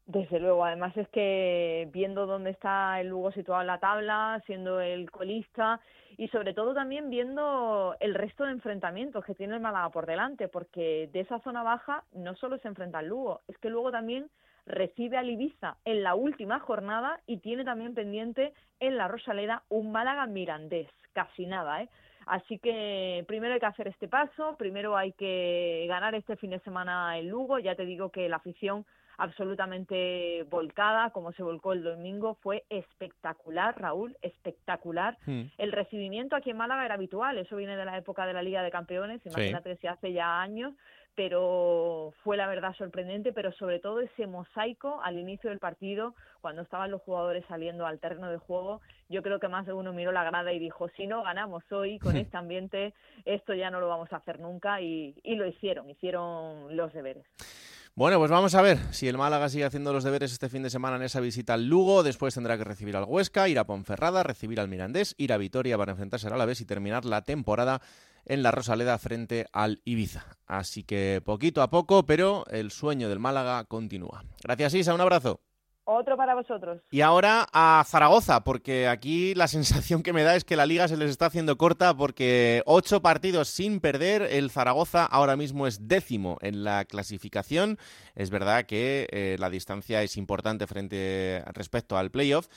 Desde 0.05 0.39
luego, 0.39 0.65
además 0.65 0.95
es 0.97 1.07
que 1.09 1.87
viendo 1.93 2.25
dónde 2.25 2.49
está 2.49 2.99
el 2.99 3.07
Lugo 3.07 3.31
situado 3.31 3.61
en 3.61 3.67
la 3.67 3.79
tabla, 3.79 4.41
siendo 4.45 4.81
el 4.81 5.09
colista 5.09 5.79
y 6.17 6.27
sobre 6.27 6.53
todo 6.53 6.73
también 6.73 7.09
viendo 7.09 7.95
el 8.01 8.13
resto 8.13 8.43
de 8.43 8.51
enfrentamientos 8.51 9.23
que 9.23 9.33
tiene 9.33 9.55
el 9.55 9.61
Málaga 9.61 9.89
por 9.91 10.05
delante, 10.05 10.49
porque 10.49 11.09
de 11.13 11.21
esa 11.21 11.39
zona 11.39 11.63
baja 11.63 12.03
no 12.11 12.35
solo 12.35 12.57
se 12.57 12.67
enfrenta 12.67 12.99
al 12.99 13.07
Lugo, 13.07 13.41
es 13.47 13.57
que 13.59 13.69
luego 13.69 13.91
también 13.91 14.29
recibe 14.65 15.17
al 15.17 15.29
Ibiza 15.29 15.77
en 15.85 16.03
la 16.03 16.15
última 16.15 16.59
jornada 16.59 17.21
y 17.25 17.37
tiene 17.37 17.63
también 17.63 17.93
pendiente 17.93 18.53
en 18.81 18.97
la 18.97 19.07
Rosaleda 19.07 19.63
un 19.69 19.93
Málaga 19.93 20.25
mirandés, 20.27 20.89
casi 21.13 21.45
nada, 21.45 21.81
¿eh? 21.81 21.89
Así 22.25 22.59
que 22.59 23.23
primero 23.27 23.53
hay 23.53 23.59
que 23.59 23.65
hacer 23.65 23.87
este 23.87 24.07
paso, 24.07 24.55
primero 24.57 24.95
hay 24.95 25.11
que 25.13 25.85
ganar 25.89 26.15
este 26.15 26.37
fin 26.37 26.51
de 26.51 26.59
semana 26.59 27.17
el 27.17 27.27
Lugo, 27.27 27.59
ya 27.59 27.75
te 27.75 27.85
digo 27.85 28.11
que 28.11 28.29
la 28.29 28.37
afición 28.37 28.85
absolutamente 29.17 30.43
volcada, 30.49 31.11
como 31.11 31.31
se 31.33 31.43
volcó 31.43 31.73
el 31.73 31.83
domingo, 31.83 32.35
fue 32.41 32.63
espectacular, 32.69 33.79
Raúl, 33.79 34.17
espectacular. 34.21 35.17
Hmm. 35.25 35.43
El 35.57 35.71
recibimiento 35.71 36.35
aquí 36.35 36.49
en 36.49 36.57
Málaga 36.57 36.85
era 36.85 36.95
habitual, 36.95 37.37
eso 37.37 37.55
viene 37.55 37.75
de 37.75 37.85
la 37.85 37.97
época 37.97 38.25
de 38.25 38.33
la 38.33 38.43
Liga 38.43 38.63
de 38.63 38.71
Campeones, 38.71 39.25
imagínate 39.25 39.77
si 39.77 39.87
hace 39.87 40.13
ya 40.13 40.41
años, 40.41 40.73
pero 41.15 42.13
fue 42.23 42.37
la 42.37 42.47
verdad 42.47 42.75
sorprendente, 42.75 43.33
pero 43.33 43.51
sobre 43.53 43.79
todo 43.79 43.99
ese 43.99 44.25
mosaico 44.25 44.99
al 45.03 45.19
inicio 45.19 45.49
del 45.49 45.59
partido, 45.59 46.15
cuando 46.41 46.63
estaban 46.63 46.89
los 46.89 47.01
jugadores 47.01 47.45
saliendo 47.47 47.85
al 47.85 47.99
terreno 47.99 48.31
de 48.31 48.37
juego, 48.37 48.81
yo 49.09 49.21
creo 49.21 49.39
que 49.39 49.47
más 49.47 49.65
de 49.65 49.73
uno 49.73 49.93
miró 49.93 50.11
la 50.11 50.23
grada 50.23 50.51
y 50.53 50.59
dijo, 50.59 50.89
si 50.89 51.05
no 51.05 51.23
ganamos 51.23 51.63
hoy 51.71 51.99
con 51.99 52.17
este 52.17 52.37
ambiente, 52.37 52.93
esto 53.25 53.53
ya 53.53 53.69
no 53.69 53.79
lo 53.79 53.87
vamos 53.87 54.11
a 54.11 54.17
hacer 54.17 54.39
nunca, 54.39 54.81
y, 54.81 55.15
y 55.23 55.35
lo 55.35 55.45
hicieron, 55.45 55.89
hicieron 55.89 56.75
los 56.75 56.91
deberes. 56.93 57.25
Bueno, 57.95 58.17
pues 58.17 58.31
vamos 58.31 58.55
a 58.55 58.63
ver 58.63 58.79
si 58.91 59.07
el 59.07 59.19
Málaga 59.19 59.49
sigue 59.49 59.65
haciendo 59.65 59.93
los 59.93 60.03
deberes 60.03 60.31
este 60.31 60.49
fin 60.49 60.63
de 60.63 60.71
semana 60.71 60.95
en 60.95 61.03
esa 61.03 61.19
visita 61.19 61.53
al 61.53 61.67
Lugo. 61.67 62.01
Después 62.01 62.33
tendrá 62.33 62.57
que 62.57 62.63
recibir 62.63 62.95
al 62.97 63.03
Huesca, 63.03 63.47
ir 63.47 63.59
a 63.59 63.67
Ponferrada, 63.67 64.23
recibir 64.23 64.59
al 64.59 64.67
Mirandés, 64.67 65.13
ir 65.19 65.31
a 65.31 65.37
Vitoria 65.37 65.77
para 65.77 65.91
enfrentarse 65.91 66.25
al 66.25 66.33
Alavés 66.33 66.59
y 66.61 66.65
terminar 66.65 67.05
la 67.05 67.21
temporada 67.21 67.83
en 68.25 68.41
la 68.41 68.49
Rosaleda 68.49 68.97
frente 68.97 69.45
al 69.53 69.79
Ibiza. 69.85 70.25
Así 70.47 70.83
que 70.83 71.21
poquito 71.23 71.61
a 71.61 71.69
poco, 71.69 72.03
pero 72.07 72.47
el 72.47 72.71
sueño 72.71 73.09
del 73.09 73.19
Málaga 73.19 73.63
continúa. 73.65 74.23
Gracias, 74.41 74.73
Isa. 74.73 74.95
Un 74.95 75.01
abrazo. 75.01 75.41
Otro 75.85 76.15
para 76.15 76.33
vosotros. 76.33 76.81
Y 76.91 77.01
ahora 77.01 77.45
a 77.51 77.83
Zaragoza, 77.85 78.43
porque 78.43 78.87
aquí 78.87 79.35
la 79.35 79.47
sensación 79.47 80.01
que 80.01 80.13
me 80.13 80.23
da 80.23 80.35
es 80.35 80.45
que 80.45 80.55
la 80.55 80.65
liga 80.65 80.87
se 80.87 80.95
les 80.95 81.09
está 81.09 81.25
haciendo 81.25 81.57
corta 81.57 81.93
porque 81.95 82.63
ocho 82.65 83.01
partidos 83.01 83.49
sin 83.49 83.81
perder, 83.81 84.21
el 84.21 84.49
Zaragoza 84.49 85.05
ahora 85.05 85.35
mismo 85.35 85.67
es 85.67 85.87
décimo 85.87 86.37
en 86.41 86.63
la 86.63 86.85
clasificación. 86.85 87.77
Es 88.15 88.29
verdad 88.29 88.65
que 88.65 89.07
eh, 89.11 89.35
la 89.39 89.49
distancia 89.49 90.01
es 90.03 90.15
importante 90.15 90.67
frente 90.67 91.43
respecto 91.53 91.97
al 91.97 92.11
playoff, 92.11 92.47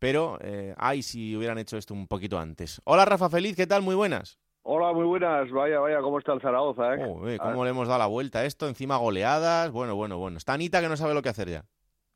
pero 0.00 0.38
eh, 0.40 0.74
ay 0.76 1.02
si 1.02 1.36
hubieran 1.36 1.58
hecho 1.58 1.76
esto 1.76 1.94
un 1.94 2.08
poquito 2.08 2.38
antes. 2.38 2.82
Hola 2.84 3.04
Rafa 3.04 3.30
Feliz, 3.30 3.54
¿qué 3.54 3.68
tal? 3.68 3.82
Muy 3.82 3.94
buenas. 3.94 4.40
Hola, 4.64 4.92
muy 4.92 5.04
buenas. 5.04 5.50
Vaya, 5.50 5.80
vaya, 5.80 6.00
¿cómo 6.00 6.18
está 6.18 6.32
el 6.32 6.40
Zaragoza? 6.40 6.94
Eh? 6.94 7.38
¿Cómo 7.40 7.64
le 7.64 7.70
hemos 7.70 7.88
dado 7.88 7.98
la 7.98 8.06
vuelta 8.06 8.40
a 8.40 8.44
esto? 8.44 8.68
Encima 8.68 8.96
goleadas. 8.96 9.72
Bueno, 9.72 9.96
bueno, 9.96 10.18
bueno. 10.18 10.38
Está 10.38 10.52
Anita 10.52 10.80
que 10.80 10.88
no 10.88 10.96
sabe 10.96 11.14
lo 11.14 11.22
que 11.22 11.30
hacer 11.30 11.48
ya. 11.48 11.64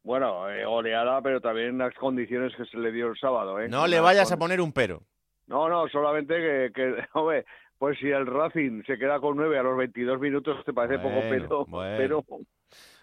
Bueno, 0.06 0.48
eh, 0.48 0.64
oleada, 0.64 1.20
pero 1.20 1.40
también 1.40 1.78
las 1.78 1.92
condiciones 1.94 2.54
que 2.54 2.64
se 2.66 2.78
le 2.78 2.92
dio 2.92 3.08
el 3.08 3.18
sábado. 3.18 3.58
¿eh? 3.58 3.68
No 3.68 3.88
le 3.88 3.98
vayas 3.98 4.30
a 4.30 4.38
poner 4.38 4.60
un 4.60 4.70
pero. 4.72 5.02
No, 5.48 5.68
no, 5.68 5.88
solamente 5.88 6.36
que, 6.36 6.70
que 6.72 6.94
hombre, 7.14 7.44
pues 7.76 7.98
si 7.98 8.06
el 8.06 8.24
Racing 8.24 8.84
se 8.86 8.98
queda 8.98 9.18
con 9.18 9.36
nueve 9.36 9.58
a 9.58 9.64
los 9.64 9.76
22 9.76 10.20
minutos, 10.20 10.64
te 10.64 10.72
parece 10.72 11.00
poco 11.00 11.18
pero, 11.28 11.66
pero... 11.96 12.24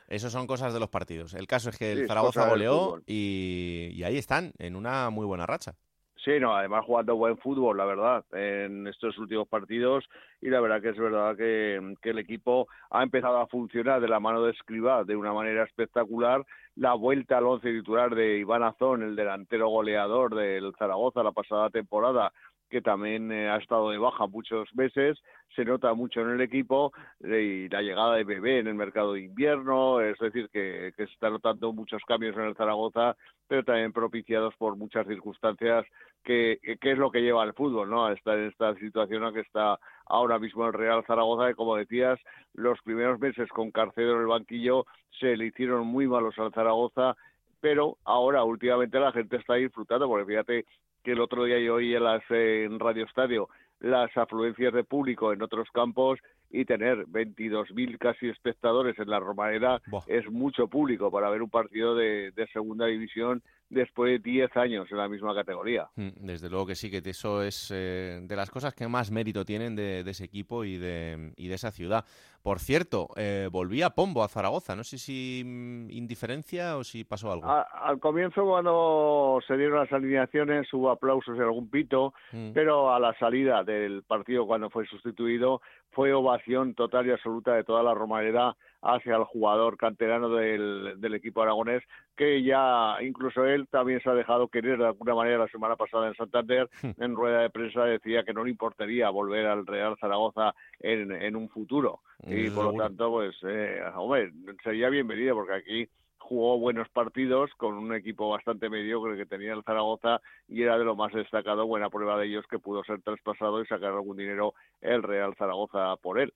Eso 0.08 0.30
son 0.30 0.48
cosas 0.48 0.74
de 0.74 0.80
los 0.80 0.88
partidos. 0.88 1.34
El 1.34 1.46
caso 1.46 1.72
es 1.72 1.78
que 1.78 1.92
el 1.92 2.08
Zaragoza 2.08 2.48
goleó 2.48 3.02
y, 3.06 3.90
y 3.92 4.04
ahí 4.06 4.18
están, 4.18 4.54
en 4.58 4.78
una 4.78 5.10
muy 5.10 5.26
buena 5.26 5.46
racha. 5.46 5.76
Sí, 6.24 6.40
no, 6.40 6.56
además 6.56 6.86
jugando 6.86 7.18
buen 7.18 7.38
fútbol, 7.38 7.78
la 7.78 7.84
verdad, 7.84 8.24
en 8.32 8.88
estos 8.88 9.18
últimos 9.18 9.46
partidos 9.46 10.06
y 10.40 10.50
la 10.50 10.62
verdad 10.62 10.82
que 10.82 10.90
es 10.90 10.98
verdad 10.98 11.36
que, 11.36 11.96
que, 12.02 12.12
el 12.12 12.20
equipo 12.20 12.70
ha 12.92 13.04
empezado 13.04 13.40
a 13.40 13.48
funcionar 13.48 14.00
de 14.00 14.08
la 14.08 14.22
mano 14.22 14.42
de 14.42 14.52
Escribá 14.52 15.04
de 15.04 15.18
una 15.18 15.34
manera 15.34 15.64
espectacular. 15.64 16.46
La 16.76 16.94
vuelta 16.94 17.38
al 17.38 17.46
once 17.46 17.70
titular 17.70 18.16
de 18.16 18.38
Iván 18.38 18.64
Azón, 18.64 19.04
el 19.04 19.18
delantero 19.18 19.68
goleador 19.68 20.34
del 20.34 20.74
Zaragoza 20.80 21.24
la 21.24 21.34
pasada 21.34 21.70
temporada, 21.70 22.32
que 22.74 22.82
también 22.82 23.32
eh, 23.32 23.52
ha 23.52 23.58
estado 23.58 23.92
de 23.92 24.00
baja 24.00 24.26
muchos 24.26 24.68
meses, 24.74 25.22
se 25.56 25.64
nota 25.64 25.94
mucho 25.94 26.22
en 26.22 26.32
el 26.32 26.42
equipo 26.42 26.92
y 27.20 27.70
la 27.70 27.84
llegada 27.84 28.16
de 28.16 28.24
Bebé 28.24 28.58
en 28.58 28.68
el 28.68 28.74
mercado 28.74 29.14
de 29.14 29.22
invierno, 29.22 30.02
es 30.02 30.18
decir, 30.18 30.50
que, 30.50 30.92
se 30.98 31.04
están 31.04 31.34
notando 31.34 31.72
muchos 31.72 32.02
cambios 32.08 32.36
en 32.36 32.46
el 32.46 32.56
Zaragoza, 32.56 33.16
pero 33.48 33.64
también 33.64 33.94
propiciados 33.94 34.56
por 34.56 34.76
muchas 34.76 35.06
circunstancias 35.06 35.86
que, 36.24 36.58
es 36.64 36.98
lo 36.98 37.12
que 37.12 37.22
lleva 37.22 37.44
al 37.44 37.54
fútbol, 37.54 37.92
¿no? 37.92 38.08
A 38.08 38.14
estar 38.14 38.40
en 38.40 38.48
esta 38.48 38.74
situación 38.74 39.24
en 39.24 39.34
que 39.36 39.42
está 39.42 39.78
ahora 40.08 40.40
mismo 40.40 40.66
el 40.66 40.74
Real 40.74 41.04
Zaragoza, 41.06 41.50
que 41.50 41.56
como 41.56 41.76
decías, 41.76 42.20
los 42.56 42.82
primeros 42.82 43.20
meses 43.20 43.48
con 43.50 43.70
Carcedo 43.70 44.16
en 44.16 44.22
el 44.22 44.28
banquillo 44.28 44.88
se 45.20 45.38
le 45.38 45.46
hicieron 45.46 45.86
muy 45.86 46.08
malos 46.08 46.40
al 46.40 46.52
Zaragoza 46.52 47.16
pero 47.62 47.98
ahora 48.04 48.44
últimamente 48.44 49.00
la 49.00 49.14
gente 49.14 49.38
está 49.38 49.54
disfrutando, 49.54 50.06
porque 50.10 50.26
fíjate 50.26 50.66
que 51.04 51.12
el 51.12 51.22
otro 51.22 51.44
día 51.44 51.60
yo 51.60 51.76
oí 51.76 51.96
en, 51.96 52.04
las, 52.04 52.24
en 52.30 52.80
Radio 52.80 53.06
Estadio 53.06 53.50
las 53.80 54.16
afluencias 54.16 54.74
de 54.74 54.86
público 54.86 55.34
en 55.34 55.42
otros 55.42 55.68
campos 55.74 56.18
y 56.50 56.64
tener 56.66 57.06
22.000 57.08 57.98
casi 57.98 58.30
espectadores 58.30 58.98
en 58.98 59.10
la 59.10 59.20
Romareda 59.20 59.82
es 60.08 60.30
mucho 60.30 60.68
público 60.68 61.12
para 61.12 61.30
ver 61.30 61.42
un 61.42 61.50
partido 61.50 61.94
de, 61.94 62.32
de, 62.32 62.48
segunda 62.48 62.86
división 62.86 63.42
después 63.74 64.12
de 64.24 64.32
10 64.32 64.56
años 64.58 64.88
en 64.92 64.98
la 64.98 65.08
misma 65.08 65.34
categoría. 65.36 65.88
Mm, 65.96 66.10
desde 66.22 66.50
luego 66.50 66.68
que 66.68 66.76
sí, 66.76 66.90
que 66.90 67.02
eso 67.04 67.44
es 67.44 67.72
eh, 67.74 68.20
de 68.24 68.36
las 68.36 68.50
cosas 68.50 68.74
que 68.74 68.88
más 68.88 69.12
mérito 69.12 69.44
tienen 69.46 69.76
de, 69.76 70.00
ese 70.02 70.26
equipo 70.26 70.64
y 70.64 70.78
de, 70.78 71.34
y 71.36 71.48
de 71.48 71.56
esa 71.56 71.72
ciudad. 71.72 72.06
Por 72.42 72.60
cierto, 72.60 73.08
eh, 73.16 73.48
volví 73.50 73.82
a 73.82 73.92
Pombo, 73.92 74.22
a 74.22 74.28
Zaragoza. 74.28 74.76
No 74.76 74.84
sé 74.84 74.98
si 74.98 75.44
mm, 75.46 75.90
indiferencia 75.92 76.78
o 76.78 76.84
si 76.84 77.06
pasó 77.06 77.32
algo. 77.32 77.50
al 77.50 78.00
comienzo, 78.00 78.46
cuando 78.46 79.40
se 79.48 79.56
dieron 79.56 79.80
las 79.80 79.92
alineaciones, 79.94 80.72
hubo 80.74 80.92
aplausos 80.92 81.38
y 81.38 81.42
algún 81.42 81.70
pito, 81.70 82.14
mm. 82.34 82.52
pero 82.54 82.94
a 82.94 83.00
la 83.00 83.18
salida 83.18 83.64
del 83.64 84.04
partido, 84.04 84.46
cuando 84.46 84.70
fue 84.70 84.86
sustituido, 84.86 85.62
fue 85.92 86.14
ovación 86.14 86.74
total 86.74 87.08
y 87.08 87.12
absoluta 87.12 87.54
de 87.54 87.64
toda 87.64 87.82
la 87.82 87.94
Romareda 87.94 88.58
hacia 88.84 89.16
el 89.16 89.24
jugador 89.24 89.78
canterano 89.78 90.30
del, 90.30 90.96
del, 90.98 91.14
equipo 91.14 91.42
aragonés, 91.42 91.84
que 92.16 92.44
ya 92.44 92.98
incluso 93.02 93.46
él 93.46 93.68
también 93.70 94.02
se 94.02 94.10
ha 94.10 94.14
dejado 94.14 94.50
querer 94.50 94.78
de 94.78 94.88
alguna 94.88 95.16
manera 95.16 95.38
la 95.38 95.48
semana 95.48 95.76
pasada 95.76 96.08
en 96.08 96.16
Santander, 96.16 96.70
hmm. 96.82 97.02
en 97.02 97.16
rueda 97.16 97.42
de 97.42 97.50
prensa 97.50 97.86
decía 97.86 98.24
que 98.24 98.34
no 98.34 98.44
le 98.44 98.52
importaría 98.52 99.10
volver 99.10 99.46
al 99.46 99.66
Real 99.66 99.96
Zaragoza 100.00 100.54
en, 100.80 101.12
en 101.12 101.36
un 101.36 101.50
futuro. 101.50 102.02
Y 102.26 102.50
por 102.52 102.66
lo 102.66 102.74
tanto, 102.74 103.12
pues, 103.12 103.36
eh, 103.44 103.82
hombre, 103.96 104.32
sería 104.64 104.90
bienvenido 104.90 105.36
porque 105.36 105.54
aquí 105.54 105.90
jugó 106.18 106.58
buenos 106.58 106.88
partidos 106.90 107.52
con 107.58 107.74
un 107.74 107.94
equipo 107.94 108.30
bastante 108.30 108.70
mediocre 108.70 109.18
que 109.18 109.26
tenía 109.26 109.54
el 109.54 109.64
Zaragoza 109.64 110.22
y 110.48 110.62
era 110.62 110.78
de 110.78 110.86
lo 110.86 110.96
más 110.96 111.12
destacado, 111.14 111.68
buena 111.68 111.90
prueba 111.90 112.18
de 112.18 112.28
ellos 112.28 112.46
que 112.50 112.60
pudo 112.60 112.84
ser 112.86 113.02
traspasado 113.02 113.62
y 113.62 113.68
sacar 113.68 113.92
algún 113.92 114.18
dinero 114.18 114.54
el 114.82 115.04
Real 115.04 115.36
Zaragoza 115.36 115.96
por 115.98 116.20
él. 116.20 116.34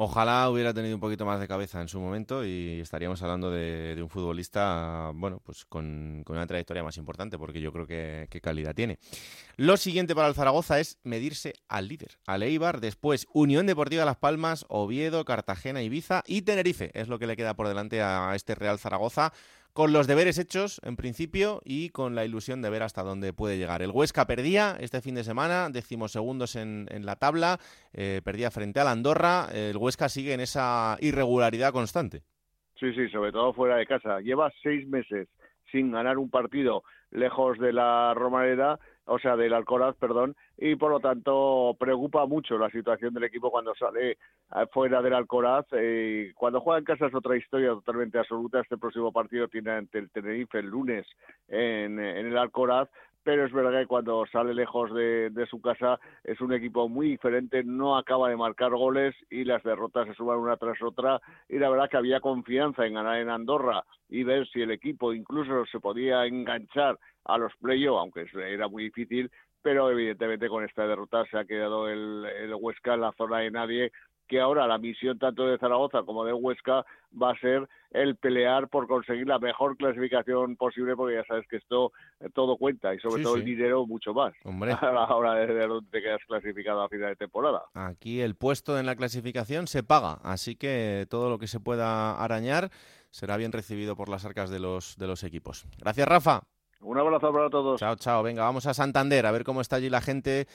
Ojalá 0.00 0.48
hubiera 0.48 0.72
tenido 0.72 0.94
un 0.94 1.00
poquito 1.00 1.26
más 1.26 1.40
de 1.40 1.48
cabeza 1.48 1.80
en 1.80 1.88
su 1.88 1.98
momento 1.98 2.44
y 2.44 2.78
estaríamos 2.80 3.20
hablando 3.20 3.50
de, 3.50 3.98
un 4.00 4.08
futbolista, 4.08 5.10
bueno, 5.12 5.42
pues 5.44 5.64
con, 5.64 6.22
una 6.24 6.46
trayectoria 6.46 6.84
más 6.84 6.96
importante, 6.98 7.36
porque 7.36 7.60
yo 7.60 7.72
creo 7.72 7.84
que, 7.84 8.28
calidad 8.40 8.76
tiene. 8.76 9.00
Lo 9.56 9.76
siguiente 9.76 10.14
para 10.14 10.28
el 10.28 10.36
Zaragoza 10.36 10.78
es 10.78 11.00
medirse 11.02 11.54
al 11.66 11.88
líder, 11.88 12.20
al 12.26 12.44
Eibar, 12.44 12.80
después 12.80 13.26
Unión 13.32 13.66
Deportiva 13.66 14.04
Las 14.04 14.18
Palmas, 14.18 14.66
Oviedo, 14.68 15.24
Cartagena, 15.24 15.82
Ibiza 15.82 16.22
y 16.28 16.42
Tenerife. 16.42 16.92
Es 16.94 17.08
lo 17.08 17.18
que 17.18 17.26
le 17.26 17.36
queda 17.36 17.56
por 17.56 17.66
delante 17.66 18.00
a 18.00 18.36
este 18.36 18.54
Real 18.54 18.78
Zaragoza 18.78 19.32
con 19.72 19.92
los 19.92 20.06
deberes 20.06 20.38
hechos 20.38 20.80
en 20.84 20.96
principio 20.96 21.60
y 21.64 21.90
con 21.90 22.14
la 22.14 22.24
ilusión 22.24 22.62
de 22.62 22.70
ver 22.70 22.82
hasta 22.82 23.02
dónde 23.02 23.32
puede 23.32 23.58
llegar. 23.58 23.82
El 23.82 23.90
Huesca 23.90 24.26
perdía 24.26 24.76
este 24.80 25.00
fin 25.00 25.14
de 25.14 25.24
semana, 25.24 25.68
decimos 25.70 26.12
segundos 26.12 26.56
en, 26.56 26.86
la 27.04 27.16
tabla, 27.16 27.58
eh, 27.92 28.20
perdía 28.24 28.50
frente 28.50 28.80
al 28.80 28.88
Andorra. 28.88 29.46
El 29.52 29.76
Huesca 29.76 30.08
sigue 30.08 30.32
en 30.32 30.40
esa 30.40 30.96
irregularidad 31.00 31.72
constante. 31.72 32.22
Sí, 32.78 32.92
sí, 32.94 33.08
sobre 33.08 33.32
todo 33.32 33.52
fuera 33.52 33.76
de 33.76 33.86
casa. 33.86 34.20
Lleva 34.20 34.52
seis 34.62 34.86
meses 34.88 35.28
sin 35.70 35.90
ganar 35.90 36.18
un 36.18 36.30
partido 36.30 36.82
lejos 37.10 37.58
de 37.58 37.72
la 37.72 38.14
Romareda 38.14 38.78
o 39.08 39.18
sea, 39.18 39.36
del 39.36 39.54
Alcoraz, 39.54 39.96
perdón, 39.96 40.36
y 40.56 40.76
por 40.76 40.90
lo 40.90 41.00
tanto 41.00 41.76
preocupa 41.78 42.26
mucho 42.26 42.58
la 42.58 42.70
situación 42.70 43.14
del 43.14 43.24
equipo 43.24 43.50
cuando 43.50 43.74
sale 43.74 44.12
eh, 44.12 44.16
fuera 44.72 45.02
del 45.02 45.14
Alcoraz. 45.14 45.66
Eh, 45.72 46.32
cuando 46.34 46.60
juega 46.60 46.78
en 46.78 46.84
casa 46.84 47.06
es 47.06 47.14
otra 47.14 47.36
historia 47.36 47.70
totalmente 47.70 48.18
absoluta. 48.18 48.60
Este 48.60 48.76
próximo 48.76 49.12
partido 49.12 49.48
tiene 49.48 49.72
ante 49.72 49.98
el 49.98 50.10
Tenerife 50.10 50.58
el 50.58 50.66
lunes 50.66 51.06
en, 51.48 51.98
en 51.98 52.26
el 52.26 52.38
Alcoraz, 52.38 52.88
pero 53.22 53.44
es 53.44 53.52
verdad 53.52 53.80
que 53.80 53.86
cuando 53.86 54.24
sale 54.26 54.54
lejos 54.54 54.92
de, 54.94 55.30
de, 55.30 55.46
su 55.46 55.60
casa 55.60 55.98
es 56.24 56.40
un 56.40 56.52
equipo 56.52 56.88
muy 56.88 57.08
diferente, 57.08 57.62
no 57.64 57.96
acaba 57.96 58.28
de 58.30 58.36
marcar 58.36 58.70
goles 58.70 59.14
y 59.30 59.44
las 59.44 59.62
derrotas 59.62 60.06
se 60.06 60.14
suban 60.14 60.38
una 60.38 60.56
tras 60.56 60.80
otra 60.82 61.20
y 61.48 61.58
la 61.58 61.68
verdad 61.68 61.90
que 61.90 61.96
había 61.96 62.20
confianza 62.20 62.86
en 62.86 62.94
ganar 62.94 63.18
en 63.18 63.30
Andorra 63.30 63.84
y 64.08 64.24
ver 64.24 64.46
si 64.48 64.62
el 64.62 64.70
equipo 64.70 65.12
incluso 65.12 65.66
se 65.66 65.80
podía 65.80 66.24
enganchar 66.26 66.98
a 67.24 67.38
los 67.38 67.52
playoffs, 67.60 68.00
aunque 68.00 68.26
era 68.34 68.68
muy 68.68 68.84
difícil, 68.84 69.30
pero 69.62 69.90
evidentemente 69.90 70.48
con 70.48 70.64
esta 70.64 70.86
derrota 70.86 71.24
se 71.26 71.36
ha 71.36 71.44
quedado 71.44 71.88
el, 71.88 72.24
el 72.24 72.54
Huesca 72.54 72.94
en 72.94 73.02
la 73.02 73.12
zona 73.12 73.40
de 73.40 73.50
nadie 73.50 73.92
que 74.28 74.40
ahora 74.40 74.66
la 74.66 74.78
misión 74.78 75.18
tanto 75.18 75.46
de 75.46 75.58
Zaragoza 75.58 76.02
como 76.04 76.24
de 76.24 76.32
Huesca 76.32 76.84
va 77.20 77.30
a 77.32 77.38
ser 77.40 77.68
el 77.90 78.16
pelear 78.16 78.68
por 78.68 78.86
conseguir 78.86 79.26
la 79.26 79.38
mejor 79.38 79.76
clasificación 79.76 80.56
posible, 80.56 80.94
porque 80.94 81.16
ya 81.16 81.24
sabes 81.24 81.46
que 81.48 81.56
esto 81.56 81.92
eh, 82.20 82.28
todo 82.34 82.56
cuenta 82.58 82.94
y 82.94 83.00
sobre 83.00 83.16
Sí, 83.18 83.22
todo 83.22 83.34
sí. 83.34 83.40
el 83.40 83.46
dinero 83.46 83.86
mucho 83.86 84.12
más. 84.12 84.34
Hombre. 84.44 84.72
A 84.80 84.92
la 84.92 85.06
hora 85.06 85.34
de 85.34 85.46
ver 85.46 85.68
dónde 85.68 85.90
te 85.90 86.02
quedas 86.02 86.20
clasificado 86.28 86.82
a 86.82 86.88
final 86.88 87.08
de 87.08 87.16
temporada. 87.16 87.62
Aquí 87.74 88.20
el 88.20 88.34
puesto 88.36 88.78
en 88.78 88.86
la 88.86 88.94
clasificación 88.94 89.66
se 89.66 89.82
paga, 89.82 90.18
así 90.22 90.54
que 90.54 91.06
todo 91.08 91.30
lo 91.30 91.38
que 91.38 91.46
se 91.46 91.58
pueda 91.60 92.22
arañar 92.22 92.70
será 93.10 93.38
bien 93.38 93.52
recibido 93.52 93.96
por 93.96 94.10
las 94.10 94.26
arcas 94.26 94.50
de 94.50 94.60
los, 94.60 94.96
de 94.98 95.06
los 95.06 95.24
equipos. 95.24 95.66
Gracias, 95.78 96.06
Rafa. 96.06 96.42
Un 96.80 96.96
abrazo 96.96 97.32
para 97.32 97.50
todos. 97.50 97.80
Chao, 97.80 97.96
chao. 97.96 98.22
Venga, 98.22 98.42
vamos 98.44 98.66
a 98.66 98.74
Santander 98.74 99.26
a 99.26 99.32
ver 99.32 99.42
cómo 99.42 99.60
está 99.62 99.76
allí 99.76 99.88
la 99.90 100.00
gente 100.00 100.46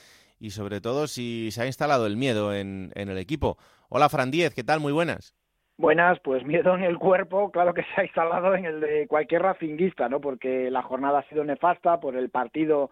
y 0.43 0.49
sobre 0.49 0.81
todo 0.81 1.07
si 1.07 1.51
se 1.51 1.61
ha 1.61 1.65
instalado 1.65 2.05
el 2.05 2.17
miedo 2.17 2.53
en, 2.53 2.91
en 2.95 3.07
el 3.07 3.17
equipo. 3.17 3.57
Hola, 3.87 4.09
Fran 4.09 4.29
Díez, 4.29 4.53
¿qué 4.53 4.61
tal? 4.61 4.81
Muy 4.81 4.91
buenas. 4.91 5.33
Buenas, 5.77 6.19
pues 6.19 6.45
miedo 6.45 6.75
en 6.75 6.83
el 6.83 6.99
cuerpo, 6.99 7.49
claro 7.49 7.73
que 7.73 7.83
se 7.83 8.01
ha 8.01 8.03
instalado 8.03 8.53
en 8.53 8.65
el 8.65 8.81
de 8.81 9.07
cualquier 9.07 9.41
racinguista, 9.41 10.09
¿no? 10.09 10.19
Porque 10.19 10.69
la 10.69 10.81
jornada 10.81 11.19
ha 11.19 11.29
sido 11.29 11.45
nefasta 11.45 12.01
por 12.01 12.17
el 12.17 12.29
partido 12.29 12.91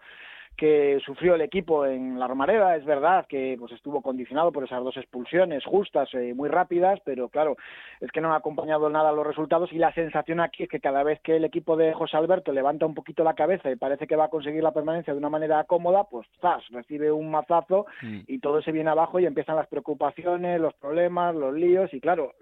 que 0.62 0.99
sufrió 1.03 1.34
el 1.34 1.41
equipo 1.41 1.88
en 1.88 2.20
la 2.20 2.28
Romareda. 2.28 2.76
Es 2.76 2.86
verdad 2.86 3.26
que 3.28 3.55
pues 3.57 3.72
estuvo 3.72 4.03
condicionado 4.03 4.51
por 4.51 4.64
esas 4.64 4.84
dos 4.84 4.95
expulsiones 4.95 5.66
justas, 5.66 6.07
eh, 6.14 6.36
muy 6.36 6.49
rápidas, 6.49 6.99
pero 7.03 7.30
claro, 7.30 7.57
es 7.99 8.12
que 8.12 8.22
no 8.22 8.28
han 8.28 8.36
acompañado 8.36 8.88
nada 8.88 9.12
los 9.12 9.26
resultados 9.26 9.74
y 9.74 9.80
la 9.80 9.91
sensación 9.93 10.39
aquí 10.39 10.62
es 10.62 10.70
que 10.70 10.80
cada 10.80 11.01
vez 11.01 11.20
que 11.22 11.38
el 11.38 11.45
equipo 11.45 11.76
de 11.78 11.95
José 11.95 12.16
Alberto 12.16 12.51
levanta 12.51 12.86
un 12.86 12.93
poquito 12.93 13.24
la 13.24 13.34
cabeza 13.34 13.72
y 13.72 13.76
parece 13.76 14.05
que 14.05 14.16
va 14.16 14.26
a 14.26 14.30
conseguir 14.30 14.62
la 14.62 14.72
permanencia 14.72 15.14
de 15.14 15.18
una 15.18 15.32
manera 15.32 15.64
cómoda, 15.64 16.03
pues 16.03 16.28
¡zas! 16.41 16.62
recibe 16.70 17.12
un 17.12 17.32
mazazo 17.32 17.88
y 18.28 18.38
todo 18.38 18.62
se 18.62 18.72
viene 18.72 18.91
abajo 18.91 19.20
y 19.20 19.26
empiezan 19.26 19.55
las 19.55 19.68
preocupaciones, 19.68 20.62
los 20.62 20.76
problemas, 20.76 21.34
los 21.34 21.55
líos 21.55 21.91
y 21.91 21.99
claro, 21.99 22.34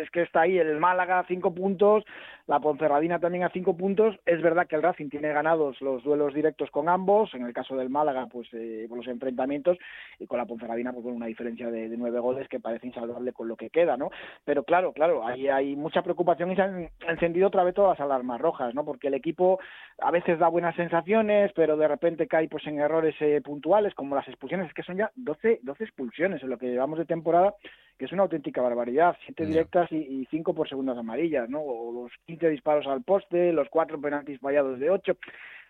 es 0.00 0.08
que 0.10 0.22
está 0.22 0.42
ahí 0.42 0.56
el 0.56 0.78
Málaga 0.78 1.18
a 1.18 1.26
cinco 1.26 1.52
puntos, 1.52 2.04
la 2.46 2.60
Ponferradina 2.60 3.18
también 3.18 3.42
a 3.42 3.50
cinco 3.50 3.76
puntos. 3.76 4.14
Es 4.24 4.40
verdad 4.40 4.68
que 4.68 4.76
el 4.76 4.82
Racing 4.82 5.08
tiene 5.08 5.32
ganados 5.32 5.80
los 5.80 6.04
duelos 6.04 6.32
directos 6.32 6.70
con 6.70 6.88
ambos, 6.88 7.34
en 7.34 7.44
el 7.44 7.55
caso 7.56 7.74
del 7.74 7.88
Málaga, 7.88 8.26
pues 8.26 8.48
eh, 8.52 8.84
por 8.86 8.98
los 8.98 9.08
enfrentamientos, 9.08 9.78
y 10.18 10.26
con 10.26 10.38
la 10.38 10.44
Ponferradina, 10.44 10.92
pues 10.92 11.04
con 11.04 11.14
una 11.14 11.26
diferencia 11.26 11.70
de, 11.70 11.88
de 11.88 11.96
nueve 11.96 12.20
goles 12.20 12.48
que 12.48 12.60
parece 12.60 12.86
insalvable 12.86 13.32
con 13.32 13.48
lo 13.48 13.56
que 13.56 13.70
queda, 13.70 13.96
¿no? 13.96 14.10
Pero 14.44 14.62
claro, 14.64 14.92
claro, 14.92 15.26
ahí 15.26 15.48
hay 15.48 15.74
mucha 15.74 16.02
preocupación 16.02 16.52
y 16.52 16.56
se 16.56 16.62
han 16.62 16.90
encendido 17.08 17.48
otra 17.48 17.64
vez 17.64 17.74
todas 17.74 17.98
las 17.98 18.04
alarmas 18.04 18.40
rojas, 18.40 18.74
¿no? 18.74 18.84
Porque 18.84 19.08
el 19.08 19.14
equipo 19.14 19.58
a 19.98 20.10
veces 20.10 20.38
da 20.38 20.48
buenas 20.48 20.76
sensaciones, 20.76 21.52
pero 21.54 21.76
de 21.78 21.88
repente 21.88 22.26
cae 22.26 22.48
pues 22.48 22.66
en 22.66 22.78
errores 22.78 23.14
eh, 23.20 23.40
puntuales, 23.42 23.94
como 23.94 24.14
las 24.14 24.28
expulsiones, 24.28 24.68
es 24.68 24.74
que 24.74 24.82
son 24.82 24.98
ya 24.98 25.10
12, 25.16 25.60
12 25.62 25.84
expulsiones 25.84 26.42
en 26.42 26.50
lo 26.50 26.58
que 26.58 26.66
llevamos 26.66 26.98
de 26.98 27.06
temporada, 27.06 27.54
que 27.98 28.04
es 28.04 28.12
una 28.12 28.24
auténtica 28.24 28.60
barbaridad, 28.60 29.16
siete 29.24 29.46
directas 29.46 29.90
y, 29.90 29.96
y 29.96 30.26
cinco 30.30 30.54
por 30.54 30.68
segundas 30.68 30.98
amarillas, 30.98 31.48
¿no? 31.48 31.60
O 31.60 31.92
los 31.92 32.12
15 32.26 32.50
disparos 32.50 32.86
al 32.86 33.02
poste, 33.02 33.52
los 33.52 33.68
cuatro 33.70 33.98
penaltis 33.98 34.38
fallados 34.40 34.78
de 34.78 34.90
ocho. 34.90 35.16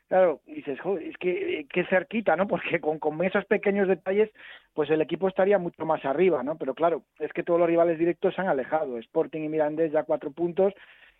Claro, 0.09 0.41
dices, 0.47 0.79
joder, 0.81 1.03
es 1.03 1.17
que 1.17 1.61
eh, 1.61 1.67
qué 1.73 1.85
cerquita, 1.87 2.37
¿no? 2.37 2.47
Porque 2.49 2.81
con, 2.81 2.99
con 2.99 3.23
esos 3.25 3.45
pequeños 3.47 3.89
detalles, 3.89 4.31
pues 4.75 4.89
el 4.91 5.01
equipo 5.01 5.29
estaría 5.29 5.59
mucho 5.59 5.85
más 5.85 6.05
arriba, 6.05 6.43
¿no? 6.43 6.57
Pero 6.57 6.75
claro, 6.75 7.03
es 7.19 7.33
que 7.33 7.43
todos 7.43 7.59
los 7.59 7.69
rivales 7.69 7.99
directos 7.99 8.35
se 8.35 8.41
han 8.41 8.49
alejado. 8.49 8.99
Sporting 8.99 9.43
y 9.43 9.49
Mirandés 9.49 9.93
ya 9.93 10.05
cuatro 10.05 10.31
puntos 10.31 10.73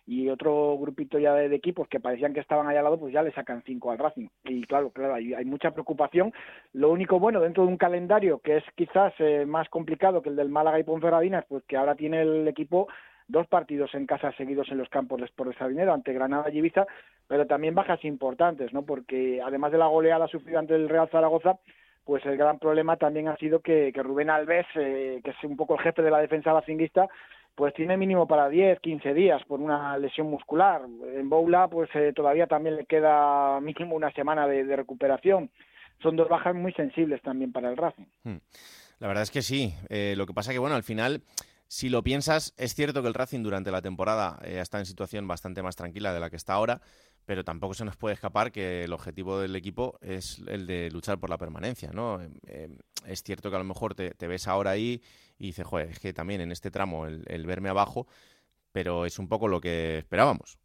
y 0.05 0.29
otro 0.29 0.77
grupito 0.79 1.19
ya 1.19 1.33
de, 1.33 1.53
equipos 1.53 1.89
que 1.89 1.99
parecían 1.99 2.33
que 2.33 2.39
estaban 2.39 2.65
ahí 2.65 2.77
al 2.77 2.85
lado, 2.85 2.97
pues 2.97 3.11
ya 3.13 3.21
le 3.21 3.33
sacan 3.33 3.61
cinco 3.65 3.91
al 3.91 3.97
Racing. 3.97 4.29
Y 4.45 4.63
claro, 4.63 4.89
claro, 4.91 5.15
hay, 5.15 5.33
hay 5.33 5.43
mucha 5.43 5.71
preocupación. 5.71 6.31
Lo 6.71 6.89
único 6.89 7.19
bueno, 7.19 7.41
dentro 7.41 7.63
de 7.63 7.69
un 7.69 7.77
calendario 7.77 8.39
que 8.39 8.57
es 8.57 8.63
quizás 8.75 9.13
eh, 9.19 9.45
más 9.45 9.67
complicado 9.67 10.21
que 10.21 10.29
el 10.29 10.37
del 10.37 10.47
Málaga 10.47 10.79
y 10.79 10.83
Ponferradinas, 10.83 11.43
pues 11.49 11.61
que 11.65 11.75
ahora 11.75 11.95
tiene 11.95 12.21
el 12.21 12.47
equipo 12.47 12.87
dos 13.27 13.47
partidos 13.47 13.93
en 13.93 14.05
casa 14.05 14.31
seguidos 14.33 14.69
en 14.69 14.77
los 14.77 14.89
campos 14.89 15.19
de 15.19 15.25
Sport 15.25 15.51
de 15.51 15.57
Sardinero 15.57 15.93
ante 15.93 16.13
Granada 16.13 16.49
y 16.49 16.57
Ibiza, 16.57 16.85
pero 17.27 17.45
también 17.45 17.75
bajas 17.75 18.03
importantes, 18.05 18.73
¿no? 18.73 18.83
Porque 18.83 19.41
además 19.43 19.71
de 19.71 19.77
la 19.77 19.87
goleada 19.87 20.27
sufrida 20.27 20.59
ante 20.59 20.75
el 20.75 20.89
Real 20.89 21.09
Zaragoza, 21.09 21.57
pues 22.05 22.25
el 22.25 22.37
gran 22.37 22.57
problema 22.57 22.95
también 22.95 23.27
ha 23.27 23.35
sido 23.35 23.59
que, 23.59 23.91
Rubén 23.95 24.29
Alves, 24.29 24.65
eh, 24.75 25.19
que 25.23 25.31
es 25.31 25.43
un 25.43 25.57
poco 25.57 25.75
el 25.75 25.81
jefe 25.81 26.01
de 26.01 26.11
la 26.11 26.19
defensa 26.19 26.53
racinguista, 26.53 27.07
pues 27.53 27.73
tiene 27.73 27.97
mínimo 27.97 28.27
para 28.27 28.47
10, 28.47 28.79
15 28.79 29.13
días 29.13 29.43
por 29.45 29.59
una 29.59 29.97
lesión 29.97 30.29
muscular. 30.29 30.83
En 30.83 31.27
Boula, 31.27 31.67
pues 31.67 31.89
eh, 31.95 32.13
todavía 32.15 32.47
también 32.47 32.75
le 32.75 32.85
queda 32.85 33.59
mínimo 33.59 33.95
una 33.95 34.11
semana 34.11 34.47
de, 34.47 34.63
de 34.63 34.75
recuperación. 34.75 35.49
Son 36.01 36.15
dos 36.15 36.29
bajas 36.29 36.55
muy 36.55 36.71
sensibles 36.73 37.21
también 37.23 37.51
para 37.51 37.69
el 37.69 37.77
Racing. 37.77 38.05
Hmm. 38.23 38.37
La 38.99 39.07
verdad 39.07 39.23
es 39.23 39.31
que 39.31 39.41
sí. 39.41 39.73
Eh, 39.89 40.15
lo 40.17 40.25
que 40.25 40.33
pasa 40.33 40.51
que, 40.51 40.59
bueno, 40.59 40.75
al 40.75 40.83
final, 40.83 41.21
si 41.67 41.89
lo 41.89 42.01
piensas, 42.03 42.53
es 42.57 42.73
cierto 42.73 43.01
que 43.01 43.09
el 43.09 43.13
Racing 43.13 43.43
durante 43.43 43.71
la 43.71 43.81
temporada 43.81 44.39
eh, 44.43 44.59
está 44.61 44.79
en 44.79 44.85
situación 44.85 45.27
bastante 45.27 45.61
más 45.61 45.75
tranquila 45.75 46.13
de 46.13 46.19
la 46.19 46.29
que 46.29 46.37
está 46.37 46.53
ahora, 46.53 46.81
pero 47.25 47.43
tampoco 47.43 47.73
se 47.73 47.83
nos 47.83 47.97
puede 47.97 48.15
escapar 48.15 48.53
que 48.53 48.85
el 48.85 48.93
objetivo 48.93 49.37
del 49.37 49.55
equipo 49.55 49.97
es 50.01 50.41
el 50.47 50.65
de 50.65 50.89
luchar 50.89 51.19
por 51.19 51.29
la 51.29 51.37
permanencia, 51.37 51.91
¿no? 51.91 52.21
Eh, 52.21 52.29
eh, 52.47 52.69
es 53.05 53.21
cierto 53.21 53.49
que 53.49 53.57
a 53.57 53.59
lo 53.59 53.65
mejor 53.65 53.95
te, 53.95 54.27
ves 54.27 54.47
ahora 54.47 54.71
ahí 54.71 55.01
y 55.37 55.47
dices, 55.47 55.67
joder, 55.67 55.89
es 55.89 55.99
que 55.99 56.13
también 56.13 56.39
en 56.39 56.53
este 56.53 56.71
tramo 56.71 57.05
el, 57.05 57.45
verme 57.45 57.67
abajo, 57.67 58.07
pero 58.71 59.05
es 59.05 59.19
un 59.19 59.27
poco 59.27 59.49
lo 59.49 59.59
que 59.59 59.97
esperábamos. 59.97 60.57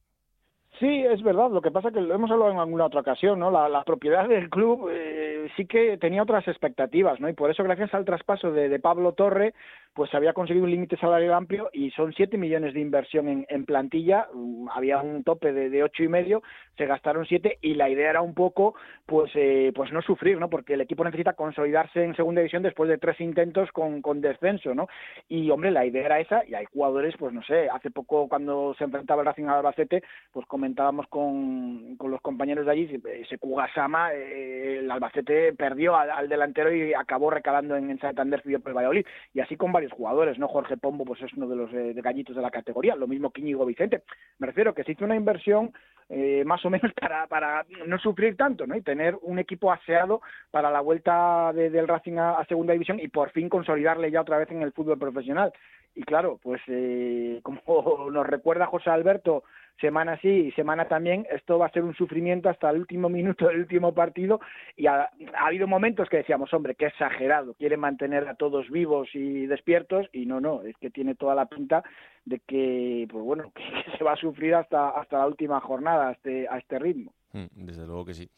Sí, 0.78 1.04
es 1.04 1.22
verdad. 1.22 1.50
Lo 1.50 1.62
que 1.62 1.70
pasa 1.70 1.88
es 1.88 1.94
que 1.94 2.00
lo 2.00 2.14
hemos 2.14 2.30
hablado 2.30 2.50
en 2.52 2.58
alguna 2.58 2.86
otra 2.86 3.00
ocasión, 3.00 3.38
¿no? 3.40 3.50
La, 3.50 3.84
propiedad 3.84 4.28
del 4.28 4.48
club 4.48 4.88
eh, 4.90 5.50
sí 5.56 5.66
que 5.66 5.98
tenía 5.98 6.22
otras 6.22 6.46
expectativas, 6.48 7.20
¿no? 7.20 7.28
Y 7.28 7.34
por 7.34 7.50
eso, 7.50 7.62
gracias 7.62 7.92
al 7.92 8.04
traspaso 8.04 8.50
de 8.52 8.78
Pablo 8.80 9.12
Torre, 9.12 9.54
pues 9.94 10.10
se 10.10 10.16
había 10.16 10.32
conseguido 10.32 10.64
un 10.64 10.70
límite 10.70 10.96
salarial 10.96 11.34
amplio 11.34 11.68
y 11.72 11.90
son 11.90 12.12
7 12.12 12.38
millones 12.38 12.72
de 12.74 12.80
inversión 12.80 13.28
en, 13.28 13.46
en 13.48 13.64
plantilla. 13.66 14.26
Um, 14.32 14.68
había 14.70 14.98
un 15.00 15.22
tope 15.22 15.52
de, 15.52 15.68
de 15.68 15.82
ocho 15.82 16.02
y 16.02 16.08
medio, 16.08 16.42
se 16.76 16.86
gastaron 16.86 17.26
7 17.26 17.58
y 17.60 17.74
la 17.74 17.90
idea 17.90 18.10
era 18.10 18.22
un 18.22 18.34
poco, 18.34 18.74
pues, 19.06 19.30
eh, 19.34 19.72
pues 19.74 19.92
no 19.92 20.00
sufrir, 20.00 20.38
¿no? 20.38 20.48
Porque 20.48 20.74
el 20.74 20.80
equipo 20.80 21.04
necesita 21.04 21.34
consolidarse 21.34 22.02
en 22.02 22.16
segunda 22.16 22.40
división 22.40 22.62
después 22.62 22.88
de 22.88 22.98
tres 22.98 23.20
intentos 23.20 23.70
con, 23.72 24.00
con 24.00 24.20
descenso, 24.20 24.74
¿no? 24.74 24.88
Y, 25.28 25.50
hombre, 25.50 25.70
la 25.70 25.84
idea 25.84 26.06
era 26.06 26.20
esa 26.20 26.44
y 26.46 26.54
hay 26.54 26.64
jugadores, 26.66 27.14
pues 27.18 27.34
no 27.34 27.42
sé, 27.42 27.68
hace 27.68 27.90
poco 27.90 28.28
cuando 28.28 28.74
se 28.78 28.84
enfrentaba 28.84 29.22
el 29.22 29.26
Racing 29.26 29.44
al 29.44 29.56
Albacete, 29.56 30.02
pues 30.32 30.46
comentábamos 30.46 31.06
con, 31.08 31.96
con 31.96 32.10
los 32.10 32.20
compañeros 32.20 32.64
de 32.64 32.72
allí, 32.72 33.02
ese 33.04 33.38
Kugasama, 33.38 34.14
eh, 34.14 34.78
el 34.78 34.90
Albacete 34.90 35.52
perdió 35.52 35.96
al, 35.96 36.10
al, 36.10 36.28
delantero 36.28 36.74
y 36.74 36.94
acabó 36.94 37.30
recalando 37.30 37.76
en, 37.76 37.90
en 37.90 37.98
Santander, 37.98 38.42
pidió 38.42 38.60
por 38.60 38.70
el 38.70 38.76
Valladolid. 38.76 39.06
Y 39.34 39.40
así 39.40 39.56
con 39.56 39.72
jugadores, 39.90 40.38
¿no? 40.38 40.46
Jorge 40.46 40.76
Pombo, 40.76 41.04
pues 41.04 41.20
es 41.22 41.32
uno 41.34 41.48
de 41.48 41.56
los 41.56 41.72
eh, 41.72 41.94
gallitos 41.96 42.36
de 42.36 42.42
la 42.42 42.50
categoría, 42.50 42.94
lo 42.94 43.08
mismo 43.08 43.32
Quíñigo 43.32 43.66
Vicente. 43.66 44.02
Me 44.38 44.46
refiero 44.46 44.74
que 44.74 44.84
se 44.84 44.92
hizo 44.92 45.04
una 45.04 45.16
inversión 45.16 45.72
eh, 46.08 46.44
más 46.44 46.64
o 46.64 46.70
menos 46.70 46.92
para, 47.00 47.26
para 47.26 47.64
no 47.86 47.98
sufrir 47.98 48.36
tanto, 48.36 48.66
¿no? 48.66 48.76
Y 48.76 48.82
tener 48.82 49.16
un 49.22 49.38
equipo 49.38 49.72
aseado 49.72 50.20
para 50.50 50.70
la 50.70 50.80
vuelta 50.80 51.52
de, 51.54 51.70
del 51.70 51.88
Racing 51.88 52.18
a, 52.18 52.44
segunda 52.46 52.74
división 52.74 53.00
y 53.00 53.08
por 53.08 53.30
fin 53.30 53.48
consolidarle 53.48 54.10
ya 54.10 54.20
otra 54.20 54.38
vez 54.38 54.50
en 54.50 54.62
el 54.62 54.72
fútbol 54.72 54.98
profesional. 54.98 55.52
Y 55.94 56.02
claro, 56.02 56.38
pues 56.42 56.60
eh, 56.68 57.40
como 57.42 58.10
nos 58.10 58.26
recuerda 58.26 58.66
José 58.66 58.90
Alberto, 58.90 59.44
semana 59.80 60.18
sí 60.20 60.28
y 60.28 60.52
semana 60.52 60.86
también, 60.86 61.26
esto 61.30 61.58
va 61.58 61.66
a 61.66 61.72
ser 61.72 61.82
un 61.82 61.94
sufrimiento 61.94 62.48
hasta 62.48 62.70
el 62.70 62.78
último 62.78 63.08
minuto 63.08 63.48
del 63.48 63.60
último 63.60 63.92
partido 63.92 64.40
y 64.76 64.86
ha, 64.86 65.02
ha, 65.02 65.46
habido 65.46 65.66
momentos 65.66 66.08
que 66.08 66.18
decíamos, 66.18 66.52
hombre, 66.54 66.74
qué 66.74 66.86
exagerado, 66.86 67.54
quiere 67.54 67.76
mantener 67.76 68.28
a 68.28 68.34
todos 68.34 68.70
vivos 68.70 69.08
y 69.14 69.46
despiertos 69.46 70.06
y 70.12 70.26
no, 70.26 70.40
no, 70.40 70.62
es 70.62 70.76
que 70.78 70.90
tiene 70.90 71.14
toda 71.14 71.34
la 71.34 71.46
pinta 71.46 71.82
de 72.24 72.40
que, 72.46 73.06
pues 73.10 73.24
bueno, 73.24 73.52
que, 73.54 73.62
se 73.98 74.04
va 74.04 74.12
a 74.12 74.16
sufrir 74.16 74.54
hasta, 74.54 74.90
hasta 74.90 75.18
la 75.18 75.26
última 75.26 75.60
jornada 75.60 76.08
a 76.08 76.12
este, 76.12 76.48
a 76.48 76.58
este 76.58 76.78
ritmo. 76.78 77.12
Desde 77.32 77.86
luego 77.86 78.04
que 78.04 78.14
sí. 78.14 78.28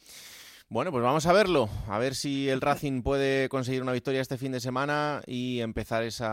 Bueno, 0.69 0.91
pues 0.91 1.05
vamos 1.05 1.27
a 1.27 1.33
verlo, 1.33 1.69
a 1.89 1.99
ver 1.99 2.15
si 2.15 2.49
el 2.49 2.61
Racing 2.61 3.03
puede 3.03 3.49
conseguir 3.49 3.83
una 3.83 3.93
victoria 3.93 4.21
este 4.21 4.39
fin 4.39 4.53
de 4.53 4.61
semana 4.61 5.21
y 5.27 5.61
empezar 5.61 6.03
ese 6.05 6.25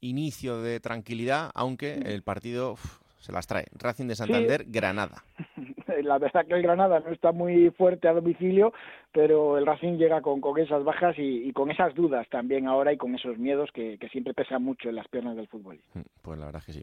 inicio 0.00 0.60
de 0.62 0.80
tranquilidad, 0.80 1.50
aunque 1.54 1.94
el 1.94 2.22
partido 2.22 2.72
uf, 2.72 2.98
se 3.18 3.32
las 3.32 3.46
trae. 3.46 3.66
Racing 3.78 4.06
de 4.06 4.16
Santander, 4.16 4.62
sí. 4.62 4.70
Granada. 4.70 5.22
La 6.02 6.18
verdad 6.18 6.46
que 6.46 6.54
el 6.54 6.62
Granada 6.62 7.00
no 7.00 7.10
está 7.10 7.32
muy 7.32 7.70
fuerte 7.70 8.08
a 8.08 8.12
domicilio, 8.12 8.72
pero 9.12 9.58
el 9.58 9.66
Racing 9.66 9.98
llega 9.98 10.22
con, 10.22 10.40
con 10.40 10.58
esas 10.58 10.84
bajas 10.84 11.16
y, 11.18 11.52
con 11.52 11.70
esas 11.70 11.94
dudas 11.94 12.26
también 12.30 12.68
ahora 12.68 12.92
y 12.92 12.96
con 12.96 13.14
esos 13.14 13.36
miedos 13.36 13.70
que, 13.72 13.98
siempre 14.12 14.32
pesan 14.34 14.62
mucho 14.62 14.88
en 14.88 14.96
las 14.96 15.08
piernas 15.08 15.36
del 15.36 15.48
fútbol. 15.48 15.80
Mm, 15.94 16.00
pues 16.22 16.38
la 16.38 16.46
verdad 16.46 16.62
que 16.64 16.72
sí. 16.72 16.82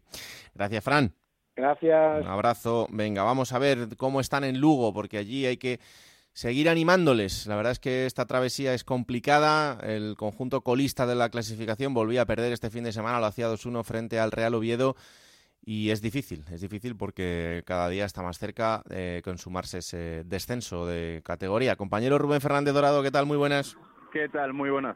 Gracias, 0.53 0.84
Fran. 0.84 1.11
Gracias. 1.55 2.22
Un 2.22 2.28
abrazo. 2.28 2.88
Venga, 2.91 3.24
vamos 3.24 3.53
a 3.53 3.59
ver 3.59 3.95
cómo 3.97 4.20
están 4.20 4.43
en 4.43 4.59
Lugo, 4.59 4.93
porque 4.93 5.18
allí 5.18 5.45
hay 5.45 5.57
que 5.57 5.80
seguir 6.36 6.69
animándoles. 6.69 7.47
La 7.47 7.55
verdad 7.55 7.71
es 7.71 7.79
que 7.79 8.05
esta 8.05 8.25
travesía 8.25 8.73
es 8.73 8.83
complicada. 8.83 9.79
El 9.81 10.15
conjunto 10.17 10.61
colista 10.61 11.07
de 11.07 11.15
la 11.15 11.29
clasificación 11.29 11.93
volvía 11.93 12.23
a 12.23 12.25
perder 12.25 12.51
este 12.51 12.69
fin 12.69 12.83
de 12.83 12.91
semana, 12.91 13.19
lo 13.19 13.25
hacía 13.25 13.49
2-1 13.49 13.83
frente 13.83 14.19
al 14.19 14.31
Real 14.31 14.53
Oviedo. 14.53 14.95
Y 15.67 15.89
es 15.89 16.01
difícil, 16.01 16.43
es 16.51 16.61
difícil 16.61 16.95
porque 16.95 17.63
cada 17.65 17.89
día 17.89 18.05
está 18.05 18.21
más 18.21 18.38
cerca 18.38 18.83
de 18.86 19.21
consumarse 19.23 19.79
ese 19.79 20.23
descenso 20.25 20.86
de 20.86 21.21
categoría. 21.23 21.75
Compañero 21.75 22.19
Rubén 22.19 22.41
Fernández 22.41 22.73
Dorado, 22.73 23.01
¿qué 23.01 23.09
tal? 23.09 23.25
Muy 23.25 23.38
buenas. 23.38 23.75
¿Qué 24.13 24.29
tal? 24.29 24.53
Muy 24.53 24.69
buenas. 24.69 24.95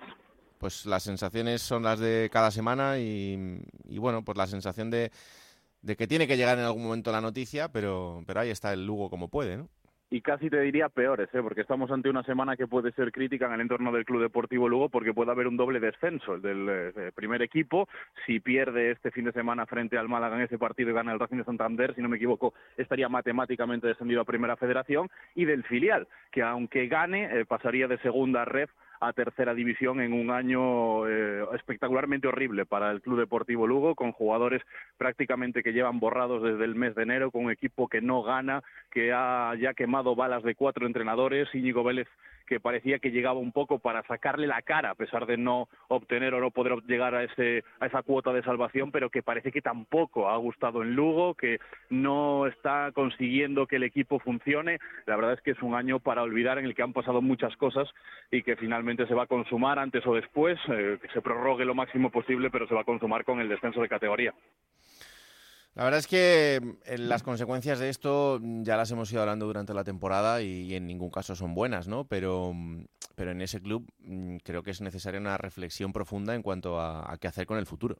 Pues 0.60 0.86
las 0.86 1.04
sensaciones 1.04 1.64
son 1.64 1.84
las 1.84 2.00
de 2.00 2.30
cada 2.32 2.52
semana 2.52 3.00
y, 3.00 3.64
bueno, 3.98 4.24
pues 4.24 4.38
la 4.38 4.46
sensación 4.46 4.92
de, 4.92 5.12
de, 5.82 5.96
que 5.96 6.06
tiene 6.06 6.28
que 6.28 6.38
llegar 6.38 6.60
en 6.60 6.66
algún 6.66 6.84
momento 6.84 7.12
la 7.12 7.22
noticia, 7.22 7.72
pero, 7.72 8.24
pero 8.28 8.42
ahí 8.42 8.50
está 8.50 8.72
el 8.74 8.86
Lugo 8.86 9.10
como 9.10 9.30
puede, 9.30 9.58
¿no? 9.58 9.70
Y 10.12 10.22
casi 10.22 10.50
te 10.50 10.60
diría 10.62 10.90
peores, 10.90 11.30
¿eh? 11.34 11.42
porque 11.42 11.62
estamos 11.62 11.92
ante 11.92 12.10
una 12.10 12.24
semana 12.24 12.58
que 12.58 12.68
puede 12.68 12.92
ser 12.94 13.12
crítica 13.12 13.46
en 13.46 13.54
el 13.54 13.62
entorno 13.62 13.92
del 13.92 14.06
Club 14.06 14.22
Deportivo 14.22 14.68
Lugo 14.68 14.90
porque 14.90 15.14
puede 15.14 15.32
haber 15.32 15.48
un 15.48 15.58
doble 15.58 15.80
descenso. 15.80 16.36
El 16.36 16.42
del 16.42 16.68
eh, 16.70 17.12
primer 17.14 17.42
equipo, 17.42 17.88
si 18.26 18.40
pierde 18.40 18.92
este 18.92 19.12
fin 19.12 19.26
de 19.26 19.32
semana 19.32 19.66
frente 19.66 19.98
al 19.98 20.10
Málaga 20.10 20.36
en 20.36 20.44
ese 20.44 20.58
partido 20.58 20.90
y 20.90 20.94
gana 20.94 21.14
el 21.14 21.20
Racing 21.20 21.38
de 21.38 21.44
Santander, 21.44 21.94
si 21.94 22.02
no 22.02 22.10
me 22.10 22.18
equivoco, 22.18 22.54
estaría 22.78 23.08
matemáticamente 23.08 23.88
descendido 23.88 24.22
a 24.22 24.26
Primera 24.26 24.56
Federación, 24.58 25.10
y 25.36 25.46
del 25.46 25.64
filial, 25.64 26.08
que 26.32 26.42
aunque 26.42 26.88
gane, 26.88 27.40
eh, 27.40 27.46
pasaría 27.46 27.88
de 27.88 27.98
segunda 28.00 28.46
ref 28.46 28.72
a 29.00 29.14
tercera 29.14 29.54
división 29.54 30.02
en 30.02 30.14
un 30.14 30.32
año 30.32 31.08
eh, 31.08 31.46
espectacularmente 31.56 32.28
horrible 32.28 32.66
para 32.66 32.92
el 32.92 33.02
Club 33.02 33.20
Deportivo 33.20 33.66
Lugo, 33.66 33.96
con 33.96 34.12
jugadores 34.12 34.62
prácticamente 34.98 35.64
que 35.64 35.72
llevan 35.72 36.00
borrados 36.00 36.44
desde 36.44 36.66
el 36.66 36.76
mes 36.76 36.96
de 36.96 37.04
enero, 37.04 37.32
con 37.32 37.46
un 37.46 37.52
equipo 37.52 37.88
que 37.88 38.02
no 38.02 38.24
gana, 38.24 38.62
que 38.92 39.14
ha 39.14 39.54
ya 39.60 39.74
quemado 39.74 40.16
balas 40.16 40.44
de 40.44 40.56
cuatro 40.56 40.86
entrenadores, 40.86 41.48
Íñigo 41.54 41.84
Vélez 41.84 42.08
que 42.50 42.60
parecía 42.60 42.98
que 42.98 43.12
llegaba 43.12 43.40
un 43.40 43.52
poco 43.52 43.78
para 43.78 44.02
sacarle 44.08 44.48
la 44.48 44.64
cara 44.64 44.90
a 44.90 44.96
pesar 44.96 45.28
de 45.28 45.38
no 45.38 45.70
obtener 45.88 46.34
o 46.34 46.42
no 46.42 46.50
poder 46.50 46.74
llegar 46.88 47.14
a 47.14 47.24
ese 47.24 47.64
a 47.80 47.86
esa 47.86 48.02
cuota 48.02 48.34
de 48.34 48.42
salvación, 48.42 48.92
pero 48.92 49.12
que 49.12 49.22
parece 49.22 49.52
que 49.52 49.62
tampoco 49.62 50.28
ha 50.30 50.38
gustado 50.38 50.82
en 50.82 50.96
Lugo, 50.96 51.36
que 51.36 51.60
no 51.92 52.48
está 52.48 52.92
consiguiendo 52.94 53.68
que 53.68 53.76
el 53.76 53.84
equipo 53.84 54.20
funcione. 54.20 54.80
La 55.06 55.16
verdad 55.16 55.34
es 55.34 55.42
que 55.42 55.52
es 55.52 55.62
un 55.62 55.76
año 55.76 56.00
para 56.00 56.24
olvidar 56.24 56.58
en 56.58 56.66
el 56.66 56.74
que 56.74 56.82
han 56.82 56.94
pasado 56.94 57.22
muchas 57.22 57.56
cosas 57.58 57.88
y 58.32 58.42
que 58.42 58.56
finalmente 58.56 59.06
se 59.06 59.14
va 59.14 59.24
a 59.24 59.28
consumar 59.28 59.78
antes 59.78 60.06
o 60.08 60.16
después, 60.16 60.58
eh, 60.70 60.98
que 61.00 61.08
se 61.10 61.22
prorrogue 61.22 61.66
lo 61.66 61.76
máximo 61.76 62.10
posible, 62.10 62.50
pero 62.50 62.68
se 62.68 62.74
va 62.74 62.82
a 62.82 62.86
consumar 62.86 63.24
con 63.26 63.40
el 63.40 63.48
descenso 63.48 63.80
de 63.80 63.90
categoría. 63.90 64.34
La 65.80 65.86
verdad 65.86 66.00
es 66.00 66.08
que 66.08 66.60
mm, 66.62 67.08
las 67.08 67.24
consecuencias 67.24 67.80
de 67.80 67.88
esto 67.88 68.38
mm, 68.42 68.64
ya 68.64 68.76
las 68.76 68.92
hemos 68.92 69.10
ido 69.14 69.22
hablando 69.22 69.46
durante 69.46 69.74
la 69.74 69.86
temporada 69.86 70.42
y, 70.42 70.76
en 70.76 70.86
ningún 70.86 71.10
caso 71.10 71.36
son 71.36 71.56
buenas, 71.56 71.88
¿no? 71.88 72.04
Pero, 72.04 72.52
mm, 72.54 72.84
pero 73.16 73.32
en 73.32 73.42
ese 73.42 73.62
club 73.62 73.90
creo 74.44 74.62
que 74.62 74.72
es 74.72 74.82
necesaria 74.82 75.22
una 75.22 75.38
reflexión 75.38 75.94
profunda 75.94 76.36
en 76.36 76.42
cuanto 76.42 76.82
a, 76.82 77.10
a 77.10 77.18
qué 77.18 77.30
hacer 77.30 77.46
con 77.46 77.58
el 77.58 77.66
futuro. 77.66 77.96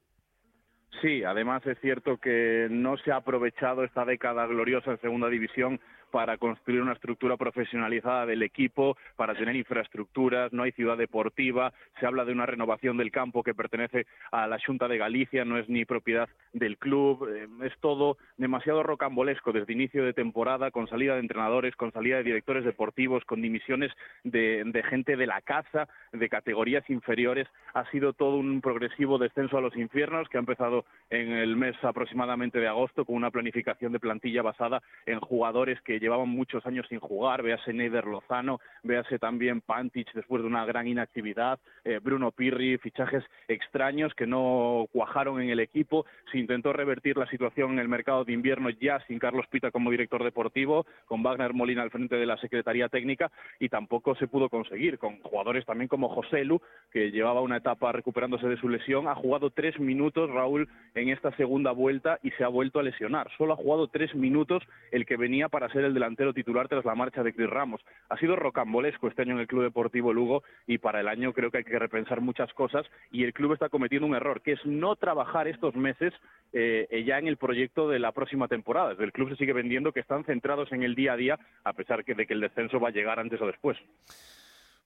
Sí, 1.02 1.24
además 1.24 1.66
es 1.68 1.80
cierto 1.80 2.18
que 2.18 2.68
no 2.70 2.98
se 2.98 3.14
ha 3.14 3.16
aprovechado 3.16 3.86
esta 3.86 4.04
década 4.04 4.46
gloriosa 4.46 4.92
en 4.92 5.00
segunda 5.00 5.30
división 5.30 5.80
para 6.12 6.38
construir 6.38 6.82
una 6.82 6.94
estructura 6.94 7.38
profesionalizada 7.38 8.26
del 8.26 8.44
equipo, 8.44 8.98
para 9.16 9.36
tener 9.36 9.56
infraestructuras, 9.56 10.52
no 10.54 10.64
hay 10.64 10.72
ciudad 10.72 10.98
deportiva, 10.98 11.74
se 12.00 12.06
habla 12.06 12.26
de 12.26 12.34
una 12.34 12.46
renovación 12.46 12.98
del 12.98 13.12
campo 13.12 13.44
que 13.44 13.54
pertenece 13.54 14.06
a 14.32 14.48
la 14.48 14.60
Junta 14.66 14.88
de 14.88 14.98
Galicia, 14.98 15.46
no 15.46 15.58
es 15.58 15.70
ni 15.70 15.86
propiedad 15.86 16.30
del 16.54 16.78
club, 16.78 17.28
eh, 17.30 17.48
es 17.66 17.78
todo 17.80 18.18
demasiado 18.38 18.84
rocambolesco 18.84 19.52
desde 19.52 19.74
inicio 19.74 20.04
de 20.04 20.14
temporada, 20.14 20.72
con 20.72 20.88
salida 20.88 21.14
de 21.14 21.22
entrenadores, 21.22 21.76
con 21.76 21.92
salida 21.92 22.18
de 22.18 22.24
directores 22.24 22.66
deportivos, 22.66 23.24
con 23.26 23.42
dimisiones 23.42 23.92
de, 24.24 24.64
de 24.66 24.84
gente 24.84 25.16
de 25.16 25.28
la 25.28 25.42
casa, 25.42 25.88
de 26.12 26.30
categorías 26.30 26.90
inferiores, 26.90 27.48
ha 27.74 27.90
sido 27.92 28.14
todo 28.14 28.38
un 28.38 28.62
progresivo 28.62 29.18
descenso 29.18 29.58
a 29.58 29.62
los 29.62 29.76
infiernos 29.76 30.28
que 30.30 30.38
ha 30.38 30.40
empezado 30.40 30.86
en 31.10 31.32
el 31.32 31.56
mes 31.56 31.76
aproximadamente 31.84 32.60
de 32.60 32.68
agosto 32.68 33.06
con 33.06 33.16
una 33.16 33.32
planificación 33.32 33.92
de 33.92 34.00
plantilla 34.00 34.42
basada 34.42 34.82
en 35.06 35.20
jugadores 35.20 35.82
que 35.82 35.99
llevaban 36.00 36.30
muchos 36.30 36.66
años 36.66 36.86
sin 36.90 37.00
jugar, 37.00 37.44
véase 37.44 37.74
Neider 37.74 38.06
Lozano, 38.06 38.60
véase 38.84 39.20
también 39.20 39.62
Pantich 39.62 40.12
después 40.14 40.42
de 40.42 40.48
una 40.48 40.66
gran 40.66 40.88
inactividad, 40.88 41.60
eh, 41.84 42.00
Bruno 42.02 42.32
Pirri, 42.32 42.78
fichajes 42.78 43.24
extraños 43.48 44.14
que 44.14 44.28
no 44.28 44.88
cuajaron 44.92 45.42
en 45.42 45.50
el 45.50 45.60
equipo, 45.60 46.06
se 46.32 46.38
intentó 46.38 46.74
revertir 46.74 47.18
la 47.18 47.28
situación 47.28 47.74
en 47.74 47.80
el 47.80 47.88
mercado 47.88 48.24
de 48.26 48.34
invierno 48.34 48.70
ya 48.70 49.00
sin 49.08 49.20
Carlos 49.20 49.46
Pita 49.50 49.72
como 49.72 49.92
director 49.92 50.24
deportivo, 50.24 50.86
con 51.06 51.24
Wagner 51.24 51.54
Molina 51.54 51.82
al 51.82 51.92
frente 51.92 52.16
de 52.16 52.26
la 52.26 52.38
Secretaría 52.38 52.90
Técnica 52.90 53.32
y 53.60 53.70
tampoco 53.70 54.16
se 54.16 54.28
pudo 54.28 54.50
conseguir, 54.50 54.98
con 54.98 55.20
jugadores 55.22 55.66
también 55.66 55.88
como 55.88 56.10
José 56.10 56.44
Lu, 56.46 56.62
que 56.92 57.12
llevaba 57.12 57.42
una 57.42 57.58
etapa 57.58 57.92
recuperándose 57.92 58.48
de 58.48 58.58
su 58.58 58.70
lesión, 58.70 59.08
ha 59.08 59.16
jugado 59.16 59.50
tres 59.50 59.80
minutos 59.80 60.30
Raúl 60.30 60.68
en 60.96 61.10
esta 61.10 61.36
segunda 61.36 61.72
vuelta 61.72 62.20
y 62.24 62.32
se 62.32 62.44
ha 62.44 62.48
vuelto 62.48 62.80
a 62.80 62.84
lesionar, 62.84 63.30
solo 63.38 63.54
ha 63.54 63.58
jugado 63.58 63.88
tres 63.88 64.14
minutos 64.16 64.64
el 64.92 65.06
que 65.06 65.18
venía 65.18 65.50
para 65.50 65.70
ser 65.70 65.84
el 65.84 65.89
delantero 65.94 66.34
titular 66.34 66.68
tras 66.68 66.86
la 66.86 66.96
marcha 66.96 67.24
de 67.24 67.34
Cris 67.34 67.50
Ramos. 67.50 67.82
Ha 68.10 68.18
sido 68.18 68.36
rocambolesco 68.36 69.08
este 69.08 69.22
año 69.24 69.34
en 69.34 69.40
el 69.40 69.48
Club 69.48 69.64
Deportivo 69.64 70.14
Lugo 70.14 70.44
y 70.68 70.78
para 70.78 71.00
el 71.00 71.08
año 71.08 71.34
creo 71.34 71.52
que 71.52 71.60
hay 71.60 71.64
que 71.64 71.80
repensar 71.80 72.22
muchas 72.22 72.54
cosas 72.54 72.86
y 73.12 73.24
el 73.24 73.34
club 73.34 73.54
está 73.54 73.70
cometiendo 73.70 74.08
un 74.08 74.16
error, 74.16 74.42
que 74.42 74.54
es 74.54 74.66
no 74.66 74.96
trabajar 74.96 75.48
estos 75.48 75.76
meses 75.76 76.14
eh, 76.54 77.04
ya 77.06 77.20
en 77.20 77.28
el 77.28 77.38
proyecto 77.38 77.90
de 77.90 78.00
la 78.00 78.12
próxima 78.12 78.48
temporada. 78.48 78.96
el 78.98 79.12
club 79.12 79.30
se 79.30 79.36
sigue 79.36 79.54
vendiendo 79.54 79.92
que 79.92 80.00
están 80.00 80.24
centrados 80.26 80.72
en 80.72 80.84
el 80.84 80.96
día 80.96 81.14
a 81.14 81.18
día, 81.18 81.40
a 81.64 81.74
pesar 81.74 82.04
de 82.04 82.26
que 82.26 82.34
el 82.34 82.42
descenso 82.42 82.80
va 82.80 82.90
a 82.90 82.92
llegar 82.92 83.20
antes 83.20 83.42
o 83.42 83.48
después. 83.48 83.78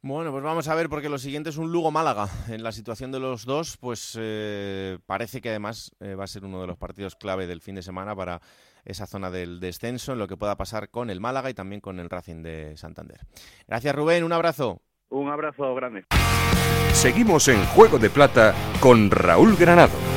Bueno, 0.05 0.31
pues 0.33 0.43
vamos 0.43 0.67
a 0.67 0.75
ver, 0.75 0.89
porque 0.89 1.07
lo 1.07 1.17
siguiente 1.17 1.49
es 1.49 1.55
un 1.55 1.71
Lugo-Málaga. 1.71 2.27
En 2.49 2.61
la 2.61 2.73
situación 2.73 3.13
de 3.13 3.21
los 3.21 3.45
dos, 3.45 3.77
pues 3.77 4.17
eh, 4.19 4.97
parece 5.05 5.39
que 5.39 5.47
además 5.47 5.95
eh, 6.01 6.15
va 6.15 6.25
a 6.25 6.27
ser 6.27 6.43
uno 6.43 6.59
de 6.59 6.67
los 6.67 6.77
partidos 6.77 7.15
clave 7.15 7.47
del 7.47 7.61
fin 7.61 7.75
de 7.75 7.81
semana 7.81 8.13
para 8.13 8.41
esa 8.83 9.05
zona 9.05 9.31
del 9.31 9.61
descenso, 9.61 10.11
en 10.11 10.19
lo 10.19 10.27
que 10.27 10.35
pueda 10.35 10.57
pasar 10.57 10.89
con 10.89 11.09
el 11.09 11.21
Málaga 11.21 11.49
y 11.49 11.53
también 11.53 11.79
con 11.79 12.01
el 12.01 12.09
Racing 12.09 12.43
de 12.43 12.75
Santander. 12.75 13.21
Gracias, 13.65 13.95
Rubén. 13.95 14.25
Un 14.25 14.33
abrazo. 14.33 14.81
Un 15.07 15.29
abrazo 15.29 15.73
grande. 15.73 16.03
Seguimos 16.91 17.47
en 17.47 17.63
Juego 17.67 17.97
de 17.97 18.09
Plata 18.09 18.53
con 18.81 19.09
Raúl 19.09 19.55
Granado. 19.55 20.12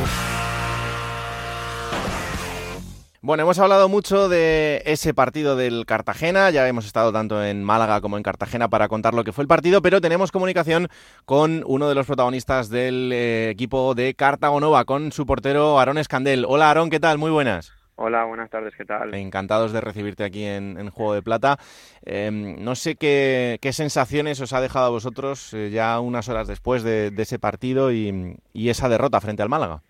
Bueno, 3.26 3.42
hemos 3.42 3.58
hablado 3.58 3.88
mucho 3.88 4.28
de 4.28 4.84
ese 4.86 5.12
partido 5.12 5.56
del 5.56 5.84
Cartagena, 5.84 6.48
ya 6.50 6.68
hemos 6.68 6.86
estado 6.86 7.12
tanto 7.12 7.42
en 7.42 7.64
Málaga 7.64 8.00
como 8.00 8.16
en 8.16 8.22
Cartagena 8.22 8.68
para 8.68 8.86
contar 8.86 9.14
lo 9.14 9.24
que 9.24 9.32
fue 9.32 9.42
el 9.42 9.48
partido, 9.48 9.82
pero 9.82 10.00
tenemos 10.00 10.30
comunicación 10.30 10.86
con 11.24 11.64
uno 11.66 11.88
de 11.88 11.96
los 11.96 12.06
protagonistas 12.06 12.68
del 12.68 13.10
eh, 13.12 13.50
equipo 13.50 13.96
de 13.96 14.14
Cartagonova, 14.14 14.84
con 14.84 15.10
su 15.10 15.26
portero 15.26 15.80
Aarón 15.80 15.98
Escandel. 15.98 16.44
Hola 16.46 16.68
Aarón, 16.68 16.88
¿qué 16.88 17.00
tal? 17.00 17.18
Muy 17.18 17.32
buenas. 17.32 17.72
Hola, 17.96 18.22
buenas 18.26 18.48
tardes, 18.48 18.74
¿qué 18.78 18.84
tal? 18.84 19.12
Encantados 19.12 19.72
de 19.72 19.80
recibirte 19.80 20.22
aquí 20.22 20.44
en, 20.44 20.88
Juego 20.90 21.14
de 21.14 21.22
Plata. 21.22 21.58
Em, 22.04 22.62
no 22.62 22.76
sé 22.76 22.94
qué, 22.94 23.58
sensaciones 23.72 24.40
os 24.40 24.52
ha 24.52 24.60
dejado 24.60 24.86
a 24.86 24.90
vosotros 24.90 25.52
eh, 25.52 25.70
ya 25.70 25.98
unas 25.98 26.28
horas 26.28 26.46
después 26.46 26.84
de, 26.84 27.12
ese 27.16 27.40
partido 27.40 27.90
y, 27.90 28.36
esa 28.54 28.88
derrota 28.88 29.20
frente 29.20 29.42
al 29.42 29.48
Málaga. 29.48 29.82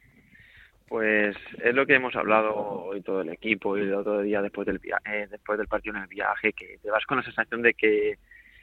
Pues 0.89 1.37
es 1.63 1.75
lo 1.75 1.85
que 1.85 1.97
hemos 1.97 2.15
hablado 2.15 2.55
hoy 2.55 3.03
todo 3.03 3.21
el 3.23 3.31
equipo 3.31 3.77
y 3.77 3.83
el 3.83 3.95
otro 3.95 4.23
día 4.23 4.41
después 4.41 4.67
del 4.67 4.81
eh, 5.05 5.27
después 5.29 5.59
del 5.59 5.67
partido 5.67 5.97
en 5.97 6.03
el 6.03 6.09
viaje, 6.09 6.53
que 6.53 6.79
te 6.81 6.91
vas 6.91 7.05
con 7.07 7.17
la 7.17 7.25
sensación 7.25 7.61
de 7.63 7.75
que 7.75 8.19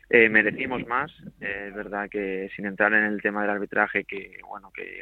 eh, 0.10 0.30
merecimos 0.30 0.88
más. 0.88 1.12
es 1.42 1.74
verdad 1.74 2.10
que 2.10 2.50
sin 2.56 2.66
entrar 2.66 2.94
en 2.94 3.04
el 3.04 3.22
tema 3.22 3.42
del 3.42 3.52
arbitraje, 3.52 4.06
que 4.06 4.38
bueno, 4.48 4.72
que 4.72 5.02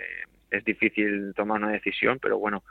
es 0.49 0.65
difícil 0.65 1.34
tomar 1.36 1.61
una 1.61 1.72
decisión, 1.72 2.17
pero 2.19 2.39
bueno, 2.39 2.63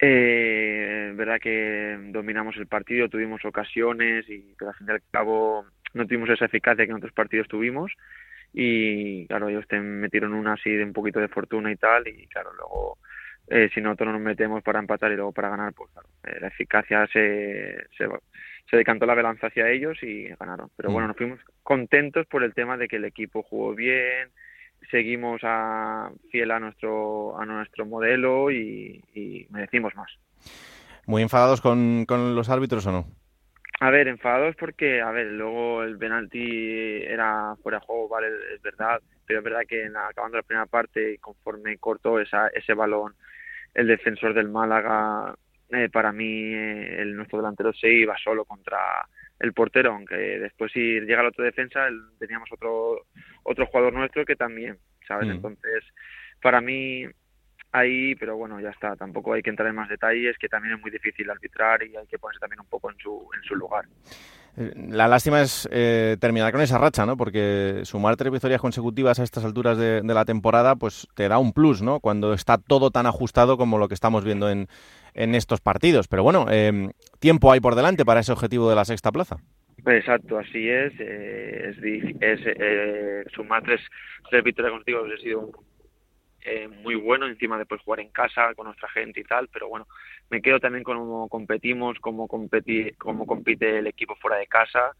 eh, 0.00 1.12
verdad 1.14 1.40
que 1.40 1.98
dominamos 2.10 2.56
el 2.56 2.66
partido, 2.66 3.08
tuvimos 3.08 3.44
ocasiones 3.44 4.28
y 4.28 4.54
pero 4.56 4.70
al 4.70 4.76
fin 4.76 4.86
y 4.88 4.92
al 4.92 5.02
cabo 5.10 5.66
no 5.94 6.06
tuvimos 6.06 6.30
esa 6.30 6.44
eficacia 6.44 6.84
que 6.84 6.90
en 6.90 6.98
otros 6.98 7.12
partidos 7.12 7.48
tuvimos 7.48 7.92
y 8.52 9.26
claro 9.26 9.48
ellos 9.48 9.66
te 9.66 9.80
metieron 9.80 10.34
una 10.34 10.54
así 10.54 10.70
de 10.70 10.84
un 10.84 10.92
poquito 10.92 11.20
de 11.20 11.28
fortuna 11.28 11.72
y 11.72 11.76
tal 11.76 12.06
y 12.06 12.26
claro 12.28 12.52
luego 12.54 12.98
eh, 13.50 13.70
si 13.72 13.80
nosotros 13.80 14.12
nos 14.12 14.20
metemos 14.20 14.62
para 14.62 14.78
empatar 14.78 15.12
y 15.12 15.16
luego 15.16 15.32
para 15.32 15.50
ganar 15.50 15.72
pues 15.72 15.90
claro 15.92 16.08
eh, 16.24 16.38
la 16.40 16.48
eficacia 16.48 17.06
se, 17.12 17.86
se, 17.96 18.08
se 18.70 18.76
decantó 18.76 19.06
la 19.06 19.14
balanza 19.14 19.48
hacia 19.48 19.68
ellos 19.68 19.98
y 20.02 20.28
ganaron 20.40 20.70
pero 20.76 20.90
mm. 20.90 20.92
bueno 20.92 21.08
nos 21.08 21.16
fuimos 21.16 21.40
contentos 21.62 22.26
por 22.26 22.44
el 22.44 22.54
tema 22.54 22.76
de 22.76 22.88
que 22.88 22.96
el 22.96 23.04
equipo 23.04 23.42
jugó 23.42 23.74
bien 23.74 24.30
seguimos 24.90 25.40
a, 25.44 26.10
fiel 26.30 26.50
a 26.50 26.60
nuestro, 26.60 27.38
a 27.38 27.44
nuestro 27.44 27.86
modelo 27.86 28.50
y, 28.50 29.02
y 29.14 29.46
merecimos 29.50 29.94
más. 29.94 30.10
¿Muy 31.06 31.22
enfadados 31.22 31.60
con, 31.60 32.04
con 32.06 32.34
los 32.34 32.48
árbitros 32.48 32.86
o 32.86 32.92
no? 32.92 33.06
A 33.80 33.90
ver, 33.90 34.08
enfadados 34.08 34.56
porque, 34.56 35.00
a 35.00 35.10
ver, 35.10 35.26
luego 35.28 35.82
el 35.84 35.96
penalti 35.98 37.02
era 37.02 37.54
fuera 37.62 37.78
de 37.78 37.86
juego, 37.86 38.08
vale, 38.08 38.26
es 38.54 38.60
verdad, 38.60 39.00
pero 39.24 39.38
es 39.38 39.44
verdad 39.44 39.60
que 39.68 39.84
en 39.84 39.92
la, 39.92 40.08
acabando 40.08 40.36
la 40.36 40.42
primera 40.42 40.66
parte, 40.66 41.18
conforme 41.20 41.78
cortó 41.78 42.18
esa, 42.18 42.48
ese 42.48 42.74
balón, 42.74 43.14
el 43.74 43.86
defensor 43.86 44.34
del 44.34 44.48
Málaga, 44.48 45.34
eh, 45.70 45.88
para 45.90 46.12
mí, 46.12 46.54
eh, 46.54 47.02
el 47.02 47.16
nuestro 47.16 47.38
delantero 47.38 47.72
se 47.72 47.92
iba 47.92 48.16
solo 48.18 48.44
contra 48.44 48.78
el 49.38 49.52
portero, 49.52 49.92
aunque 49.92 50.16
después 50.16 50.72
si 50.72 51.00
llega 51.00 51.22
la 51.22 51.28
otra 51.28 51.44
defensa, 51.44 51.88
teníamos 52.18 52.50
otro 52.52 53.06
otro 53.44 53.66
jugador 53.66 53.92
nuestro 53.92 54.24
que 54.24 54.36
también, 54.36 54.78
¿sabes? 55.06 55.28
Mm. 55.28 55.32
Entonces, 55.32 55.84
para 56.40 56.60
mí 56.60 57.04
ahí, 57.72 58.14
pero 58.14 58.36
bueno, 58.36 58.60
ya 58.60 58.70
está, 58.70 58.96
tampoco 58.96 59.32
hay 59.34 59.42
que 59.42 59.50
entrar 59.50 59.68
en 59.68 59.74
más 59.74 59.88
detalles, 59.88 60.36
que 60.38 60.48
también 60.48 60.74
es 60.74 60.80
muy 60.80 60.90
difícil 60.90 61.30
arbitrar 61.30 61.82
y 61.82 61.96
hay 61.96 62.06
que 62.06 62.18
ponerse 62.18 62.40
también 62.40 62.60
un 62.60 62.68
poco 62.68 62.90
en 62.90 62.98
su, 62.98 63.28
en 63.36 63.42
su 63.42 63.54
lugar. 63.54 63.84
La 64.74 65.06
lástima 65.06 65.40
es 65.40 65.68
eh, 65.70 66.16
terminar 66.20 66.50
con 66.50 66.60
esa 66.60 66.78
racha, 66.78 67.06
¿no? 67.06 67.16
Porque 67.16 67.82
sumar 67.84 68.16
tres 68.16 68.32
victorias 68.32 68.60
consecutivas 68.60 69.20
a 69.20 69.22
estas 69.22 69.44
alturas 69.44 69.78
de, 69.78 70.02
la 70.02 70.24
temporada, 70.24 70.74
pues 70.74 71.06
te 71.14 71.28
da 71.28 71.38
un 71.38 71.52
plus, 71.52 71.80
¿no? 71.80 72.00
Cuando 72.00 72.32
está 72.32 72.58
todo 72.58 72.90
tan 72.90 73.06
ajustado 73.06 73.56
como 73.56 73.78
lo 73.78 73.86
que 73.86 73.94
estamos 73.94 74.24
viendo 74.24 74.50
en, 74.50 74.66
en 75.14 75.36
estos 75.36 75.60
partidos. 75.60 76.08
Pero 76.08 76.24
bueno, 76.24 76.46
eh, 76.50 76.90
tiempo 77.20 77.52
hay 77.52 77.60
por 77.60 77.76
delante 77.76 78.04
para 78.04 78.18
ese 78.18 78.32
objetivo 78.32 78.68
de 78.68 78.74
la 78.74 78.84
sexta 78.84 79.12
plaza. 79.12 79.36
Exacto, 79.86 80.38
así 80.38 80.68
es. 80.68 80.92
eh, 80.98 81.70
es, 81.70 81.78
es 82.20 82.40
eh, 82.44 83.24
sumar 83.32 83.62
tres, 83.62 83.80
tres 84.28 84.42
victorias 84.42 84.72
consecutivas 84.72 85.12
ha 85.16 85.22
sido 85.22 85.52
muy 86.82 86.94
bueno, 86.94 87.26
encima 87.26 87.58
de 87.58 87.66
pues, 87.66 87.82
jugar 87.82 88.00
en 88.00 88.08
casa 88.08 88.54
con 88.54 88.66
nuestra 88.66 88.88
gente 88.88 89.20
y 89.20 89.24
tal, 89.24 89.48
pero 89.52 89.68
bueno, 89.68 89.86
me 90.30 90.42
quedo 90.42 90.60
también 90.60 90.84
con 90.84 90.98
cómo 90.98 91.28
competimos, 91.28 91.98
cómo, 92.00 92.28
competi 92.28 92.92
cómo 92.92 93.26
compite 93.26 93.78
el 93.78 93.86
equipo 93.86 94.14
fuera 94.16 94.36
de 94.36 94.46
casa 94.46 94.92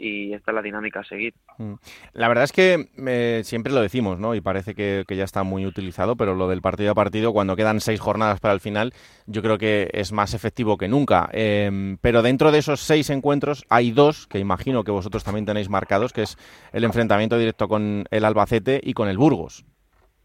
y 0.00 0.32
esta 0.32 0.50
es 0.50 0.54
la 0.54 0.62
dinámica 0.62 1.00
a 1.00 1.04
seguir. 1.04 1.34
Mm. 1.58 1.74
La 2.14 2.28
verdad 2.28 2.44
es 2.44 2.52
que 2.52 2.88
eh, 3.06 3.42
siempre 3.44 3.72
lo 3.72 3.82
decimos, 3.82 4.18
¿no? 4.18 4.34
Y 4.34 4.40
parece 4.40 4.74
que, 4.74 5.04
ya 5.08 5.24
está 5.24 5.42
muy 5.42 5.66
utilizado, 5.66 6.16
pero 6.16 6.34
lo 6.34 6.48
del 6.48 6.62
partido 6.62 6.92
a 6.92 6.94
partido, 6.94 7.32
cuando 7.32 7.54
quedan 7.54 7.80
seis 7.80 8.00
jornadas 8.00 8.40
para 8.40 8.54
el 8.54 8.60
final, 8.60 8.94
yo 9.26 9.42
creo 9.42 9.58
que 9.58 9.90
es 9.92 10.12
más 10.12 10.32
efectivo 10.32 10.78
que 10.78 10.88
nunca. 10.88 11.28
Eh, 11.32 11.96
pero 12.00 12.22
dentro 12.22 12.50
de 12.50 12.58
esos 12.58 12.80
seis 12.80 13.10
encuentros 13.10 13.64
hay 13.68 13.90
dos 13.90 14.26
que 14.26 14.38
imagino 14.38 14.84
que 14.84 14.90
vosotros 14.90 15.22
también 15.22 15.44
tenéis 15.44 15.68
marcados, 15.68 16.12
que 16.12 16.22
es 16.22 16.38
el 16.72 16.84
enfrentamiento 16.84 17.38
directo 17.38 17.68
con 17.68 18.04
el 18.10 18.24
Albacete 18.24 18.80
y 18.82 18.94
con 18.94 19.08
el 19.08 19.18
Burgos. 19.18 19.64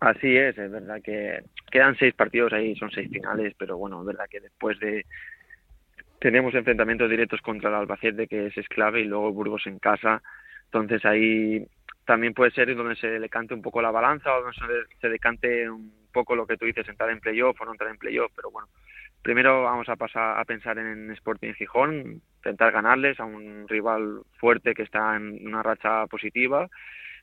Así 0.06 0.38
es, 0.38 0.56
es 0.56 0.72
verdad 0.72 1.02
que 1.04 1.40
quedan 1.72 1.98
seis 1.98 2.14
partidos 2.14 2.54
ahí, 2.54 2.76
son 2.76 2.92
seis 2.92 3.10
finales, 3.10 3.56
pero 3.58 3.76
bueno, 3.76 4.02
es 4.02 4.06
verdad 4.06 4.28
que 4.30 4.40
después 4.40 4.80
de 4.80 5.04
tenemos 6.20 6.54
enfrentamientos 6.54 7.10
directos 7.10 7.42
contra 7.42 7.70
el 7.70 7.76
Albacete, 7.76 8.28
que 8.28 8.54
es 8.56 8.68
clave, 8.68 9.02
y 9.02 9.06
luego 9.06 9.34
Burgos 9.34 9.66
en 9.66 9.80
casa, 9.80 10.22
entonces 10.66 11.04
ahí 11.06 11.66
también 12.06 12.36
puede 12.36 12.52
ser 12.52 12.76
donde 12.76 12.96
se 12.98 13.20
decante 13.20 13.56
un 13.56 13.64
poco 13.64 13.82
la 13.82 13.90
balanza 13.90 14.32
o 14.32 14.44
donde 14.44 14.86
se 15.02 15.10
decante 15.10 15.68
un 15.68 15.92
poco 16.14 16.36
lo 16.36 16.46
que 16.46 16.58
tú 16.58 16.66
dices, 16.66 16.88
entrar 16.88 17.10
en 17.10 17.20
playoff 17.20 17.60
o 17.60 17.66
no 17.66 17.72
entrar 17.72 17.90
en 17.90 17.98
playoff, 17.98 18.32
pero 18.36 18.52
bueno, 18.52 18.68
primero 19.24 19.64
vamos 19.64 19.90
a 19.90 19.96
pasar 19.96 20.40
a 20.40 20.46
pensar 20.46 20.78
en 20.78 21.10
Sporting 21.14 21.54
Gijón, 21.54 22.22
intentar 22.36 22.72
ganarles 22.72 23.20
a 23.20 23.26
un 23.26 23.68
rival 23.68 24.22
fuerte 24.38 24.76
que 24.76 24.84
está 24.84 25.16
en 25.16 25.48
una 25.48 25.64
racha 25.64 26.06
positiva 26.06 26.70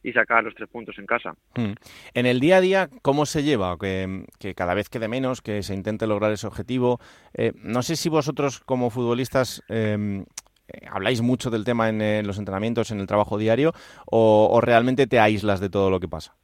y 0.02 0.12
sacar 0.12 0.44
los 0.44 0.54
tres 0.54 0.68
puntos 0.68 0.98
en 0.98 1.06
casa. 1.06 1.34
Mm. 1.56 1.72
En 2.14 2.26
el 2.26 2.40
día 2.40 2.56
a 2.56 2.60
día, 2.60 2.90
¿cómo 3.02 3.26
se 3.26 3.42
lleva? 3.42 3.76
Que, 3.78 4.24
que 4.38 4.54
cada 4.54 4.74
vez 4.74 4.88
quede 4.88 5.08
menos, 5.08 5.42
que 5.42 5.62
se 5.62 5.74
intente 5.74 6.06
lograr 6.06 6.32
ese 6.32 6.46
objetivo. 6.46 6.98
Eh, 7.34 7.52
no 7.56 7.82
sé 7.82 7.96
si 7.96 8.08
vosotros 8.08 8.60
como 8.60 8.90
futbolistas 8.90 9.62
eh, 9.68 10.24
eh, 10.68 10.86
habláis 10.90 11.22
mucho 11.22 11.50
del 11.50 11.64
tema 11.64 11.88
en, 11.88 12.00
eh, 12.00 12.22
los 12.22 12.38
entrenamientos, 12.38 12.90
en 12.90 13.00
el 13.00 13.06
trabajo 13.06 13.38
diario, 13.38 13.72
o, 14.06 14.48
o 14.50 14.60
realmente 14.60 15.06
te 15.06 15.18
aíslas 15.18 15.60
de 15.60 15.70
todo 15.70 15.90
lo 15.90 16.00
que 16.00 16.08
pasa. 16.08 16.34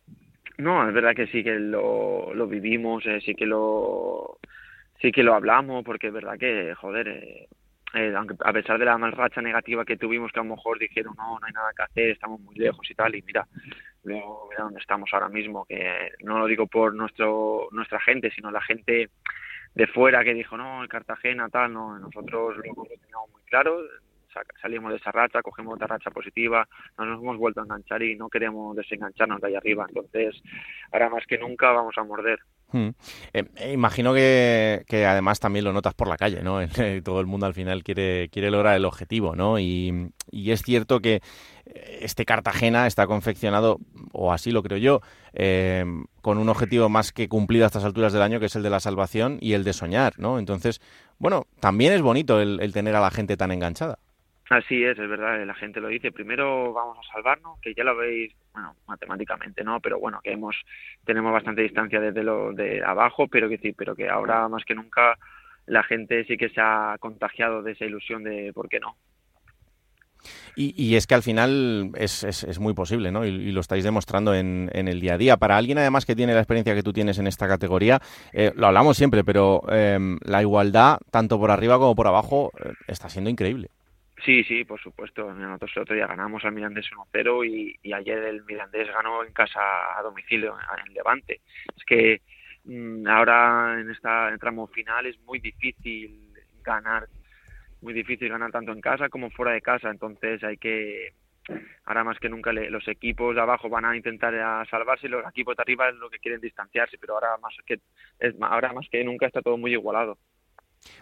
No, 0.59 0.87
es 0.89 0.93
verdad 0.93 1.15
que 1.15 1.29
sí 1.29 1.45
que 1.45 1.59
lo, 1.59 2.35
lo 2.35 2.47
vivimos, 2.49 3.07
eh, 3.07 3.21
sí 3.25 3.35
que 3.35 3.47
lo 3.47 4.39
sí 5.01 5.13
que 5.13 5.23
lo 5.23 5.35
hablamos, 5.35 5.85
porque 5.85 6.09
es 6.09 6.13
verdad 6.13 6.37
que, 6.37 6.75
joder, 6.75 7.07
eh, 7.07 7.49
eh, 7.95 8.12
aunque 8.16 8.34
a 8.45 8.53
pesar 8.53 8.78
de 8.78 8.84
la 8.84 8.99
mal 8.99 9.12
racha 9.12 9.41
negativa 9.41 9.84
que 9.84 9.97
tuvimos, 9.97 10.30
que 10.32 10.41
a 10.41 10.43
lo 10.43 10.51
mejor 10.51 10.78
dijeron, 10.78 11.14
no, 11.16 11.39
no 11.39 11.47
hay 11.47 11.53
nada 11.53 11.72
que 11.76 11.82
hacer, 11.82 12.11
estamos 12.11 12.41
muy 12.41 12.55
lejos 12.57 12.89
y 12.91 12.95
tal, 12.95 13.14
y 13.14 13.22
mira, 13.22 13.47
luego 14.05 14.47
mira 14.51 14.64
dónde 14.64 14.80
estamos 14.80 15.09
ahora 15.12 15.28
mismo, 15.28 15.64
que 15.64 16.12
no 16.22 16.39
lo 16.39 16.47
digo 16.47 16.66
por 16.66 16.95
nuestro 16.95 17.68
nuestra 17.72 18.01
gente, 18.01 18.30
sino 18.30 18.51
la 18.51 18.61
gente 18.62 19.11
de 19.74 19.86
fuera 19.86 20.24
que 20.24 20.34
dijo, 20.34 20.57
no, 20.57 20.82
el 20.82 20.89
Cartagena, 20.89 21.49
tal, 21.49 21.72
no, 21.72 21.99
nosotros 21.99 22.57
lo 22.57 22.62
tenido 22.62 23.26
muy 23.32 23.43
claro, 23.47 23.80
sa- 24.32 24.43
salimos 24.61 24.91
de 24.91 24.97
esa 24.97 25.12
racha, 25.12 25.43
cogemos 25.43 25.74
otra 25.74 25.86
racha 25.86 26.11
positiva, 26.11 26.66
no 26.99 27.05
nos 27.07 27.22
hemos 27.22 27.36
vuelto 27.39 27.61
a 27.61 27.64
enganchar 27.64 28.03
y 28.03 28.16
no 28.16 28.28
queremos 28.28 28.76
desengancharnos 28.76 29.41
de 29.41 29.49
ahí 29.49 29.55
arriba, 29.57 29.86
entonces 29.89 30.41
ahora 30.93 31.09
más 31.11 31.26
que 31.26 31.39
nunca 31.39 31.70
vamos 31.72 31.97
a 31.97 32.03
morder. 32.05 32.41
Mm. 32.73 32.89
Eh, 33.33 33.45
eh, 33.57 33.73
imagino 33.73 34.12
que, 34.12 34.85
además 35.09 35.41
también 35.41 35.64
lo 35.64 35.73
notas 35.73 35.95
por 35.95 36.09
la 36.09 36.16
calle, 36.16 36.43
¿no? 36.43 36.61
Eh, 36.79 37.03
Todo 37.03 37.21
el 37.21 37.27
mundo 37.27 37.47
al 37.47 37.55
final 37.55 37.83
quiere, 37.83 38.29
quiere 38.31 38.51
lograr 38.51 38.77
el 38.77 38.85
objetivo, 38.85 39.35
¿no? 39.35 39.59
Y, 39.59 40.11
es 40.33 40.62
cierto 40.62 41.01
que 41.01 41.23
este 42.01 42.25
Cartagena 42.25 42.87
está 42.87 43.07
confeccionado, 43.07 43.79
o 44.12 44.33
así 44.33 44.51
lo 44.51 44.62
creo 44.62 44.79
yo, 44.79 45.01
con 46.23 46.39
un 46.39 46.49
objetivo 46.49 46.89
más 46.89 47.12
que 47.12 47.29
cumplido 47.29 47.64
a 47.64 47.69
estas 47.69 47.85
alturas 47.85 48.12
del 48.12 48.23
año, 48.23 48.41
que 48.41 48.47
es 48.47 48.57
el 48.57 48.62
de 48.62 48.71
la 48.71 48.81
salvación 48.81 49.39
y 49.41 49.53
el 49.53 49.64
de 49.64 49.73
soñar, 49.73 50.19
¿no? 50.19 50.39
Entonces, 50.39 50.81
bueno, 51.19 51.47
también 51.61 51.93
es 51.93 52.03
bonito 52.03 52.41
el 52.41 52.73
tener 52.73 52.95
a 52.97 53.01
la 53.01 53.11
gente 53.11 53.37
tan 53.37 53.51
enganchada. 53.51 53.99
Así 54.51 54.82
es, 54.84 54.99
es 54.99 55.09
verdad, 55.09 55.44
la 55.46 55.55
gente 55.55 55.80
lo 55.80 55.88
dice. 55.88 56.12
Primero 56.12 56.72
vamos 56.72 56.99
a 56.99 57.12
salvarnos, 57.14 57.61
que 57.61 57.74
ya 57.74 57.84
lo 57.84 57.96
veis, 57.96 58.34
bueno, 58.53 58.76
matemáticamente 58.86 59.64
no, 59.64 59.80
pero 59.80 59.99
bueno, 60.01 60.20
que 60.22 60.32
hemos 60.32 60.57
tenemos 61.05 61.32
bastante 61.32 61.62
distancia 61.62 62.01
desde 62.01 62.22
lo 62.24 62.53
de 62.55 62.82
abajo, 62.84 63.28
pero 63.28 63.49
que 63.49 63.59
sí, 63.59 63.72
pero 63.74 63.96
que 63.96 64.09
ahora 64.09 64.49
más 64.49 64.64
que 64.64 64.74
nunca 64.74 65.18
la 65.66 65.82
gente 65.84 66.24
sí 66.26 66.36
que 66.38 66.51
se 66.51 66.61
ha 66.62 66.96
contagiado 67.01 67.62
de 67.62 67.72
esa 67.72 67.84
ilusión 67.86 68.24
de 68.24 68.53
por 68.55 68.68
qué 68.68 68.80
no. 68.80 68.96
Y, 70.57 70.74
y 70.82 70.96
es 70.96 71.07
que 71.07 71.14
al 71.14 71.22
final 71.22 71.92
es, 71.96 72.24
es- 72.24 72.44
es 72.44 72.59
muy 72.59 72.74
posible, 72.74 73.12
¿no? 73.12 73.24
Y, 73.24 73.53
lo 73.53 73.61
estáis 73.61 73.84
demostrando 73.84 74.34
en, 74.34 74.70
el 74.88 75.01
día 75.01 75.14
a 75.14 75.18
día. 75.18 75.36
Para 75.36 75.57
alguien 75.57 75.78
además 75.78 76.07
que 76.07 76.16
tiene 76.16 76.34
la 76.34 76.40
experiencia 76.40 76.74
que 76.74 76.82
tú 76.82 76.92
tienes 76.92 77.18
en 77.18 77.26
esta 77.26 77.49
categoría, 77.49 78.01
eh, 78.32 78.53
lo 78.57 78.66
hablamos 78.66 78.96
siempre, 78.96 79.24
pero 79.24 79.62
eh, 79.70 79.99
la 80.24 80.42
igualdad, 80.42 80.99
tanto 81.11 81.38
por 81.38 81.51
arriba 81.51 81.78
como 81.78 81.94
por 81.94 82.07
abajo, 82.09 82.53
eh, 82.64 82.72
está 82.88 83.09
siendo 83.09 83.30
increíble. 83.30 83.70
Sí, 84.25 84.43
sí, 84.45 84.64
por 84.64 84.81
supuesto. 84.81 85.33
Nosotros 85.33 85.71
el 85.77 85.83
otro 85.83 85.95
día 85.95 86.07
ganamos 86.07 86.45
al 86.45 86.53
Mirandés 86.53 86.87
1-0 86.91 87.47
y, 87.47 87.79
y 87.83 87.93
ayer 87.93 88.19
el 88.19 88.45
Mirandés 88.45 88.89
ganó 88.89 89.23
en 89.25 89.33
casa 89.33 89.61
a 89.97 90.03
domicilio 90.03 90.57
en 90.87 90.93
Levante. 90.93 91.41
Es 91.77 91.85
que 91.85 92.23
mm, 92.64 93.07
ahora 93.07 93.81
en 93.81 93.91
esta 93.91 94.31
en 94.31 94.39
tramo 94.39 94.66
final 94.66 95.07
es 95.07 95.19
muy 95.21 95.39
difícil 95.39 96.33
ganar, 96.64 97.09
muy 97.81 97.95
difícil 97.95 98.29
ganar 98.29 98.51
tanto 98.51 98.73
en 98.73 98.81
casa 98.81 99.09
como 99.09 99.31
fuera 99.31 99.53
de 99.53 99.62
casa. 99.62 99.89
Entonces 99.89 100.43
hay 100.43 100.57
que, 100.57 101.12
ahora 101.85 102.03
más 102.03 102.19
que 102.19 102.29
nunca 102.29 102.53
los 102.53 102.89
equipos 102.89 103.37
de 103.37 103.41
abajo 103.41 103.69
van 103.69 103.85
a 103.85 103.97
intentar 103.97 104.35
salvarse 104.69 105.07
y 105.07 105.11
los 105.11 105.27
equipos 105.29 105.57
de 105.57 105.62
arriba 105.62 105.89
es 105.89 105.95
lo 105.95 106.11
que 106.11 106.19
quieren 106.19 106.41
distanciarse, 106.41 106.99
pero 106.99 107.14
ahora 107.14 107.37
más 107.41 107.55
que 107.64 107.81
ahora 108.41 108.73
más 108.73 108.89
que 108.91 109.05
nunca 109.05 109.27
está 109.27 109.43
todo 109.43 109.57
muy 109.57 109.73
igualado. 109.73 110.19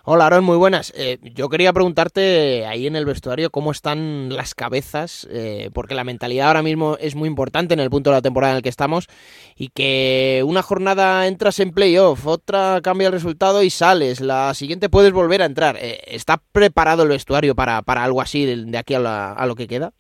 Hola, 0.05 0.27
Aaron, 0.27 0.45
muy 0.45 0.57
buenas. 0.57 0.93
Eh, 0.97 1.19
yo 1.35 1.49
quería 1.49 1.73
preguntarte 1.73 2.65
ahí 2.67 2.87
en 2.87 2.95
el 2.97 3.05
vestuario 3.05 3.51
cómo 3.51 3.73
están 3.73 4.29
las 4.35 4.55
cabezas, 4.55 5.27
eh, 5.31 5.71
porque 5.75 5.95
la 5.95 6.05
mentalidad 6.05 6.47
ahora 6.49 6.63
mismo 6.63 6.97
es 7.01 7.17
muy 7.17 7.29
importante 7.29 7.75
en 7.75 7.81
el 7.81 7.91
punto 7.91 8.11
de 8.11 8.17
la 8.17 8.23
temporada 8.23 8.53
en 8.53 8.57
el 8.59 8.63
que 8.63 8.69
estamos 8.69 9.09
y 9.57 9.69
que 9.69 10.43
una 10.47 10.63
jornada 10.63 11.27
entras 11.27 11.59
en 11.59 11.73
playoff, 11.73 12.25
otra 12.27 12.81
cambia 12.83 13.09
el 13.09 13.13
resultado 13.15 13.63
y 13.65 13.71
sales, 13.71 14.21
la 14.21 14.55
siguiente 14.55 14.89
puedes 14.89 15.13
volver 15.13 15.43
a 15.43 15.47
entrar. 15.47 15.77
Eh, 15.81 16.01
¿Está 16.07 16.41
preparado 16.53 17.03
el 17.03 17.09
vestuario 17.09 17.55
para, 17.57 17.83
para 17.83 18.05
algo 18.05 18.21
así 18.23 18.47
de, 18.47 18.79
aquí 18.79 18.95
a, 18.95 19.01
la- 19.01 19.33
a 19.33 19.47
lo 19.47 19.57
que 19.57 19.67
queda? 19.67 19.93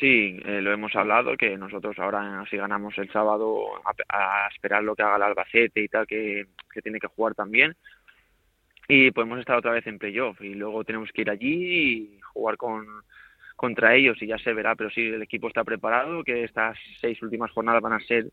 Sí, 0.00 0.40
eh, 0.44 0.60
lo 0.62 0.72
hemos 0.72 0.94
hablado, 0.96 1.36
que 1.36 1.56
nosotros 1.56 1.96
ahora 1.98 2.44
si 2.50 2.56
ganamos 2.56 2.96
el 2.98 3.12
sábado 3.12 3.62
a, 4.08 4.44
a 4.44 4.48
esperar 4.48 4.82
lo 4.82 4.96
que 4.96 5.02
haga 5.02 5.16
el 5.16 5.22
Albacete 5.22 5.80
y 5.82 5.88
tal, 5.88 6.06
que, 6.08 6.46
que 6.72 6.82
tiene 6.82 6.98
que 6.98 7.06
jugar 7.06 7.34
también. 7.34 7.76
Y 8.94 9.10
podemos 9.10 9.38
estar 9.38 9.56
otra 9.56 9.72
vez 9.72 9.86
en 9.86 9.98
playoff. 9.98 10.38
Y 10.42 10.52
luego 10.52 10.84
tenemos 10.84 11.10
que 11.12 11.22
ir 11.22 11.30
allí 11.30 11.48
y 11.48 12.20
jugar 12.34 12.58
con 12.58 12.86
contra 13.56 13.94
ellos 13.94 14.20
y 14.20 14.26
ya 14.26 14.36
se 14.36 14.52
verá, 14.52 14.74
pero 14.74 14.90
sí, 14.90 15.00
el 15.00 15.22
equipo 15.22 15.48
está 15.48 15.64
preparado, 15.64 16.22
que 16.24 16.44
estas 16.44 16.76
seis 17.00 17.22
últimas 17.22 17.50
jornadas 17.52 17.80
van 17.80 17.94
a 17.94 18.00
ser 18.00 18.26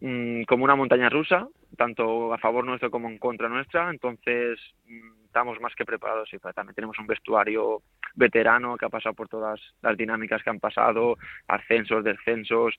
mm, 0.00 0.44
como 0.44 0.64
una 0.64 0.74
montaña 0.74 1.10
rusa, 1.10 1.48
tanto 1.76 2.32
a 2.32 2.38
favor 2.38 2.64
nuestro 2.64 2.90
como 2.90 3.08
en 3.10 3.18
contra 3.18 3.50
nuestra, 3.50 3.90
entonces 3.90 4.58
mm, 4.86 5.24
estamos 5.26 5.60
más 5.60 5.74
que 5.74 5.84
preparados. 5.84 6.32
Y 6.32 6.38
también 6.38 6.74
tenemos 6.74 6.98
un 6.98 7.06
vestuario 7.06 7.82
veterano 8.14 8.78
que 8.78 8.86
ha 8.86 8.90
pasado 8.90 9.14
por 9.14 9.28
todas 9.28 9.60
las 9.82 9.98
dinámicas 9.98 10.42
que 10.42 10.48
han 10.48 10.60
pasado, 10.60 11.18
ascensos, 11.46 12.04
descensos, 12.04 12.74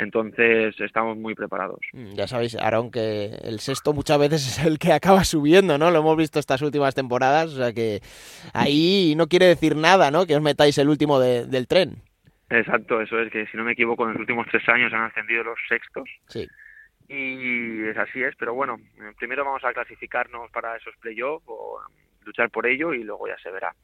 Entonces 0.00 0.74
estamos 0.80 1.16
muy 1.16 1.34
preparados. 1.34 1.80
Mm, 1.92 2.14
Ya 2.14 2.26
sabéis, 2.26 2.56
Aaron, 2.56 2.90
que 2.90 3.26
el 3.42 3.60
sexto 3.60 3.92
muchas 3.92 4.18
veces 4.18 4.46
es 4.58 4.66
el 4.66 4.78
que 4.78 4.92
acaba 4.92 5.24
subiendo, 5.24 5.76
¿no? 5.78 5.90
Lo 5.90 5.98
hemos 6.00 6.16
visto 6.16 6.38
estas 6.38 6.62
últimas 6.62 6.94
temporadas, 6.94 7.52
o 7.52 7.56
sea 7.58 7.72
que 7.72 8.00
ahí 8.54 9.14
no 9.16 9.26
quiere 9.28 9.46
decir 9.46 9.76
nada, 9.76 10.10
¿no? 10.10 10.26
Que 10.26 10.36
os 10.36 10.42
metáis 10.42 10.78
el 10.78 10.88
último 10.88 11.20
de- 11.20 11.46
del 11.46 11.66
tren. 11.66 12.02
Exacto, 12.48 13.00
eso 13.00 13.20
es 13.20 13.30
que 13.30 13.46
si 13.46 13.56
no 13.56 13.62
me 13.64 13.72
equivoco 13.72 14.04
en 14.04 14.12
los 14.12 14.20
últimos 14.20 14.46
tres 14.50 14.68
años 14.68 14.92
han 14.92 15.02
ascendido 15.02 15.44
los 15.44 15.58
sextos 15.68 16.08
Sí. 16.26 16.48
y 17.08 17.82
es 17.88 17.96
así 17.96 18.22
es, 18.22 18.34
pero 18.36 18.54
bueno, 18.54 18.76
primero 19.18 19.44
vamos 19.44 19.62
a 19.64 19.72
clasificarnos 19.72 20.50
para 20.50 20.76
esos 20.76 20.94
playoffs 21.00 21.44
o 21.48 21.78
luchar 22.30 22.50
por 22.50 22.66
ello 22.66 22.94
y 22.94 23.02
luego 23.02 23.26
ya 23.26 23.36
se 23.42 23.50
verá. 23.50 23.74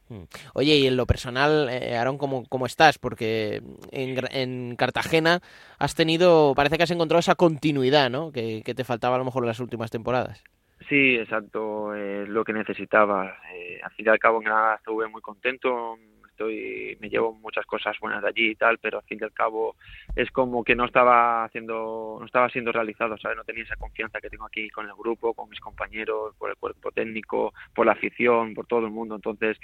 Oye, 0.53 0.75
y 0.77 0.87
en 0.87 0.97
lo 0.97 1.05
personal, 1.05 1.67
eh, 1.69 1.95
Aaron, 1.97 2.17
¿cómo, 2.17 2.45
cómo 2.47 2.65
estás? 2.65 2.97
Porque 2.97 3.61
en, 3.91 4.17
en 4.31 4.75
Cartagena 4.75 5.41
has 5.77 5.95
tenido, 5.95 6.53
parece 6.55 6.77
que 6.77 6.83
has 6.83 6.91
encontrado 6.91 7.19
esa 7.19 7.35
continuidad, 7.35 8.09
¿no? 8.09 8.31
Que, 8.31 8.61
que 8.63 8.73
te 8.73 8.83
faltaba 8.83 9.15
a 9.15 9.19
lo 9.19 9.25
mejor 9.25 9.43
en 9.43 9.47
las 9.47 9.59
últimas 9.59 9.91
temporadas. 9.91 10.43
Sí, 10.87 11.15
exacto, 11.15 11.93
es 11.93 12.29
lo 12.29 12.43
que 12.45 12.53
necesitaba. 12.53 13.37
Eh, 13.53 13.79
al 13.83 13.91
fin 13.91 14.05
y 14.05 14.09
al 14.09 14.19
cabo 14.19 14.37
en 14.37 14.45
Granada 14.45 14.75
estuve 14.75 15.07
muy 15.07 15.21
contento, 15.21 15.97
estoy, 16.37 16.97
me 16.99 17.09
llevo 17.09 17.33
muchas 17.33 17.65
cosas 17.65 17.95
buenas 17.99 18.21
de 18.21 18.29
allí 18.29 18.51
y 18.51 18.55
tal, 18.55 18.77
pero 18.77 18.99
al 18.99 19.03
fin 19.05 19.17
y 19.19 19.23
al 19.23 19.33
cabo 19.33 19.75
es 20.15 20.29
como 20.31 20.63
que 20.63 20.75
no 20.75 20.85
estaba 20.85 21.43
haciendo, 21.45 22.17
no 22.19 22.25
estaba 22.25 22.47
siendo 22.49 22.71
realizado, 22.71 23.17
¿sabes? 23.17 23.37
No 23.37 23.43
tenía 23.43 23.63
esa 23.63 23.75
confianza 23.75 24.19
que 24.21 24.29
tengo 24.29 24.45
aquí 24.45 24.69
con 24.69 24.85
el 24.85 24.93
grupo, 24.95 25.33
con 25.33 25.49
mis 25.49 25.59
compañeros, 25.59 26.35
por 26.37 26.51
el 26.51 26.55
cuerpo 26.57 26.91
técnico, 26.91 27.53
por 27.73 27.87
la 27.87 27.93
afición, 27.93 28.53
por 28.53 28.67
todo 28.67 28.85
el 28.85 28.91
mundo. 28.91 29.15
Entonces 29.15 29.57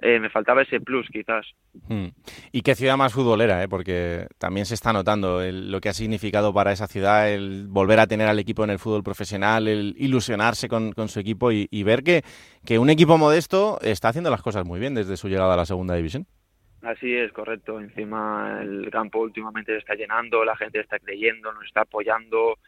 eh, 0.00 0.20
me 0.20 0.30
faltaba 0.30 0.62
ese 0.62 0.80
plus 0.80 1.08
quizás. 1.10 1.44
Mm. 1.88 2.06
Y 2.52 2.62
qué 2.62 2.74
ciudad 2.76 2.96
más 2.96 3.12
futbolera, 3.12 3.62
¿eh? 3.64 3.68
porque 3.68 4.28
también 4.38 4.64
se 4.66 4.74
está 4.74 4.92
notando 4.92 5.42
el- 5.42 5.70
lo 5.72 5.80
que 5.80 5.88
ha 5.88 5.92
significado 5.92 6.52
para 6.54 6.70
esa 6.72 6.86
ciudad 6.86 7.28
el 7.30 7.66
volver 7.68 7.98
a 7.98 8.06
tener 8.06 8.28
al 8.28 8.38
equipo 8.38 8.62
en 8.64 8.70
el 8.70 8.78
fútbol 8.78 9.02
profesional, 9.02 9.66
el 9.66 9.94
ilusionarse 9.98 10.68
con, 10.68 10.92
con 10.92 11.08
su 11.08 11.18
equipo 11.18 11.50
y, 11.50 11.66
y 11.70 11.82
ver 11.82 12.02
que, 12.04 12.22
que 12.64 12.78
un 12.78 12.90
equipo 12.90 13.18
modesto 13.18 13.78
está 13.82 14.08
haciendo 14.10 14.30
las 14.30 14.42
cosas 14.42 14.64
muy 14.64 14.78
bien 14.78 14.94
desde 14.94 15.16
su 15.16 15.28
llegada 15.28 15.54
a 15.54 15.56
la 15.56 15.66
segunda 15.66 15.95
división. 15.96 16.26
Así 16.82 17.14
es, 17.14 17.32
correcto. 17.32 17.80
Encima 17.80 18.60
el 18.62 18.90
campo 18.90 19.20
últimamente 19.20 19.72
se 19.72 19.78
está 19.78 19.94
llenando, 19.94 20.44
la 20.44 20.56
gente 20.56 20.80
está 20.80 20.98
creyendo, 20.98 21.52
nos 21.52 21.64
está 21.64 21.82
apoyando. 21.82 22.58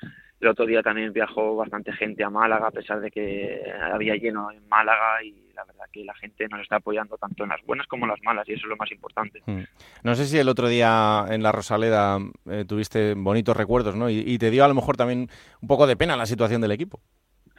El 0.40 0.48
otro 0.48 0.66
día 0.66 0.82
también 0.82 1.12
viajó 1.12 1.56
bastante 1.56 1.92
gente 1.92 2.24
a 2.24 2.30
Málaga, 2.30 2.68
a 2.68 2.72
pesar 2.72 3.00
de 3.00 3.10
que 3.10 3.60
había 3.92 4.14
lleno 4.14 4.50
en 4.50 4.66
Málaga 4.68 5.22
y 5.22 5.48
la 5.54 5.64
verdad 5.64 5.84
que 5.92 6.04
la 6.04 6.14
gente 6.14 6.46
nos 6.48 6.60
está 6.60 6.76
apoyando 6.76 7.16
tanto 7.16 7.42
en 7.42 7.50
las 7.50 7.60
buenas 7.66 7.86
como 7.88 8.04
en 8.04 8.10
las 8.10 8.22
malas 8.22 8.48
y 8.48 8.52
eso 8.52 8.62
es 8.66 8.70
lo 8.70 8.76
más 8.76 8.90
importante. 8.92 9.42
Mm. 9.46 9.62
No 10.04 10.14
sé 10.14 10.26
si 10.26 10.38
el 10.38 10.48
otro 10.48 10.68
día 10.68 11.24
en 11.28 11.42
la 11.42 11.50
Rosaleda 11.50 12.18
eh, 12.48 12.64
tuviste 12.66 13.14
bonitos 13.14 13.56
recuerdos, 13.56 13.96
¿no? 13.96 14.08
Y, 14.08 14.22
y 14.24 14.38
te 14.38 14.50
dio 14.50 14.64
a 14.64 14.68
lo 14.68 14.74
mejor 14.74 14.96
también 14.96 15.28
un 15.60 15.68
poco 15.68 15.88
de 15.88 15.96
pena 15.96 16.16
la 16.16 16.26
situación 16.26 16.60
del 16.60 16.70
equipo. 16.70 17.00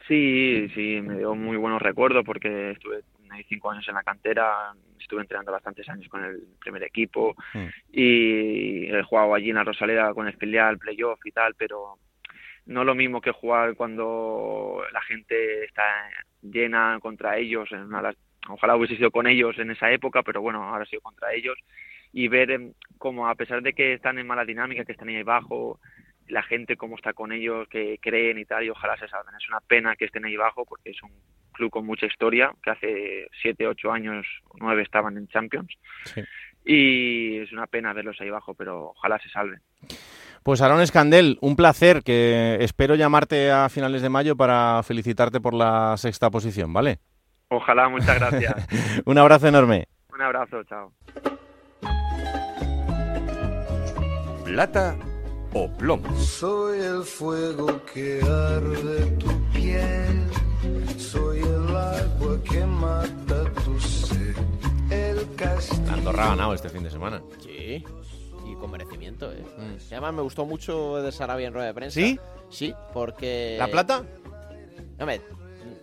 Sí, 0.09 0.67
sí, 0.73 1.01
me 1.01 1.19
dio 1.19 1.35
muy 1.35 1.55
buenos 1.55 1.81
recuerdos 1.81 2.23
porque 2.25 2.71
estuve 2.71 3.03
ahí 3.31 3.43
cinco 3.47 3.71
años 3.71 3.87
en 3.87 3.95
la 3.95 4.03
cantera, 4.03 4.73
estuve 4.99 5.21
entrenando 5.21 5.51
bastantes 5.51 5.87
años 5.89 6.07
con 6.09 6.23
el 6.23 6.41
primer 6.59 6.83
equipo 6.83 7.35
y 7.91 8.85
he 8.85 9.03
jugado 9.03 9.33
allí 9.33 9.49
en 9.49 9.55
la 9.55 9.63
Rosaleda 9.63 10.13
con 10.13 10.27
el 10.27 10.37
filial, 10.37 10.77
playoff 10.77 11.19
y 11.25 11.31
tal, 11.31 11.55
pero 11.55 11.97
no 12.65 12.83
lo 12.83 12.95
mismo 12.95 13.19
que 13.19 13.31
jugar 13.31 13.75
cuando 13.75 14.83
la 14.93 15.01
gente 15.01 15.65
está 15.65 15.83
llena 16.41 16.99
contra 17.01 17.37
ellos. 17.37 17.71
En 17.71 17.81
una 17.81 18.13
ojalá 18.47 18.75
hubiese 18.75 18.95
sido 18.95 19.11
con 19.11 19.27
ellos 19.27 19.57
en 19.57 19.71
esa 19.71 19.91
época, 19.91 20.23
pero 20.23 20.41
bueno, 20.41 20.63
ahora 20.63 20.83
ha 20.83 20.87
sido 20.87 21.01
contra 21.01 21.33
ellos. 21.33 21.57
Y 22.13 22.27
ver 22.27 22.51
em, 22.51 22.73
cómo, 22.97 23.27
a 23.27 23.35
pesar 23.35 23.61
de 23.61 23.73
que 23.73 23.93
están 23.93 24.17
en 24.19 24.27
mala 24.27 24.45
dinámica, 24.45 24.85
que 24.85 24.91
están 24.93 25.09
ahí 25.09 25.17
abajo, 25.17 25.79
la 26.29 26.43
gente 26.43 26.77
cómo 26.77 26.95
está 26.95 27.13
con 27.13 27.31
ellos, 27.31 27.67
que 27.69 27.97
creen 28.01 28.37
y 28.39 28.45
tal, 28.45 28.63
y 28.63 28.69
ojalá 28.69 28.97
se 28.97 29.07
salven. 29.07 29.35
Es 29.35 29.49
una 29.49 29.59
pena 29.59 29.95
que 29.95 30.05
estén 30.05 30.25
ahí 30.25 30.35
abajo 30.35 30.65
porque 30.65 30.91
es 30.91 31.03
un 31.03 31.11
club 31.51 31.71
con 31.71 31.85
mucha 31.85 32.05
historia, 32.05 32.53
que 32.63 32.69
hace 32.69 33.27
siete, 33.41 33.67
ocho 33.67 33.91
años, 33.91 34.25
nueve 34.59 34.83
estaban 34.83 35.17
en 35.17 35.27
Champions. 35.27 35.75
Y 36.63 37.37
es 37.39 37.51
una 37.51 37.67
pena 37.67 37.93
verlos 37.93 38.17
ahí 38.21 38.29
abajo, 38.29 38.53
pero 38.53 38.91
ojalá 38.91 39.19
se 39.19 39.29
salven. 39.29 39.59
Pues 40.43 40.61
Aaron 40.61 40.81
Escandel, 40.81 41.37
un 41.41 41.55
placer, 41.55 42.01
que 42.03 42.57
espero 42.61 42.95
llamarte 42.95 43.51
a 43.51 43.67
finales 43.69 44.01
de 44.01 44.09
mayo 44.09 44.35
para 44.35 44.81
felicitarte 44.83 45.41
por 45.41 45.53
la 45.53 45.97
sexta 45.97 46.29
posición, 46.29 46.71
¿vale? 46.71 46.99
Ojalá, 47.49 47.89
muchas 47.89 48.19
gracias. 48.19 49.01
un 49.05 49.17
abrazo 49.17 49.47
enorme. 49.47 49.85
Un 50.13 50.21
abrazo, 50.21 50.63
chao. 50.63 50.93
Plata 54.45 54.95
o 55.53 55.67
plomo. 55.69 56.15
Soy 56.19 56.79
el 56.79 57.03
fuego 57.03 57.81
que 57.93 58.21
arde 58.21 59.05
tu 59.17 59.29
piel, 59.51 60.27
soy 60.97 61.39
el 61.39 61.75
agua 61.75 62.37
que 62.49 62.65
mata 62.65 63.51
tu 63.63 63.79
sed, 63.79 64.35
el 64.91 65.35
castigo. 65.35 65.91
Andorra 65.91 66.25
ha 66.25 66.29
ganado 66.29 66.53
este 66.53 66.69
fin 66.69 66.83
de 66.83 66.91
semana. 66.91 67.21
Sí. 67.39 67.83
Y 68.45 68.55
con 68.55 68.71
merecimiento, 68.71 69.31
¿eh? 69.31 69.43
Y 69.89 69.93
además 69.93 70.13
me 70.13 70.21
gustó 70.21 70.45
mucho 70.45 70.97
de 71.01 71.11
Sarabia 71.11 71.47
en 71.47 71.53
rueda 71.53 71.67
de 71.67 71.73
prensa. 71.73 71.99
¿Sí? 71.99 72.19
Sí, 72.49 72.73
porque... 72.93 73.55
¿La 73.59 73.67
plata? 73.67 74.03
No, 74.97 75.05
me- 75.05 75.21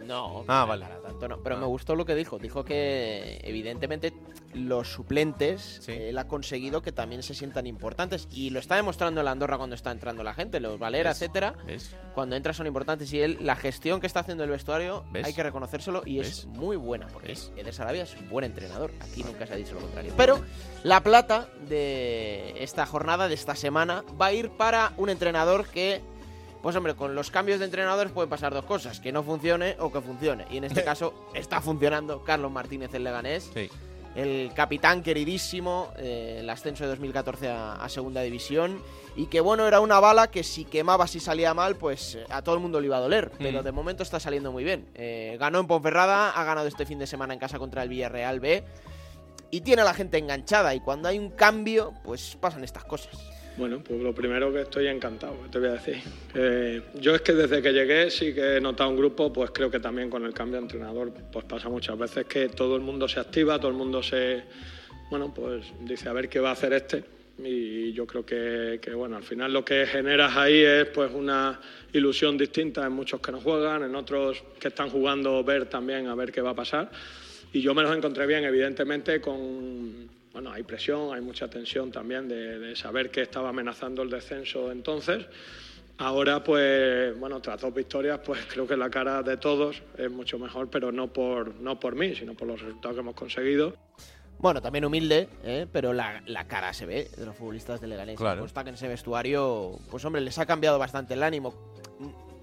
no, 0.04 0.44
Ah, 0.46 0.64
vale. 0.64 0.84
para 0.84 1.00
tanto 1.00 1.28
no. 1.28 1.38
Pero 1.42 1.56
me 1.56 1.66
gustó 1.66 1.94
lo 1.96 2.04
que 2.04 2.14
dijo. 2.14 2.38
Dijo 2.38 2.64
que 2.64 3.40
evidentemente 3.42 4.12
los 4.56 4.92
suplentes 4.92 5.86
él 5.88 6.18
ha 6.18 6.26
conseguido 6.26 6.82
que 6.82 6.92
también 6.92 7.22
se 7.22 7.34
sientan 7.34 7.66
importantes. 7.66 8.28
Y 8.30 8.50
lo 8.50 8.58
está 8.58 8.76
demostrando 8.76 9.22
la 9.22 9.30
Andorra 9.30 9.56
cuando 9.58 9.74
está 9.74 9.90
entrando 9.90 10.22
la 10.22 10.34
gente, 10.34 10.60
los 10.60 10.78
Valera, 10.78 11.10
¿Ves? 11.10 11.22
etcétera. 11.22 11.54
¿Ves? 11.66 11.94
Cuando 12.14 12.36
entra 12.36 12.52
son 12.52 12.66
importantes. 12.66 13.12
Y 13.12 13.20
él, 13.20 13.38
la 13.40 13.56
gestión 13.56 14.00
que 14.00 14.06
está 14.06 14.20
haciendo 14.20 14.44
el 14.44 14.50
vestuario, 14.50 15.04
¿Ves? 15.12 15.26
hay 15.26 15.34
que 15.34 15.42
reconocérselo 15.42 16.02
y 16.04 16.20
es 16.20 16.46
muy 16.46 16.76
buena. 16.76 17.06
Porque 17.08 17.36
Eder 17.56 17.74
Sarabia 17.74 18.02
es 18.02 18.14
un 18.16 18.28
buen 18.28 18.44
entrenador. 18.44 18.92
Aquí 19.00 19.22
nunca 19.22 19.46
se 19.46 19.54
ha 19.54 19.56
dicho 19.56 19.74
lo 19.74 19.80
contrario. 19.80 20.12
Pero 20.16 20.40
la 20.82 21.02
plata 21.02 21.48
de 21.68 22.54
esta 22.62 22.86
jornada, 22.86 23.28
de 23.28 23.34
esta 23.34 23.54
semana, 23.54 24.04
va 24.20 24.26
a 24.26 24.32
ir 24.32 24.50
para 24.50 24.92
un 24.96 25.10
entrenador 25.10 25.66
que 25.68 26.02
pues 26.62 26.74
hombre, 26.74 26.96
con 26.96 27.14
los 27.14 27.30
cambios 27.30 27.60
de 27.60 27.66
entrenadores 27.66 28.10
pueden 28.10 28.28
pasar 28.28 28.52
dos 28.52 28.64
cosas, 28.64 28.98
que 28.98 29.12
no 29.12 29.22
funcione 29.22 29.76
o 29.78 29.92
que 29.92 30.00
funcione. 30.00 30.46
Y 30.50 30.56
en 30.56 30.64
este 30.64 30.82
caso 30.84 31.14
está 31.32 31.60
funcionando 31.60 32.24
Carlos 32.24 32.50
Martínez 32.50 32.92
el 32.94 33.04
Leganés. 33.04 33.52
El 34.16 34.52
capitán 34.54 35.02
queridísimo, 35.02 35.92
eh, 35.98 36.38
el 36.40 36.48
ascenso 36.50 36.84
de 36.84 36.90
2014 36.90 37.48
a, 37.48 37.74
a 37.74 37.88
segunda 37.88 38.22
división. 38.22 38.80
Y 39.14 39.26
que 39.26 39.40
bueno, 39.40 39.66
era 39.66 39.80
una 39.80 40.00
bala 40.00 40.28
que 40.30 40.42
si 40.42 40.64
quemaba, 40.64 41.06
si 41.06 41.20
salía 41.20 41.52
mal, 41.54 41.76
pues 41.76 42.14
eh, 42.16 42.24
a 42.30 42.42
todo 42.42 42.54
el 42.54 42.60
mundo 42.62 42.80
le 42.80 42.86
iba 42.86 42.96
a 42.96 43.00
doler. 43.00 43.30
Pero 43.38 43.60
Mm. 43.60 43.64
de 43.64 43.72
momento 43.72 44.02
está 44.02 44.18
saliendo 44.18 44.52
muy 44.52 44.64
bien. 44.64 44.88
Eh, 44.94 45.36
ganó 45.38 45.60
en 45.60 45.66
Ponferrada, 45.66 46.30
ha 46.30 46.44
ganado 46.44 46.66
este 46.66 46.86
fin 46.86 46.98
de 46.98 47.06
semana 47.06 47.34
en 47.34 47.40
casa 47.40 47.58
contra 47.58 47.82
el 47.82 47.88
Villarreal 47.90 48.40
B. 48.40 48.64
Y 49.50 49.60
tiene 49.60 49.82
a 49.82 49.84
la 49.84 49.94
gente 49.94 50.18
enganchada. 50.18 50.74
Y 50.74 50.80
cuando 50.80 51.08
hay 51.08 51.18
un 51.18 51.30
cambio, 51.30 51.92
pues 52.02 52.36
pasan 52.40 52.64
estas 52.64 52.84
cosas. 52.84 53.14
Bueno, 53.56 53.82
pues 53.82 54.00
lo 54.00 54.14
primero 54.14 54.52
que 54.52 54.62
estoy 54.62 54.86
encantado, 54.86 55.34
te 55.50 55.58
voy 55.58 55.68
a 55.68 55.72
decir. 55.72 55.96
Yo 57.00 57.14
es 57.14 57.22
que 57.22 57.32
desde 57.32 57.62
que 57.62 57.72
llegué 57.72 58.10
sí 58.10 58.34
que 58.34 58.56
he 58.56 58.60
notado 58.60 58.90
un 58.90 58.96
grupo, 58.96 59.32
pues 59.32 59.50
creo 59.50 59.70
que 59.70 59.80
también 59.80 60.10
con 60.10 60.24
el 60.26 60.34
cambio 60.34 60.58
de 60.58 60.64
entrenador, 60.64 61.10
pues 61.32 61.44
pasa 61.46 61.70
muchas 61.70 61.98
veces 61.98 62.26
que 62.26 62.50
todo 62.50 62.76
el 62.76 62.82
mundo 62.82 63.08
se 63.08 63.18
activa, 63.18 63.58
todo 63.58 63.70
el 63.70 63.76
mundo 63.76 64.02
se, 64.02 64.42
bueno, 65.10 65.32
pues 65.32 65.64
dice 65.80 66.08
a 66.08 66.12
ver 66.12 66.28
qué 66.28 66.38
va 66.38 66.50
a 66.50 66.52
hacer 66.52 66.74
este. 66.74 67.04
Y 67.38 67.92
yo 67.92 68.06
creo 68.06 68.24
que, 68.24 68.78
que, 68.80 68.94
bueno, 68.94 69.16
al 69.16 69.22
final 69.22 69.52
lo 69.52 69.64
que 69.64 69.86
generas 69.86 70.36
ahí 70.36 70.62
es 70.62 70.86
pues 70.86 71.10
una 71.12 71.60
ilusión 71.92 72.36
distinta 72.36 72.86
en 72.86 72.92
muchos 72.92 73.20
que 73.20 73.32
no 73.32 73.40
juegan, 73.40 73.82
en 73.82 73.94
otros 73.94 74.42
que 74.58 74.68
están 74.68 74.90
jugando 74.90 75.42
ver 75.44 75.66
también 75.66 76.08
a 76.08 76.14
ver 76.14 76.30
qué 76.30 76.40
va 76.40 76.50
a 76.50 76.54
pasar. 76.54 76.90
Y 77.52 77.60
yo 77.60 77.74
me 77.74 77.82
los 77.82 77.96
encontré 77.96 78.26
bien, 78.26 78.44
evidentemente, 78.44 79.20
con, 79.20 80.08
bueno, 80.36 80.52
hay 80.52 80.64
presión, 80.64 81.14
hay 81.14 81.22
mucha 81.22 81.48
tensión 81.48 81.90
también 81.90 82.28
de, 82.28 82.58
de 82.58 82.76
saber 82.76 83.10
que 83.10 83.22
estaba 83.22 83.48
amenazando 83.48 84.02
el 84.02 84.10
descenso 84.10 84.70
entonces. 84.70 85.24
Ahora, 85.96 86.44
pues, 86.44 87.18
bueno, 87.18 87.40
tras 87.40 87.58
dos 87.58 87.72
victorias, 87.72 88.20
pues 88.22 88.44
creo 88.52 88.66
que 88.66 88.76
la 88.76 88.90
cara 88.90 89.22
de 89.22 89.38
todos 89.38 89.82
es 89.96 90.10
mucho 90.10 90.38
mejor, 90.38 90.68
pero 90.68 90.92
no 90.92 91.10
por, 91.10 91.54
no 91.54 91.80
por 91.80 91.94
mí, 91.94 92.14
sino 92.14 92.34
por 92.34 92.48
los 92.48 92.60
resultados 92.60 92.96
que 92.96 93.00
hemos 93.00 93.14
conseguido. 93.14 93.76
Bueno, 94.38 94.60
también 94.60 94.84
humilde, 94.84 95.30
¿eh? 95.42 95.66
pero 95.72 95.94
la, 95.94 96.22
la 96.26 96.46
cara 96.46 96.74
se 96.74 96.84
ve 96.84 97.08
de 97.16 97.24
los 97.24 97.34
futbolistas 97.34 97.80
de 97.80 97.86
Leganés. 97.86 98.18
Claro. 98.18 98.40
Consta 98.40 98.62
que 98.62 98.68
en 98.68 98.74
ese 98.74 98.88
vestuario, 98.88 99.78
pues 99.90 100.04
hombre, 100.04 100.20
les 100.20 100.38
ha 100.38 100.44
cambiado 100.44 100.78
bastante 100.78 101.14
el 101.14 101.22
ánimo. 101.22 101.54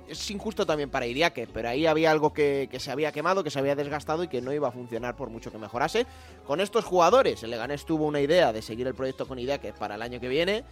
Es 0.08 0.30
injusto 0.32 0.66
también 0.66 0.90
para 0.90 1.06
Iriaque, 1.08 1.48
pero 1.52 1.70
ahí 1.70 1.86
había 1.86 2.12
algo 2.12 2.34
que, 2.34 2.68
que 2.70 2.80
se 2.80 2.92
había 2.92 3.12
quemado, 3.12 3.44
que 3.44 3.50
se 3.52 3.60
había 3.60 3.76
desgastado 3.76 4.24
y 4.24 4.28
que 4.28 4.42
no 4.42 4.52
iba 4.54 4.68
a 4.68 4.72
funcionar 4.72 5.16
por 5.16 5.30
mucho 5.30 5.52
que 5.52 5.58
mejorase. 5.58 6.06
Con 6.46 6.60
estos 6.62 6.86
jugadores, 6.86 7.42
el 7.44 7.52
Leganés 7.52 7.86
tuvo 7.86 8.06
una 8.06 8.20
idea 8.20 8.52
de 8.54 8.62
seguir 8.62 8.88
el 8.88 8.96
proyecto 8.96 9.28
con 9.28 9.40
Iriaque 9.40 9.74
para 9.74 9.96
el 9.96 10.02
año 10.02 10.20
que 10.20 10.28
viene, 10.28 10.64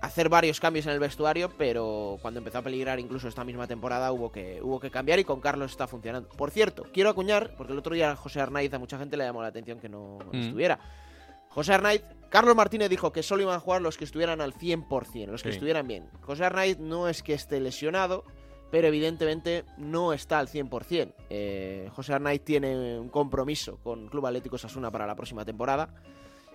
hacer 0.00 0.28
varios 0.28 0.60
cambios 0.60 0.86
en 0.86 0.92
el 0.92 1.00
vestuario, 1.00 1.50
pero 1.56 2.18
cuando 2.22 2.38
empezó 2.38 2.58
a 2.58 2.62
peligrar 2.62 3.00
incluso 3.00 3.28
esta 3.28 3.44
misma 3.44 3.66
temporada 3.66 4.12
hubo 4.12 4.30
que, 4.30 4.60
hubo 4.62 4.78
que 4.80 4.90
cambiar 4.90 5.18
y 5.18 5.24
con 5.24 5.40
Carlos 5.40 5.70
está 5.70 5.86
funcionando. 5.86 6.28
Por 6.28 6.50
cierto, 6.50 6.84
quiero 6.92 7.10
acuñar, 7.10 7.54
porque 7.56 7.72
el 7.72 7.78
otro 7.78 7.94
día 7.94 8.14
José 8.16 8.40
Arnaiz 8.40 8.72
a 8.74 8.78
mucha 8.78 8.98
gente 8.98 9.16
le 9.16 9.24
llamó 9.24 9.42
la 9.42 9.48
atención 9.48 9.78
que 9.80 9.88
no, 9.88 10.18
Mm. 10.32 10.36
estuviera. 10.36 10.78
José 11.48 11.72
Arnaiz, 11.72 12.02
Carlos 12.28 12.54
Martínez 12.54 12.90
dijo 12.90 13.10
que 13.12 13.22
solo 13.22 13.40
iban 13.42 13.54
a 13.56 13.60
jugar 13.60 13.80
los 13.80 13.96
que 13.96 14.04
estuvieran 14.04 14.42
al 14.42 14.52
100%, 14.52 15.32
los 15.32 15.42
que 15.42 15.48
Sí. 15.50 15.54
estuvieran 15.56 15.88
bien. 15.88 16.10
José 16.20 16.44
Arnaiz 16.44 16.78
no 16.78 17.08
es 17.08 17.22
que 17.22 17.32
esté 17.32 17.58
lesionado, 17.60 18.24
pero 18.70 18.88
evidentemente 18.88 19.64
no 19.78 20.12
está 20.12 20.38
al 20.38 20.48
100%. 20.48 21.12
Eh, 21.30 21.88
José 21.94 22.14
Arnaiz 22.14 22.42
tiene 22.42 22.98
un 22.98 23.08
compromiso 23.08 23.78
con 23.82 24.08
Club 24.08 24.26
Atlético 24.26 24.58
Sasuna 24.58 24.90
para 24.90 25.06
la 25.06 25.14
próxima 25.14 25.44
temporada 25.44 25.94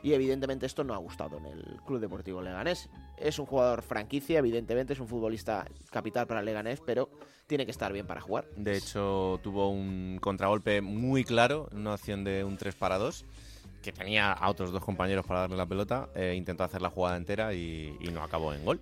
y 0.04 0.14
evidentemente 0.14 0.66
esto 0.66 0.84
no 0.84 0.94
ha 0.94 0.98
gustado 0.98 1.38
en 1.38 1.46
el 1.46 1.80
Club 1.86 2.00
Deportivo 2.00 2.42
Leganés. 2.42 2.90
Es 3.18 3.40
un 3.40 3.46
jugador 3.46 3.82
franquicia, 3.82 4.40
evidentemente 4.40 4.94
es 4.94 5.00
un 5.00 5.08
futbolista 5.08 5.66
capital 5.92 6.28
para 6.28 6.42
Leganés, 6.42 6.82
pero 6.86 7.10
tiene 7.48 7.66
que 7.66 7.72
estar 7.72 7.94
bien 7.94 8.08
para 8.08 8.22
jugar. 8.22 8.46
De 8.56 8.78
hecho, 8.78 9.40
tuvo 9.44 9.70
un 9.70 10.18
contragolpe 10.20 10.82
muy 10.82 11.24
claro 11.24 11.70
una 11.72 11.94
acción 11.94 12.24
de 12.24 12.44
un 12.44 12.58
3 12.58 12.76
para 12.76 12.98
2 12.98 13.26
que 13.84 13.92
tenía 13.92 14.32
a 14.32 14.50
otros 14.50 14.72
dos 14.72 14.84
compañeros 14.84 15.26
para 15.26 15.42
darle 15.42 15.58
la 15.58 15.66
pelota, 15.66 16.10
eh, 16.14 16.36
intentó 16.38 16.64
hacer 16.64 16.84
la 16.84 16.92
jugada 16.92 17.18
entera 17.18 17.54
y 17.56 17.98
no 18.14 18.22
acabó 18.22 18.54
en 18.54 18.64
gol. 18.64 18.80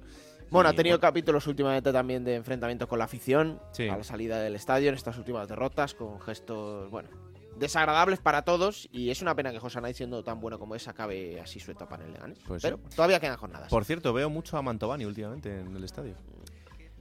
Bueno, 0.51 0.69
ha 0.69 0.73
tenido 0.73 0.99
capítulos 0.99 1.45
últimamente 1.47 1.91
también 1.93 2.23
de 2.23 2.35
enfrentamientos 2.35 2.87
con 2.87 2.99
la 2.99 3.05
afición 3.05 3.59
Sí. 3.71 3.87
a 3.87 3.97
la 3.97 4.03
salida 4.03 4.39
del 4.41 4.55
estadio 4.55 4.89
en 4.89 4.95
estas 4.95 5.17
últimas 5.17 5.47
derrotas, 5.47 5.93
con 5.93 6.19
gestos, 6.21 6.89
bueno, 6.89 7.09
desagradables 7.57 8.19
para 8.19 8.43
todos. 8.43 8.87
Y 8.91 9.09
es 9.11 9.21
una 9.21 9.35
pena 9.35 9.51
que 9.51 9.59
José 9.59 9.77
Arnaiz, 9.77 9.97
siendo 9.97 10.23
tan 10.23 10.39
bueno 10.39 10.57
como 10.57 10.75
es, 10.75 10.87
acabe 10.87 11.39
así 11.39 11.59
su 11.59 11.71
etapa 11.71 11.95
en 11.95 12.01
el 12.03 12.13
Leganés. 12.13 12.39
Pues 12.47 12.61
Pero 12.61 12.77
sí. 12.77 12.95
todavía 12.95 13.19
quedan 13.19 13.37
jornadas. 13.37 13.69
Por 13.69 13.85
cierto, 13.85 14.11
veo 14.13 14.29
mucho 14.29 14.57
a 14.57 14.61
Mantovani 14.61 15.05
últimamente 15.05 15.59
en 15.59 15.75
el 15.75 15.83
estadio. 15.83 16.15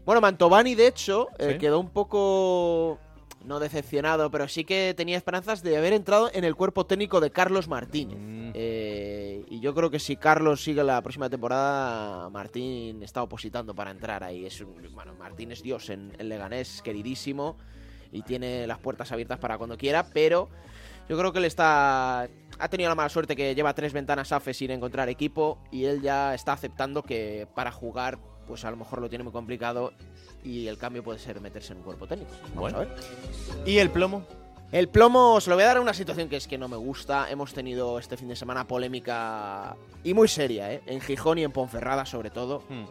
Bueno, 0.04 0.20
Mantovani, 0.20 0.74
de 0.74 0.86
hecho, 0.86 1.28
eh, 1.38 1.58
quedó 1.58 1.80
un 1.80 1.90
poco. 1.90 2.98
No 3.44 3.60
decepcionado, 3.60 4.32
pero 4.32 4.48
sí 4.48 4.64
que 4.64 4.94
tenía 4.96 5.16
esperanzas 5.16 5.62
de 5.62 5.76
haber 5.76 5.92
entrado 5.92 6.28
en 6.34 6.42
el 6.42 6.56
cuerpo 6.56 6.86
técnico 6.86 7.20
de 7.20 7.30
Carlos 7.30 7.68
Martínez. 7.68 8.18
Mm. 8.18 8.50
Eh, 8.52 8.87
y 9.50 9.60
yo 9.60 9.74
creo 9.74 9.90
que 9.90 9.98
si 9.98 10.16
Carlos 10.16 10.62
sigue 10.62 10.82
la 10.84 11.00
próxima 11.02 11.28
temporada, 11.30 12.28
Martín 12.30 13.02
está 13.02 13.22
opositando 13.22 13.74
para 13.74 13.90
entrar 13.90 14.22
ahí. 14.24 14.44
Es 14.46 14.60
un, 14.60 14.74
bueno, 14.92 15.14
Martín 15.14 15.52
es 15.52 15.62
Dios 15.62 15.90
en, 15.90 16.12
en 16.18 16.28
Leganés, 16.28 16.82
queridísimo, 16.82 17.56
y 18.12 18.22
tiene 18.22 18.66
las 18.66 18.78
puertas 18.78 19.12
abiertas 19.12 19.38
para 19.38 19.58
cuando 19.58 19.76
quiera, 19.76 20.06
pero 20.12 20.48
yo 21.08 21.16
creo 21.18 21.32
que 21.32 21.38
él 21.38 21.44
está. 21.46 22.28
Ha 22.60 22.68
tenido 22.68 22.88
la 22.90 22.94
mala 22.94 23.08
suerte 23.08 23.36
que 23.36 23.54
lleva 23.54 23.72
tres 23.74 23.92
ventanas 23.92 24.32
AFE 24.32 24.52
sin 24.52 24.70
encontrar 24.70 25.08
equipo 25.08 25.58
y 25.70 25.84
él 25.84 26.02
ya 26.02 26.34
está 26.34 26.52
aceptando 26.52 27.02
que 27.02 27.46
para 27.54 27.70
jugar, 27.70 28.18
pues 28.46 28.64
a 28.64 28.70
lo 28.70 28.76
mejor 28.76 29.00
lo 29.00 29.08
tiene 29.08 29.22
muy 29.24 29.32
complicado 29.32 29.92
y 30.44 30.66
el 30.66 30.76
cambio 30.76 31.02
puede 31.04 31.18
ser 31.18 31.40
meterse 31.40 31.72
en 31.72 31.78
un 31.78 31.84
cuerpo 31.84 32.06
técnico. 32.06 32.32
Vamos 32.54 32.56
Bueno. 32.56 32.78
a 32.78 32.80
ver. 32.80 32.88
¿Y 33.64 33.78
el 33.78 33.90
plomo? 33.90 34.24
El 34.70 34.88
plomo, 34.88 35.40
se 35.40 35.48
lo 35.48 35.56
voy 35.56 35.64
a 35.64 35.68
dar 35.68 35.78
a 35.78 35.80
una 35.80 35.94
situación 35.94 36.28
que 36.28 36.36
es 36.36 36.46
que 36.46 36.58
no 36.58 36.68
me 36.68 36.76
gusta. 36.76 37.30
Hemos 37.30 37.54
tenido 37.54 37.98
este 37.98 38.18
fin 38.18 38.28
de 38.28 38.36
semana 38.36 38.66
polémica 38.66 39.74
y 40.04 40.12
muy 40.12 40.28
seria, 40.28 40.70
¿eh? 40.70 40.82
En 40.84 41.00
Gijón 41.00 41.38
y 41.38 41.44
en 41.44 41.52
Ponferrada, 41.52 42.04
sobre 42.04 42.28
todo. 42.28 42.62
Hmm. 42.68 42.84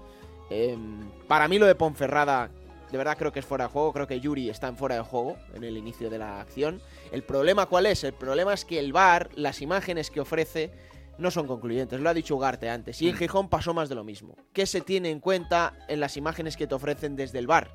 Em, 0.50 1.12
para 1.28 1.48
mí, 1.48 1.60
lo 1.60 1.68
de 1.68 1.76
Ponferrada, 1.76 2.50
de 2.92 2.98
verdad 2.98 3.16
creo 3.16 3.32
que 3.32 3.42
es 3.42 3.46
fuera 3.46 3.66
de 3.66 3.70
juego. 3.70 3.94
Creo 3.94 4.08
que 4.08 4.20
Yuri 4.20 4.50
está 4.50 4.68
en 4.68 4.76
fuera 4.76 4.96
de 4.96 5.02
juego 5.02 5.38
en 5.54 5.64
el 5.64 5.78
inicio 5.78 6.10
de 6.10 6.18
la 6.18 6.42
acción. 6.42 6.82
¿El 7.12 7.22
problema 7.22 7.68
cuál 7.68 7.86
es? 7.86 8.04
El 8.04 8.14
problema 8.14 8.56
es 8.56 8.66
que 8.66 8.80
el 8.80 8.92
VAR, 8.92 9.30
las 9.36 9.62
imágenes 9.62 10.10
que 10.10 10.20
ofrece, 10.20 10.72
no 11.20 11.30
son 11.30 11.46
concluyentes. 11.46 12.00
Lo 12.00 12.10
ha 12.10 12.16
dicho 12.16 12.36
Ugarte 12.36 12.72
antes. 12.72 13.00
Y 13.04 13.10
en 13.10 13.16
Gijón 13.16 13.50
pasó 13.50 13.76
más 13.76 13.88
de 13.88 13.94
lo 13.94 14.04
mismo. 14.04 14.36
¿Qué 14.52 14.66
se 14.66 14.82
tiene 14.82 15.12
en 15.12 15.20
cuenta 15.20 15.74
en 15.88 16.00
las 16.00 16.18
imágenes 16.18 16.58
que 16.58 16.66
te 16.66 16.74
ofrecen 16.74 17.16
desde 17.16 17.38
el 17.38 17.46
VAR? 17.46 17.70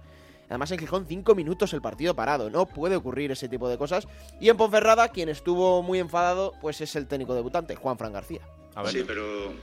Además, 0.53 0.71
en 0.71 0.79
Gijón, 0.81 1.07
cinco 1.09 1.35
minutos 1.35 1.73
el 1.73 1.81
partido 1.81 2.15
parado. 2.15 2.51
No 2.51 2.67
puede 2.67 2.95
ocurrir 2.97 3.31
ese 3.33 3.49
tipo 3.49 3.71
de 3.71 3.79
cosas. 3.79 4.07
Y 4.39 4.51
en 4.51 4.57
Ponferrada, 4.59 5.09
quien 5.09 5.31
estuvo 5.31 5.83
muy 5.83 5.99
enfadado, 5.99 6.53
pues 6.61 6.81
es 6.83 6.95
el 6.95 7.07
técnico 7.07 7.35
debutante, 7.35 7.75
Juan 7.75 7.97
Fran 7.97 8.13
García. 8.13 8.41
Sí, 8.87 9.03
pero 9.07 9.55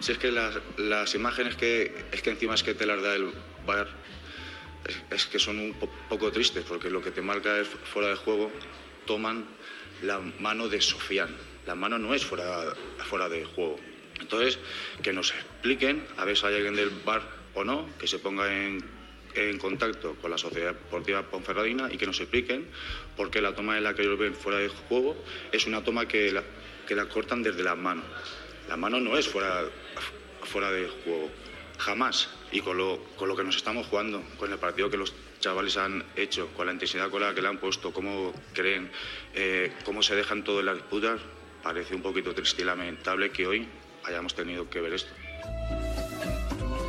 si 0.00 0.10
es 0.12 0.18
que 0.18 0.32
las, 0.32 0.54
las 0.78 1.14
imágenes 1.14 1.54
que 1.54 2.06
es 2.10 2.22
que 2.22 2.30
encima 2.30 2.54
es 2.54 2.62
que 2.64 2.74
te 2.74 2.86
las 2.86 3.00
da 3.02 3.14
el 3.14 3.32
VAR 3.66 3.86
es, 4.88 5.02
es 5.10 5.26
que 5.26 5.38
son 5.38 5.60
un 5.60 5.74
po- 5.74 5.88
poco 6.08 6.32
tristes 6.32 6.64
porque 6.68 6.90
lo 6.90 7.00
que 7.02 7.12
te 7.12 7.22
marca 7.22 7.58
es 7.58 7.68
fuera 7.68 8.08
de 8.08 8.16
juego 8.16 8.50
toman 9.06 9.46
la 10.02 10.18
mano 10.40 10.68
de 10.68 10.80
Sofián. 10.80 11.36
La 11.66 11.76
mano 11.76 11.98
no 11.98 12.14
es 12.14 12.24
fuera, 12.26 12.64
fuera 13.08 13.28
de 13.28 13.44
juego. 13.44 13.76
Entonces, 14.20 14.58
que 15.02 15.12
nos 15.12 15.30
expliquen, 15.32 16.04
a 16.16 16.24
ver 16.24 16.36
si 16.36 16.46
hay 16.46 16.56
alguien 16.56 16.74
del 16.74 16.90
VAR 17.04 17.22
o 17.54 17.62
no, 17.62 17.86
que 17.98 18.06
se 18.08 18.18
ponga 18.18 18.52
en, 18.52 18.78
en 19.34 19.58
contacto 19.58 20.14
con 20.20 20.30
la 20.30 20.38
Sociedad 20.38 20.74
Deportiva 20.74 21.22
Ponferradina 21.22 21.88
y 21.92 21.96
que 21.96 22.06
nos 22.06 22.20
expliquen 22.20 22.66
por 23.16 23.30
qué 23.30 23.40
la 23.40 23.54
toma 23.54 23.76
en 23.78 23.84
la 23.84 23.94
que 23.94 24.02
ellos 24.02 24.18
ven 24.18 24.34
fuera 24.34 24.58
de 24.58 24.68
juego 24.68 25.16
es 25.50 25.66
una 25.66 25.82
toma 25.82 26.06
que 26.06 26.32
la, 26.32 26.42
que 26.86 26.94
la 26.94 27.06
cortan 27.06 27.42
desde 27.42 27.62
la 27.62 27.74
mano. 27.74 28.02
La 28.68 28.76
mano 28.76 29.00
no 29.00 29.16
es 29.16 29.28
fuera, 29.28 29.64
fuera 30.44 30.70
de 30.70 30.88
juego, 30.88 31.30
jamás. 31.78 32.30
Y 32.52 32.60
con 32.60 32.76
lo, 32.76 33.02
con 33.16 33.28
lo 33.28 33.36
que 33.36 33.44
nos 33.44 33.56
estamos 33.56 33.86
jugando, 33.86 34.22
con 34.38 34.52
el 34.52 34.58
partido 34.58 34.90
que 34.90 34.96
los 34.96 35.14
chavales 35.40 35.76
han 35.76 36.04
hecho, 36.16 36.48
con 36.54 36.66
la 36.66 36.72
intensidad 36.72 37.10
con 37.10 37.20
la 37.20 37.34
que 37.34 37.42
le 37.42 37.48
han 37.48 37.58
puesto, 37.58 37.92
cómo 37.92 38.32
creen, 38.52 38.90
eh, 39.34 39.72
cómo 39.84 40.02
se 40.02 40.14
dejan 40.14 40.44
todo 40.44 40.60
en 40.60 40.66
las 40.66 40.76
disputas, 40.76 41.20
parece 41.62 41.94
un 41.94 42.02
poquito 42.02 42.34
triste 42.34 42.62
y 42.62 42.64
lamentable 42.64 43.30
que 43.30 43.46
hoy 43.46 43.68
hayamos 44.04 44.34
tenido 44.34 44.68
que 44.68 44.80
ver 44.80 44.94
esto. 44.94 45.12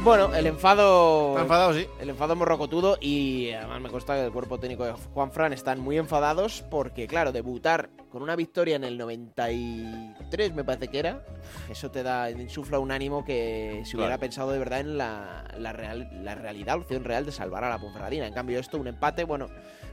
Bueno, 0.03 0.35
el 0.35 0.45
enfado. 0.47 1.29
Está 1.29 1.41
enfadado, 1.43 1.73
sí. 1.73 1.87
El 2.01 2.09
enfado 2.09 2.35
morrocotudo 2.35 2.97
y 2.99 3.51
además 3.51 3.79
me 3.79 3.89
consta 3.89 4.15
que 4.15 4.25
el 4.25 4.33
cuerpo 4.33 4.59
técnico 4.59 4.83
de 4.83 4.91
Juan 4.91 5.31
Fran 5.31 5.53
están 5.53 5.79
muy 5.79 5.97
enfadados 5.97 6.61
porque, 6.69 7.07
claro, 7.07 7.31
debutar 7.31 7.89
con 8.09 8.21
una 8.21 8.35
victoria 8.35 8.75
en 8.75 8.83
el 8.83 8.97
93, 8.97 10.53
me 10.53 10.65
parece 10.65 10.89
que 10.89 10.99
era, 10.99 11.23
eso 11.69 11.89
te 11.89 12.03
da, 12.03 12.29
insufla 12.31 12.79
un 12.79 12.91
ánimo 12.91 13.23
que 13.23 13.81
si 13.85 13.95
hubiera 13.95 14.09
Claro. 14.17 14.19
pensado 14.19 14.51
de 14.51 14.59
verdad 14.59 14.81
en 14.81 14.97
la, 14.97 15.45
la, 15.57 15.71
real, 15.71 16.09
la 16.21 16.35
realidad, 16.35 16.75
la 16.75 16.81
opción 16.81 17.05
real 17.05 17.25
de 17.25 17.31
salvar 17.31 17.63
a 17.63 17.69
la 17.69 17.79
Ponferradina. 17.79 18.27
En 18.27 18.33
cambio, 18.33 18.59
esto, 18.59 18.77
un 18.77 18.87
empate, 18.87 19.23
bueno, 19.23 19.47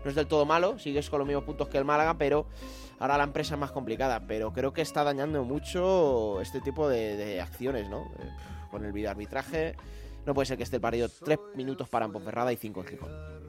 no 0.04 0.10
es 0.10 0.16
del 0.16 0.26
todo 0.26 0.44
malo, 0.44 0.76
sigues 0.80 1.08
con 1.08 1.20
los 1.20 1.28
mismos 1.28 1.44
puntos 1.44 1.68
que 1.68 1.78
el 1.78 1.84
Málaga, 1.84 2.14
pero 2.18 2.46
ahora 2.98 3.16
la 3.16 3.24
empresa 3.24 3.54
es 3.54 3.60
más 3.60 3.70
complicada. 3.70 4.20
Pero 4.26 4.52
creo 4.52 4.72
que 4.72 4.82
está 4.82 5.04
dañando 5.04 5.44
mucho 5.44 6.40
este 6.40 6.60
tipo 6.60 6.88
de, 6.88 7.16
de 7.16 7.40
acciones, 7.40 7.88
¿no? 7.88 8.10
Con 8.70 8.84
el 8.84 8.92
videoarbitraje. 8.92 9.76
No 10.26 10.34
puede 10.34 10.46
ser 10.46 10.56
que 10.56 10.64
esté 10.64 10.76
el 10.76 10.82
partido 10.82 11.08
3 11.08 11.38
minutos 11.56 11.88
para 11.88 12.08
Ponferrada 12.08 12.52
y 12.52 12.56
5 12.56 12.80
en 12.80 12.86
Gijón. 12.86 13.40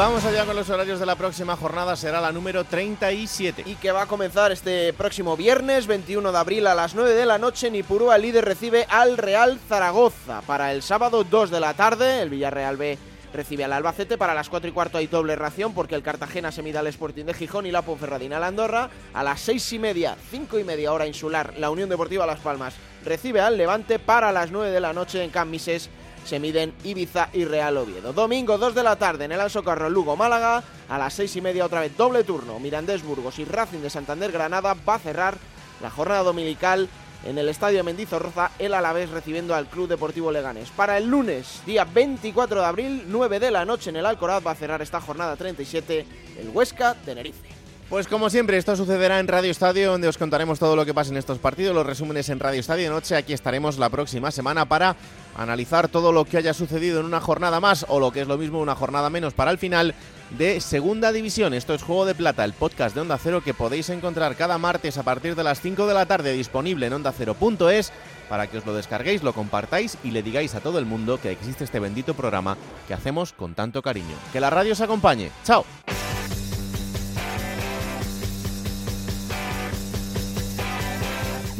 Vamos 0.00 0.24
allá 0.24 0.46
con 0.46 0.56
los 0.56 0.70
horarios 0.70 0.98
de 0.98 1.04
la 1.04 1.14
próxima 1.14 1.56
jornada, 1.56 1.94
será 1.94 2.22
la 2.22 2.32
número 2.32 2.64
37. 2.64 3.64
Y 3.66 3.74
que 3.74 3.92
va 3.92 4.02
a 4.02 4.06
comenzar 4.06 4.50
este 4.50 4.94
próximo 4.94 5.36
viernes 5.36 5.86
21 5.86 6.32
de 6.32 6.38
abril 6.38 6.66
a 6.68 6.74
las 6.74 6.94
9 6.94 7.12
de 7.12 7.26
la 7.26 7.36
noche. 7.36 7.66
En 7.66 7.74
Ipurúa 7.74 8.16
el 8.16 8.22
líder 8.22 8.46
recibe 8.46 8.86
al 8.88 9.18
Real 9.18 9.60
Zaragoza. 9.68 10.40
Para 10.46 10.72
el 10.72 10.80
sábado 10.80 11.22
2 11.22 11.50
de 11.50 11.60
la 11.60 11.74
tarde 11.74 12.22
el 12.22 12.30
Villarreal 12.30 12.78
B 12.78 12.96
recibe 13.32 13.64
al 13.64 13.72
Albacete. 13.72 14.18
Para 14.18 14.34
las 14.34 14.48
4 14.48 14.68
y 14.68 14.72
cuarto 14.72 14.98
hay 14.98 15.06
doble 15.06 15.36
ración 15.36 15.74
porque 15.74 15.94
el 15.94 16.02
Cartagena 16.02 16.52
se 16.52 16.62
mide 16.62 16.78
al 16.78 16.86
Sporting 16.86 17.24
de 17.24 17.34
Gijón 17.34 17.66
y 17.66 17.70
la 17.70 17.82
Ponferradina 17.82 18.36
al 18.38 18.44
Andorra. 18.44 18.90
A 19.14 19.22
las 19.22 19.40
6 19.40 19.72
y 19.74 19.78
media, 19.78 20.16
5 20.30 20.58
y 20.58 20.64
media 20.64 20.92
hora 20.92 21.06
insular, 21.06 21.54
la 21.58 21.70
Unión 21.70 21.88
Deportiva 21.88 22.26
Las 22.26 22.40
Palmas 22.40 22.74
recibe 23.04 23.40
al 23.40 23.56
Levante. 23.56 23.98
Para 23.98 24.32
las 24.32 24.50
9 24.50 24.70
de 24.70 24.80
la 24.80 24.92
noche 24.92 25.22
en 25.22 25.30
Camises 25.30 25.90
se 26.24 26.38
miden 26.38 26.74
Ibiza 26.84 27.28
y 27.32 27.44
Real 27.44 27.76
Oviedo. 27.76 28.12
Domingo 28.12 28.58
2 28.58 28.74
de 28.74 28.82
la 28.82 28.96
tarde 28.96 29.24
en 29.24 29.32
el 29.32 29.40
Alsocarro 29.40 29.88
Lugo 29.88 30.16
Málaga. 30.16 30.62
A 30.88 30.98
las 30.98 31.14
6 31.14 31.36
y 31.36 31.40
media 31.40 31.64
otra 31.64 31.80
vez 31.80 31.96
doble 31.96 32.24
turno. 32.24 32.58
Mirandés 32.58 33.02
Burgos 33.02 33.38
y 33.38 33.44
Racing 33.44 33.80
de 33.80 33.90
Santander 33.90 34.32
Granada 34.32 34.74
va 34.88 34.94
a 34.94 34.98
cerrar 34.98 35.38
la 35.80 35.90
jornada 35.90 36.22
dominical 36.22 36.88
en 37.24 37.38
el 37.38 37.48
Estadio 37.48 37.84
Mendizorroza, 37.84 38.50
el 38.58 38.74
Alavés 38.74 39.10
recibiendo 39.10 39.54
al 39.54 39.66
Club 39.66 39.88
Deportivo 39.88 40.32
Leganés. 40.32 40.70
Para 40.70 40.98
el 40.98 41.08
lunes, 41.08 41.62
día 41.66 41.84
24 41.84 42.60
de 42.60 42.66
abril, 42.66 43.04
9 43.08 43.40
de 43.40 43.50
la 43.50 43.64
noche 43.64 43.90
en 43.90 43.96
el 43.96 44.06
Alcoraz, 44.06 44.46
va 44.46 44.52
a 44.52 44.56
cerrar 44.56 44.82
esta 44.82 45.00
jornada 45.00 45.36
37 45.36 46.06
el 46.40 46.48
Huesca 46.48 46.94
Tenerife. 46.94 47.59
Pues 47.90 48.06
como 48.06 48.30
siempre, 48.30 48.56
esto 48.56 48.76
sucederá 48.76 49.18
en 49.18 49.26
Radio 49.26 49.50
Estadio, 49.50 49.90
donde 49.90 50.06
os 50.06 50.16
contaremos 50.16 50.60
todo 50.60 50.76
lo 50.76 50.86
que 50.86 50.94
pasa 50.94 51.10
en 51.10 51.16
estos 51.16 51.38
partidos, 51.38 51.74
los 51.74 51.84
resúmenes 51.84 52.28
en 52.28 52.38
Radio 52.38 52.60
Estadio 52.60 52.84
de 52.84 52.90
noche. 52.90 53.16
Aquí 53.16 53.32
estaremos 53.32 53.78
la 53.78 53.88
próxima 53.88 54.30
semana 54.30 54.64
para 54.64 54.94
analizar 55.36 55.88
todo 55.88 56.12
lo 56.12 56.24
que 56.24 56.36
haya 56.36 56.54
sucedido 56.54 57.00
en 57.00 57.06
una 57.06 57.20
jornada 57.20 57.58
más, 57.58 57.84
o 57.88 57.98
lo 57.98 58.12
que 58.12 58.20
es 58.20 58.28
lo 58.28 58.38
mismo, 58.38 58.60
una 58.60 58.76
jornada 58.76 59.10
menos 59.10 59.34
para 59.34 59.50
el 59.50 59.58
final 59.58 59.96
de 60.38 60.60
Segunda 60.60 61.10
División. 61.10 61.52
Esto 61.52 61.74
es 61.74 61.82
Juego 61.82 62.06
de 62.06 62.14
Plata, 62.14 62.44
el 62.44 62.52
podcast 62.52 62.94
de 62.94 63.00
Onda 63.00 63.18
Cero 63.18 63.42
que 63.44 63.54
podéis 63.54 63.90
encontrar 63.90 64.36
cada 64.36 64.56
martes 64.56 64.96
a 64.96 65.02
partir 65.02 65.34
de 65.34 65.42
las 65.42 65.60
5 65.60 65.88
de 65.88 65.94
la 65.94 66.06
tarde 66.06 66.32
disponible 66.32 66.86
en 66.86 66.92
ondacero.es 66.92 67.92
para 68.28 68.46
que 68.46 68.58
os 68.58 68.66
lo 68.66 68.72
descarguéis, 68.72 69.24
lo 69.24 69.32
compartáis 69.32 69.98
y 70.04 70.12
le 70.12 70.22
digáis 70.22 70.54
a 70.54 70.60
todo 70.60 70.78
el 70.78 70.86
mundo 70.86 71.20
que 71.20 71.32
existe 71.32 71.64
este 71.64 71.80
bendito 71.80 72.14
programa 72.14 72.56
que 72.86 72.94
hacemos 72.94 73.32
con 73.32 73.54
tanto 73.54 73.82
cariño. 73.82 74.14
Que 74.32 74.38
la 74.38 74.50
radio 74.50 74.74
os 74.74 74.80
acompañe. 74.80 75.32
¡Chao! 75.42 75.64